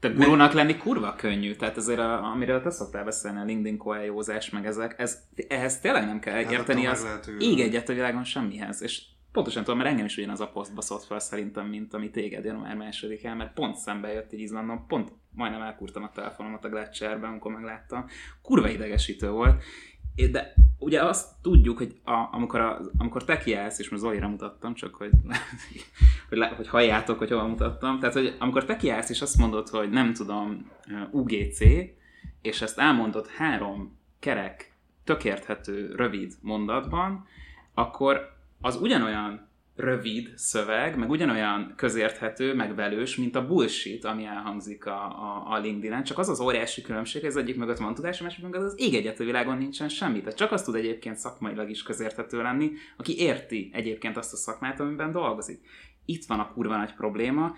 [0.02, 4.50] Te gurunak lenni kurva könnyű, tehát azért, a, amiről te szoktál beszélni, a LinkedIn koeljózás,
[4.50, 7.08] meg ezek, ez, ehhez tényleg nem kell Hát érteni, az
[7.40, 9.02] ég egyet a világon semmihez, és
[9.32, 12.76] pontosan tudom, mert engem is ugyanaz a poszt baszott fel szerintem, mint ami téged január
[12.76, 17.52] másodikán, mert pont szembe jött így Izlandon, pont majdnem elkúrtam a telefonomat a Gletscherben, amikor
[17.52, 18.06] megláttam.
[18.42, 19.64] Kurva idegesítő volt,
[20.32, 24.74] de ugye azt tudjuk, hogy a, amikor, a, amikor te kiállsz, és most Zolira mutattam,
[24.74, 25.12] csak hogy,
[26.30, 29.70] hogy, le, hogy halljátok, hogy hova mutattam, tehát hogy amikor te kiállsz, és azt mondod,
[29.70, 30.72] hogy nem tudom,
[31.12, 31.60] UGC,
[32.42, 37.26] és ezt elmondod három kerek, tökérthető, rövid mondatban,
[37.74, 44.86] akkor az ugyanolyan rövid szöveg, meg ugyanolyan közérthető, meg velős, mint a bullshit, ami elhangzik
[44.86, 46.04] a, a, a LinkedIn-en.
[46.04, 48.96] Csak az az óriási különbség, ez egyik mögött van tudás, a másik mögött az ég
[48.96, 50.20] egyet a világon nincsen semmi.
[50.20, 54.80] Tehát csak az tud egyébként szakmailag is közérthető lenni, aki érti egyébként azt a szakmát,
[54.80, 55.60] amiben dolgozik.
[56.06, 57.56] Itt van a kurva nagy probléma,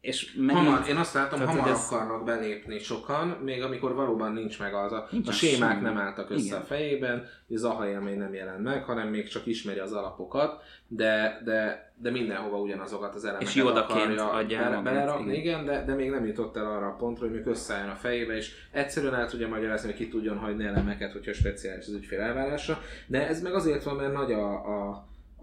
[0.00, 4.32] és megint, Hamar, én azt látom, Tehát, hamar ez- akarnak belépni sokan, még amikor valóban
[4.32, 5.82] nincs meg az a, a sémák semmi.
[5.82, 6.60] nem álltak össze Igen.
[6.60, 11.40] a fejében, és Zaha élmény nem jelent meg, hanem még csak ismeri az alapokat, de,
[11.44, 15.64] de, de mindenhova ugyanazokat az elemeket És akarja adja belerakni, igen.
[15.64, 18.52] de, de még nem jutott el arra a pontra, hogy még összeálljon a fejébe, és
[18.70, 23.28] egyszerűen el tudja magyarázni, hogy ki tudjon hagyni elemeket, hogyha speciális az ügyfél elvárása, de
[23.28, 24.88] ez meg azért van, mert nagy a, a,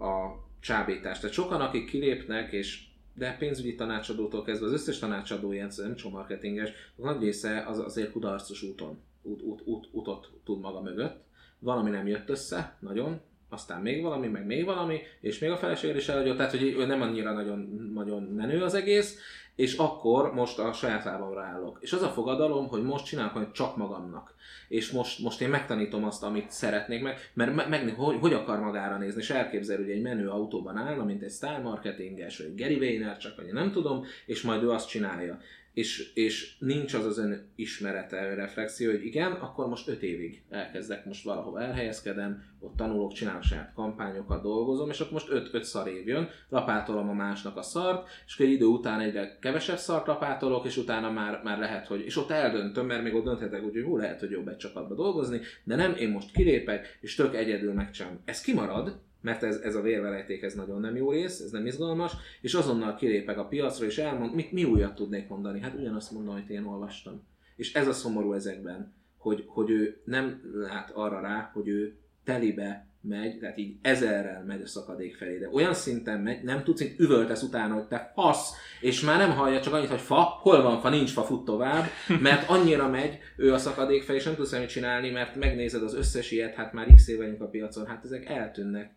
[0.04, 1.18] a csábítás.
[1.18, 2.86] Tehát sokan, akik kilépnek, és
[3.18, 8.12] de pénzügyi tanácsadótól kezdve az összes tanácsadó ilyen, nem csak marketinges, nagy része az azért
[8.12, 11.24] kudarcos úton, út, út, út, útot tud maga mögött.
[11.58, 15.96] Valami nem jött össze, nagyon, aztán még valami, meg még valami, és még a feleséged
[15.96, 19.18] is elhagyott, tehát hogy ő nem annyira nagyon, nagyon menő az egész,
[19.54, 21.78] és akkor most a saját lábamra állok.
[21.80, 24.34] És az a fogadalom, hogy most csinálok hogy csak magamnak.
[24.68, 28.60] És most, most én megtanítom azt, amit szeretnék meg, mert me, meg, hogy, hogy akar
[28.60, 32.60] magára nézni, és elképzel, hogy egy menő autóban állna, mint egy sztár marketinges, vagy egy
[32.60, 35.40] Gary Vaynerchuk, vagy nem tudom, és majd ő azt csinálja.
[35.78, 40.42] És, és nincs az az ön ismerete, ön reflexió, hogy igen, akkor most öt évig
[40.50, 45.64] elkezdek, most valahova elhelyezkedem, ott tanulok, csinálok saját kampányokat, dolgozom, és akkor most öt, öt
[45.64, 49.76] szar év jön, lapátolom a másnak a szart, és akkor egy idő után egyre kevesebb
[49.76, 53.62] szart lapátolok, és utána már, már lehet, hogy, és ott eldöntöm, mert még ott dönthetek
[53.62, 57.34] hogy jó, lehet, hogy jobb egy csapatba dolgozni, de nem, én most kilépek, és tök
[57.34, 58.20] egyedül megcsinálom.
[58.24, 62.12] Ez kimarad, mert ez, ez a vérvelejték, ez nagyon nem jó rész, ez nem izgalmas,
[62.40, 65.60] és azonnal kilépek a piacra, és elmond, mit, mi újat tudnék mondani?
[65.60, 67.22] Hát ugyanazt mondom, hogy én olvastam.
[67.56, 72.88] És ez a szomorú ezekben, hogy, hogy ő nem lát arra rá, hogy ő telibe
[73.00, 76.94] megy, tehát így ezerrel megy a szakadék felé, de olyan szinten megy, nem tudsz, hogy
[76.98, 80.80] üvöltesz utána, hogy te fasz, és már nem hallja csak annyit, hogy fa, hol van
[80.80, 81.84] fa, nincs fa, fut tovább,
[82.20, 85.94] mert annyira megy ő a szakadék felé, és nem tudsz semmit csinálni, mert megnézed az
[85.94, 88.96] összes ilyet, hát már x éve a piacon, hát ezek eltűnnek.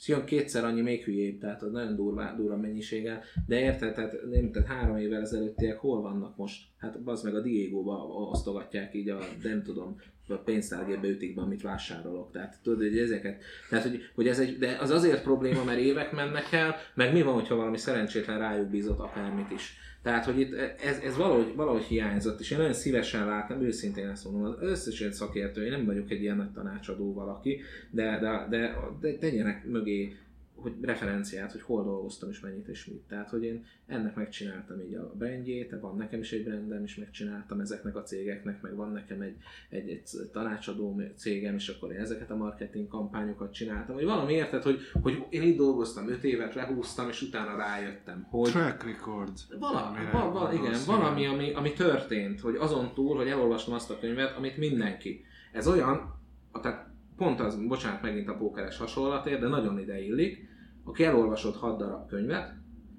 [0.00, 3.22] És jön kétszer annyi még hülyébb, tehát az nagyon durva, durva mennyiséggel.
[3.46, 6.68] De érted, tehát, nem, tehát három évvel ezelőttiek hol vannak most?
[6.76, 9.96] Hát az meg a Diego-ba osztogatják így a, nem tudom,
[10.34, 12.32] a pénztárgépbe ütik be, amit vásárolok.
[12.32, 16.12] Tehát tudod, hogy ezeket, tehát hogy, hogy ez egy, de az azért probléma, mert évek
[16.12, 19.78] mennek el, meg mi van, hogyha valami szerencsétlen rájuk bízott akármit is.
[20.02, 20.54] Tehát, hogy itt
[20.84, 25.00] ez, ez valahogy, valahogy hiányzott, és én nagyon szívesen láttam, őszintén ezt mondom, az összes
[25.00, 29.64] ilyen szakértő, én nem vagyok egy ilyen nagy tanácsadó valaki, de, de, de, de tegyenek
[29.66, 30.16] mögé
[30.60, 33.02] hogy referenciát, hogy hol dolgoztam és mennyit és mit.
[33.08, 37.60] Tehát, hogy én ennek megcsináltam így a brandjét, van nekem is egy brandem, és megcsináltam
[37.60, 39.36] ezeknek a cégeknek, meg van nekem egy,
[39.68, 44.62] egy, egy tanácsadó cégem, és akkor én ezeket a marketing kampányokat csináltam, vagy valami érted,
[44.62, 48.50] hogy, hogy én itt dolgoztam 5 évet, lehúztam, és utána rájöttem, hogy...
[48.50, 49.38] Track record.
[49.58, 53.98] Valami, val, val, igen, valami, ami, ami történt, hogy azon túl, hogy elolvastam azt a
[53.98, 55.24] könyvet, amit mindenki.
[55.52, 56.14] Ez olyan,
[56.62, 60.48] tehát pont az, bocsánat megint a pókeres hasonlatért, de nagyon ide illik,
[60.84, 62.54] aki elolvasott 6 darab könyvet,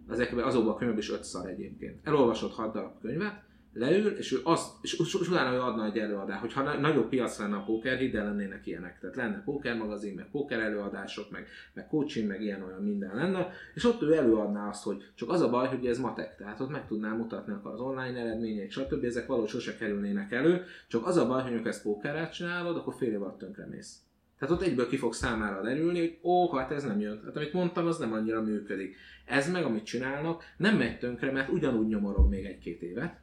[0.10, 2.08] ezekben azokban a könyvekben is 5 szar egyébként.
[2.08, 3.44] Elolvasott 6 darab könyvet,
[3.74, 7.40] leül, és ő azt, és, és utána ő adna egy előadást, hogyha na, nagyobb piac
[7.40, 9.00] lenne a póker, hidd el lennének ilyenek.
[9.00, 13.50] Tehát lenne póker magazin, meg póker előadások, meg, meg coaching, meg ilyen olyan minden lenne,
[13.74, 16.70] és ott ő előadná azt, hogy csak az a baj, hogy ez matek, tehát ott
[16.70, 19.04] meg tudná mutatni az online eredményeit, stb.
[19.04, 23.12] Ezek valahogy sose kerülnének elő, csak az a baj, hogy ezt pókerrel csinálod, akkor fél
[23.12, 24.00] év alatt tönkremész.
[24.42, 27.22] Tehát ott egyből ki fog számára derülni, hogy ó, hát ez nem jön.
[27.26, 28.96] Hát amit mondtam, az nem annyira működik.
[29.26, 33.20] Ez meg, amit csinálnak, nem megy tönkre, mert ugyanúgy nyomorog még egy-két évet,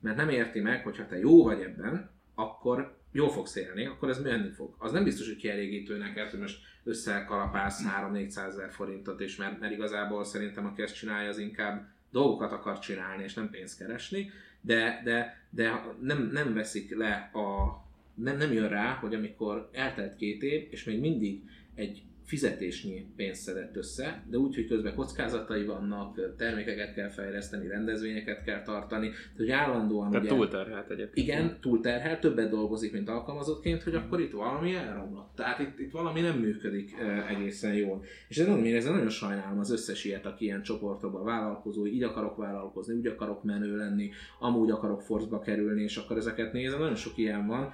[0.00, 4.08] mert nem érti meg, hogy ha te jó vagy ebben, akkor jó fogsz élni, akkor
[4.08, 4.74] ez menni fog.
[4.78, 9.72] Az nem biztos, hogy kielégítő neked, hogy most összekalapálsz 3-400 ezer forintot, és mert, mert
[9.72, 14.30] igazából szerintem aki ezt csinálja, az inkább dolgokat akar csinálni, és nem pénzt keresni,
[14.60, 17.76] de, de, de nem, nem veszik le a,
[18.18, 21.42] nem, nem jön rá, hogy amikor eltelt két év, és még mindig
[21.74, 28.44] egy fizetésnyi pénzt szedett össze, de úgy, hogy közben kockázatai vannak, termékeket kell fejleszteni, rendezvényeket
[28.44, 30.10] kell tartani, tehát hogy állandóan...
[30.10, 31.26] Tehát ugye, túlterhelt egyébként.
[31.26, 35.30] Igen, túlterhelt, többet dolgozik, mint alkalmazottként, hogy akkor itt valami elromlott.
[35.34, 36.96] Tehát itt, itt valami nem működik
[37.28, 38.04] egészen jól.
[38.28, 42.36] És ez nagyon, ez nagyon sajnálom az összes ilyet, aki ilyen csoportokban vállalkozó, így akarok
[42.36, 47.18] vállalkozni, úgy akarok menő lenni, amúgy akarok forcba kerülni, és akkor ezeket nézem, nagyon sok
[47.18, 47.72] ilyen van,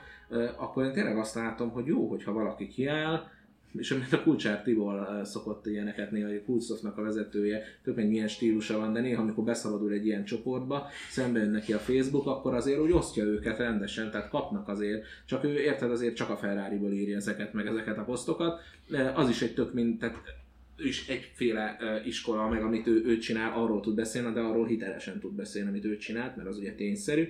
[0.57, 3.33] akkor én tényleg azt látom, hogy jó, hogyha valaki kiáll,
[3.79, 8.09] és amit a Kulcsár Tibor szokott ilyeneket néha, hogy a Kulcsofnak a vezetője, tök meg
[8.09, 12.27] milyen stílusa van, de néha, amikor beszabadul egy ilyen csoportba, szembe jön neki a Facebook,
[12.27, 16.37] akkor azért úgy osztja őket rendesen, tehát kapnak azért, csak ő érted azért csak a
[16.37, 18.61] Ferrari-ból írja ezeket, meg ezeket a posztokat,
[19.15, 20.17] az is egy tök mint, tehát
[20.77, 25.33] is egyféle iskola, meg amit ő, ő csinál, arról tud beszélni, de arról hitelesen tud
[25.33, 27.29] beszélni, amit ő csinált, mert az ugye tényszerű.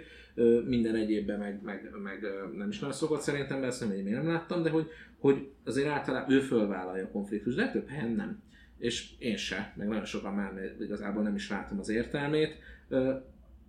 [0.65, 2.27] Minden egyébben meg, meg, meg
[2.57, 4.87] nem is nagyon szokott szerintem beszélni, hogy én nem láttam, de hogy,
[5.19, 8.43] hogy azért általában ő fölvállalja a konfliktus, de több helyen nem.
[8.79, 12.57] És én se, meg nagyon sokan már igazából nem is látom az értelmét,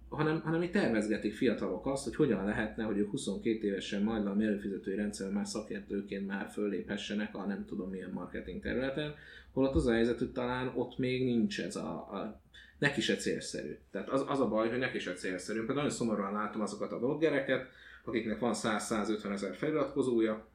[0.09, 4.35] hanem, hanem itt tervezgetik fiatalok azt, hogy hogyan lehetne, hogy ők 22 évesen majd a
[4.39, 9.13] előfizetői rendszer már szakértőként már föléphessenek a nem tudom milyen marketing területen,
[9.53, 12.41] holott az a helyzet, hogy talán ott még nincs ez a, a
[12.77, 13.77] neki se célszerű.
[13.91, 15.57] Tehát az, az a baj, hogy neki se célszerű.
[15.57, 17.67] Például nagyon szomorúan látom azokat a bloggereket,
[18.03, 20.47] akiknek van 100-150 ezer feliratkozója,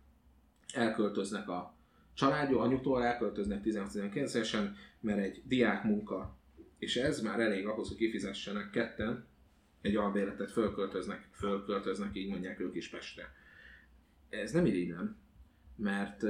[0.74, 1.74] elköltöznek a
[2.14, 6.39] családja, anyutól elköltöznek 16-19 évesen, mert egy diák munka,
[6.78, 9.28] és ez már elég ahhoz, hogy kifizessenek ketten,
[9.81, 13.35] egy albéletet fölköltöznek, fölköltöznek, így mondják ők is Pestre.
[14.28, 15.16] Ez nem irigylem,
[15.77, 16.24] mert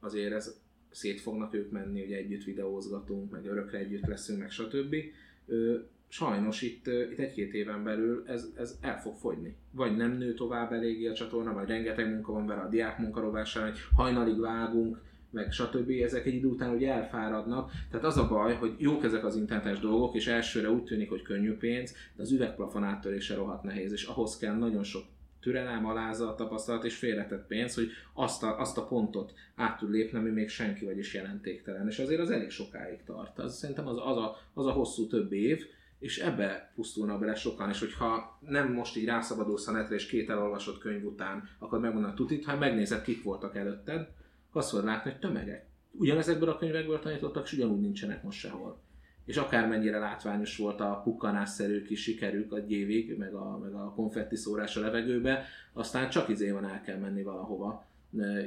[0.00, 4.94] azért ez szét fognak ők menni, hogy együtt videózgatunk, meg örökre együtt leszünk, meg stb.
[6.08, 9.56] Sajnos itt, itt egy-két éven belül ez, ez el fog fogyni.
[9.70, 13.70] Vagy nem nő tovább eléggé a csatorna, vagy rengeteg munka van vele a diák munkarovásán,
[13.70, 15.00] hogy hajnalig vágunk,
[15.30, 15.90] meg stb.
[15.90, 17.70] ezek egy idő után ugye elfáradnak.
[17.90, 21.22] Tehát az a baj, hogy jók ezek az internetes dolgok, és elsőre úgy tűnik, hogy
[21.22, 25.02] könnyű pénz, de az üvegplafon áttörése rohadt nehéz, és ahhoz kell nagyon sok
[25.40, 30.18] türelem, alázat, tapasztalat és félretett pénz, hogy azt a, azt a pontot át tud lépni,
[30.18, 31.88] ami még senki vagyis jelentéktelen.
[31.88, 33.38] És azért az elég sokáig tart.
[33.38, 35.66] Az szerintem az, az, a, az a hosszú több év,
[35.98, 40.30] és ebbe pusztulna bele sokan, és hogyha nem most így rászabadulsz a netre, és két
[40.30, 44.08] elolvasott könyv után akkor megmondani tutit, ha megnézed, kik voltak előtted,
[44.58, 45.66] azt fogod látni, hogy tömegek.
[45.90, 48.80] Ugyanezekből a könyvekből tanítottak, és ugyanúgy nincsenek most sehol.
[49.24, 54.36] és akármennyire látványos volt a pukkanásszerű kis sikerük a gyévig, meg a, meg a konfetti
[54.36, 57.88] szórás a levegőbe, aztán csak izé van el kell menni valahova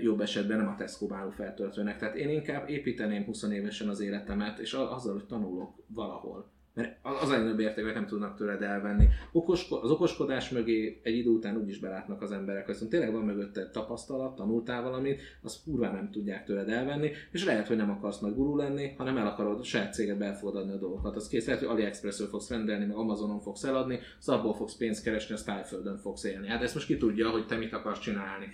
[0.01, 1.97] jobb esetben nem a Tesco báló feltöltőnek.
[1.97, 6.49] Tehát én inkább építeném 20 évesen az életemet, és azzal, hogy tanulok valahol.
[6.73, 9.07] Mert az a legnagyobb érték, nem tudnak tőled elvenni.
[9.31, 13.69] Okosko- az okoskodás mögé egy idő után úgyis belátnak az emberek, hogy tényleg van mögötte
[13.69, 18.35] tapasztalat, tanultál valamit, azt kurván nem tudják tőled elvenni, és lehet, hogy nem akarsz nagy
[18.35, 21.15] gurú lenni, hanem el akarod a saját cégedbe el fogod adni a dolgokat.
[21.15, 25.03] Az kész, lehet, hogy AliExpress-ről fogsz rendelni, meg Amazonon fogsz eladni, az abból fogsz pénzt
[25.03, 26.47] keresni, a tájföldön fogsz élni.
[26.47, 28.47] Hát ezt most ki tudja, hogy te mit akarsz csinálni.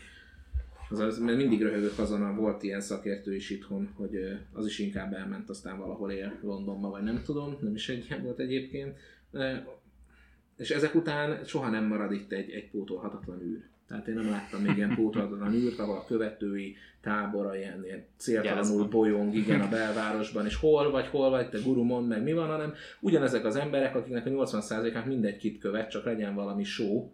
[0.90, 5.50] Az, mert mindig röhögök azon, volt ilyen szakértő is itthon, hogy az is inkább elment,
[5.50, 8.98] aztán valahol él Londonban, vagy nem tudom, nem is egy volt egyébként.
[10.58, 13.64] És ezek után soha nem marad itt egy, egy pótolhatatlan űr.
[13.88, 18.88] Tehát én nem láttam még ilyen pótolhatatlan űrt, ahol a követői tábora ilyen, ilyen céltalanul
[18.88, 22.48] bolyong, igen, a belvárosban, és hol vagy, hol vagy, te guru mond meg mi van,
[22.48, 27.10] hanem ugyanezek az emberek, akiknek a 80%-át mindegy kit követ, csak legyen valami show,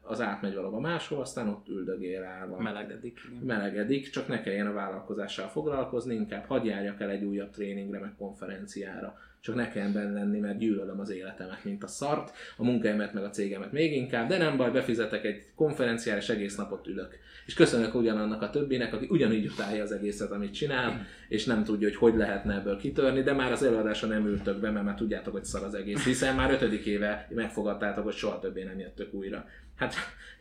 [0.00, 2.60] az átmegy valahova máshol, aztán ott üldögél állva.
[2.60, 3.20] Melegedik.
[3.30, 3.42] Igen.
[3.42, 9.18] Melegedik, csak ne kelljen a vállalkozással foglalkozni, inkább járjak el egy újabb tréningre, meg konferenciára
[9.46, 13.24] csak ne kelljen benne lenni, mert gyűlölöm az életemet, mint a szart, a munkáimat meg
[13.24, 17.18] a cégemet még inkább, de nem baj, befizetek egy konferenciára, és egész napot ülök.
[17.46, 21.88] És köszönök ugyanannak a többinek, aki ugyanígy utálja az egészet, amit csinál, és nem tudja,
[21.88, 25.32] hogy hogy lehetne ebből kitörni, de már az előadásra nem ültök be, mert már tudjátok,
[25.32, 29.44] hogy szar az egész, hiszen már ötödik éve megfogadtátok, hogy soha többé nem jöttök újra.
[29.76, 29.94] Hát,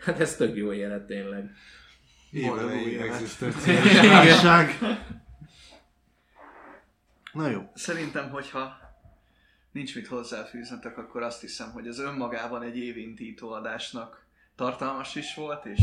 [0.05, 1.51] hát ez tök jó élet tényleg.
[2.31, 4.41] Évelei egzisztenciális
[7.33, 7.61] Na jó.
[7.73, 8.84] Szerintem, hogyha
[9.75, 14.25] nincs mit hozzáfűznetek, akkor azt hiszem, hogy az önmagában egy évintító adásnak
[14.55, 15.81] tartalmas is volt, és...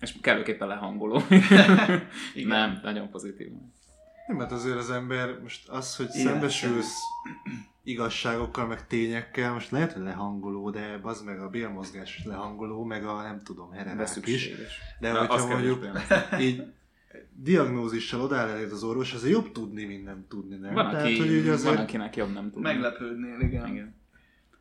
[0.00, 1.22] És kellőképpen lehangoló.
[2.34, 3.48] Nem, nagyon pozitív.
[4.26, 6.98] Nem, mert azért az ember, most az, hogy Igen, szembesülsz
[7.82, 13.04] igazságokkal, meg tényekkel, most lehet, hogy lehangoló, de az meg a bélmozgás is lehangoló, meg
[13.04, 14.48] a nem tudom, herenák is.
[15.00, 15.86] De, de hogyha mondjuk
[16.40, 16.72] így
[17.36, 20.74] diagnózissal odáll eléd az orvos, azért jobb tudni, mint nem tudni, nem?
[20.74, 21.74] Van, Tehát, aki, hogy ugye azért...
[21.74, 22.72] van akinek jobb nem tudni.
[22.72, 23.66] Meglepődnél, igen.
[23.66, 24.00] igen.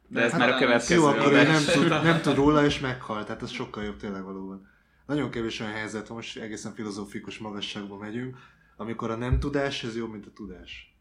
[0.07, 0.99] De, De ez hát már a következő.
[0.99, 3.23] Jó, akkor ő nem tud, nem tud róla, és meghal.
[3.23, 4.69] Tehát ez sokkal jobb tényleg valóban.
[5.05, 8.37] Nagyon kevés olyan helyzet, most egészen filozófikus magasságban megyünk,
[8.77, 10.95] amikor a nem tudás, ez jobb, mint a tudás.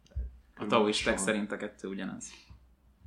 [0.57, 2.33] A taoisták szerint a kettő ugyanaz.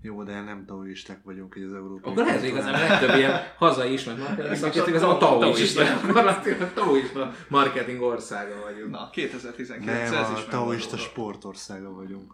[0.05, 2.11] Jó, de nem taoisták vagyunk, hogy az európai...
[2.11, 5.83] Akkor lehet, hogy igazán a legtöbb ilyen hazai is, meg marketing szakértők, ez a taoista.
[5.83, 8.91] Gyakorlatilag taoista marketing országa vagyunk.
[8.91, 12.33] Na, 2019 nem, ez is a taoista sportországa vagyunk.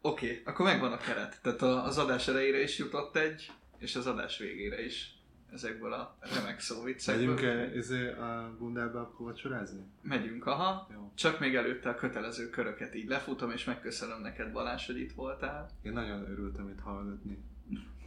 [0.00, 1.38] Oké, okay, akkor megvan a keret.
[1.42, 5.21] Tehát az adás elejére is jutott egy, és az adás végére is
[5.52, 7.34] ezekből a remek szóviccekből.
[7.34, 9.80] Megyünk-e izé, a Gundelbe akkor vacsorázni?
[10.02, 10.88] Megyünk, aha.
[10.92, 11.12] Jó.
[11.14, 15.70] Csak még előtte a kötelező köröket így lefutom, és megköszönöm neked Balázs, hogy itt voltál.
[15.82, 17.44] Én nagyon örültem itt hallgatni.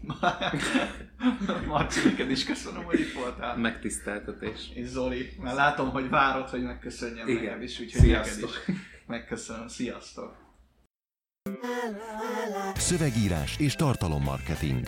[1.67, 3.57] Marci, neked is köszönöm, hogy itt voltál.
[3.57, 4.71] Megtiszteltetés.
[4.73, 7.43] És Zoli, mert látom, hogy várod, hogy megköszönjem Igen.
[7.43, 8.49] neked is, úgyhogy Sziasztok.
[8.49, 9.67] neked is megköszönöm.
[9.67, 10.43] Sziasztok!
[12.75, 14.87] Szövegírás és tartalommarketing.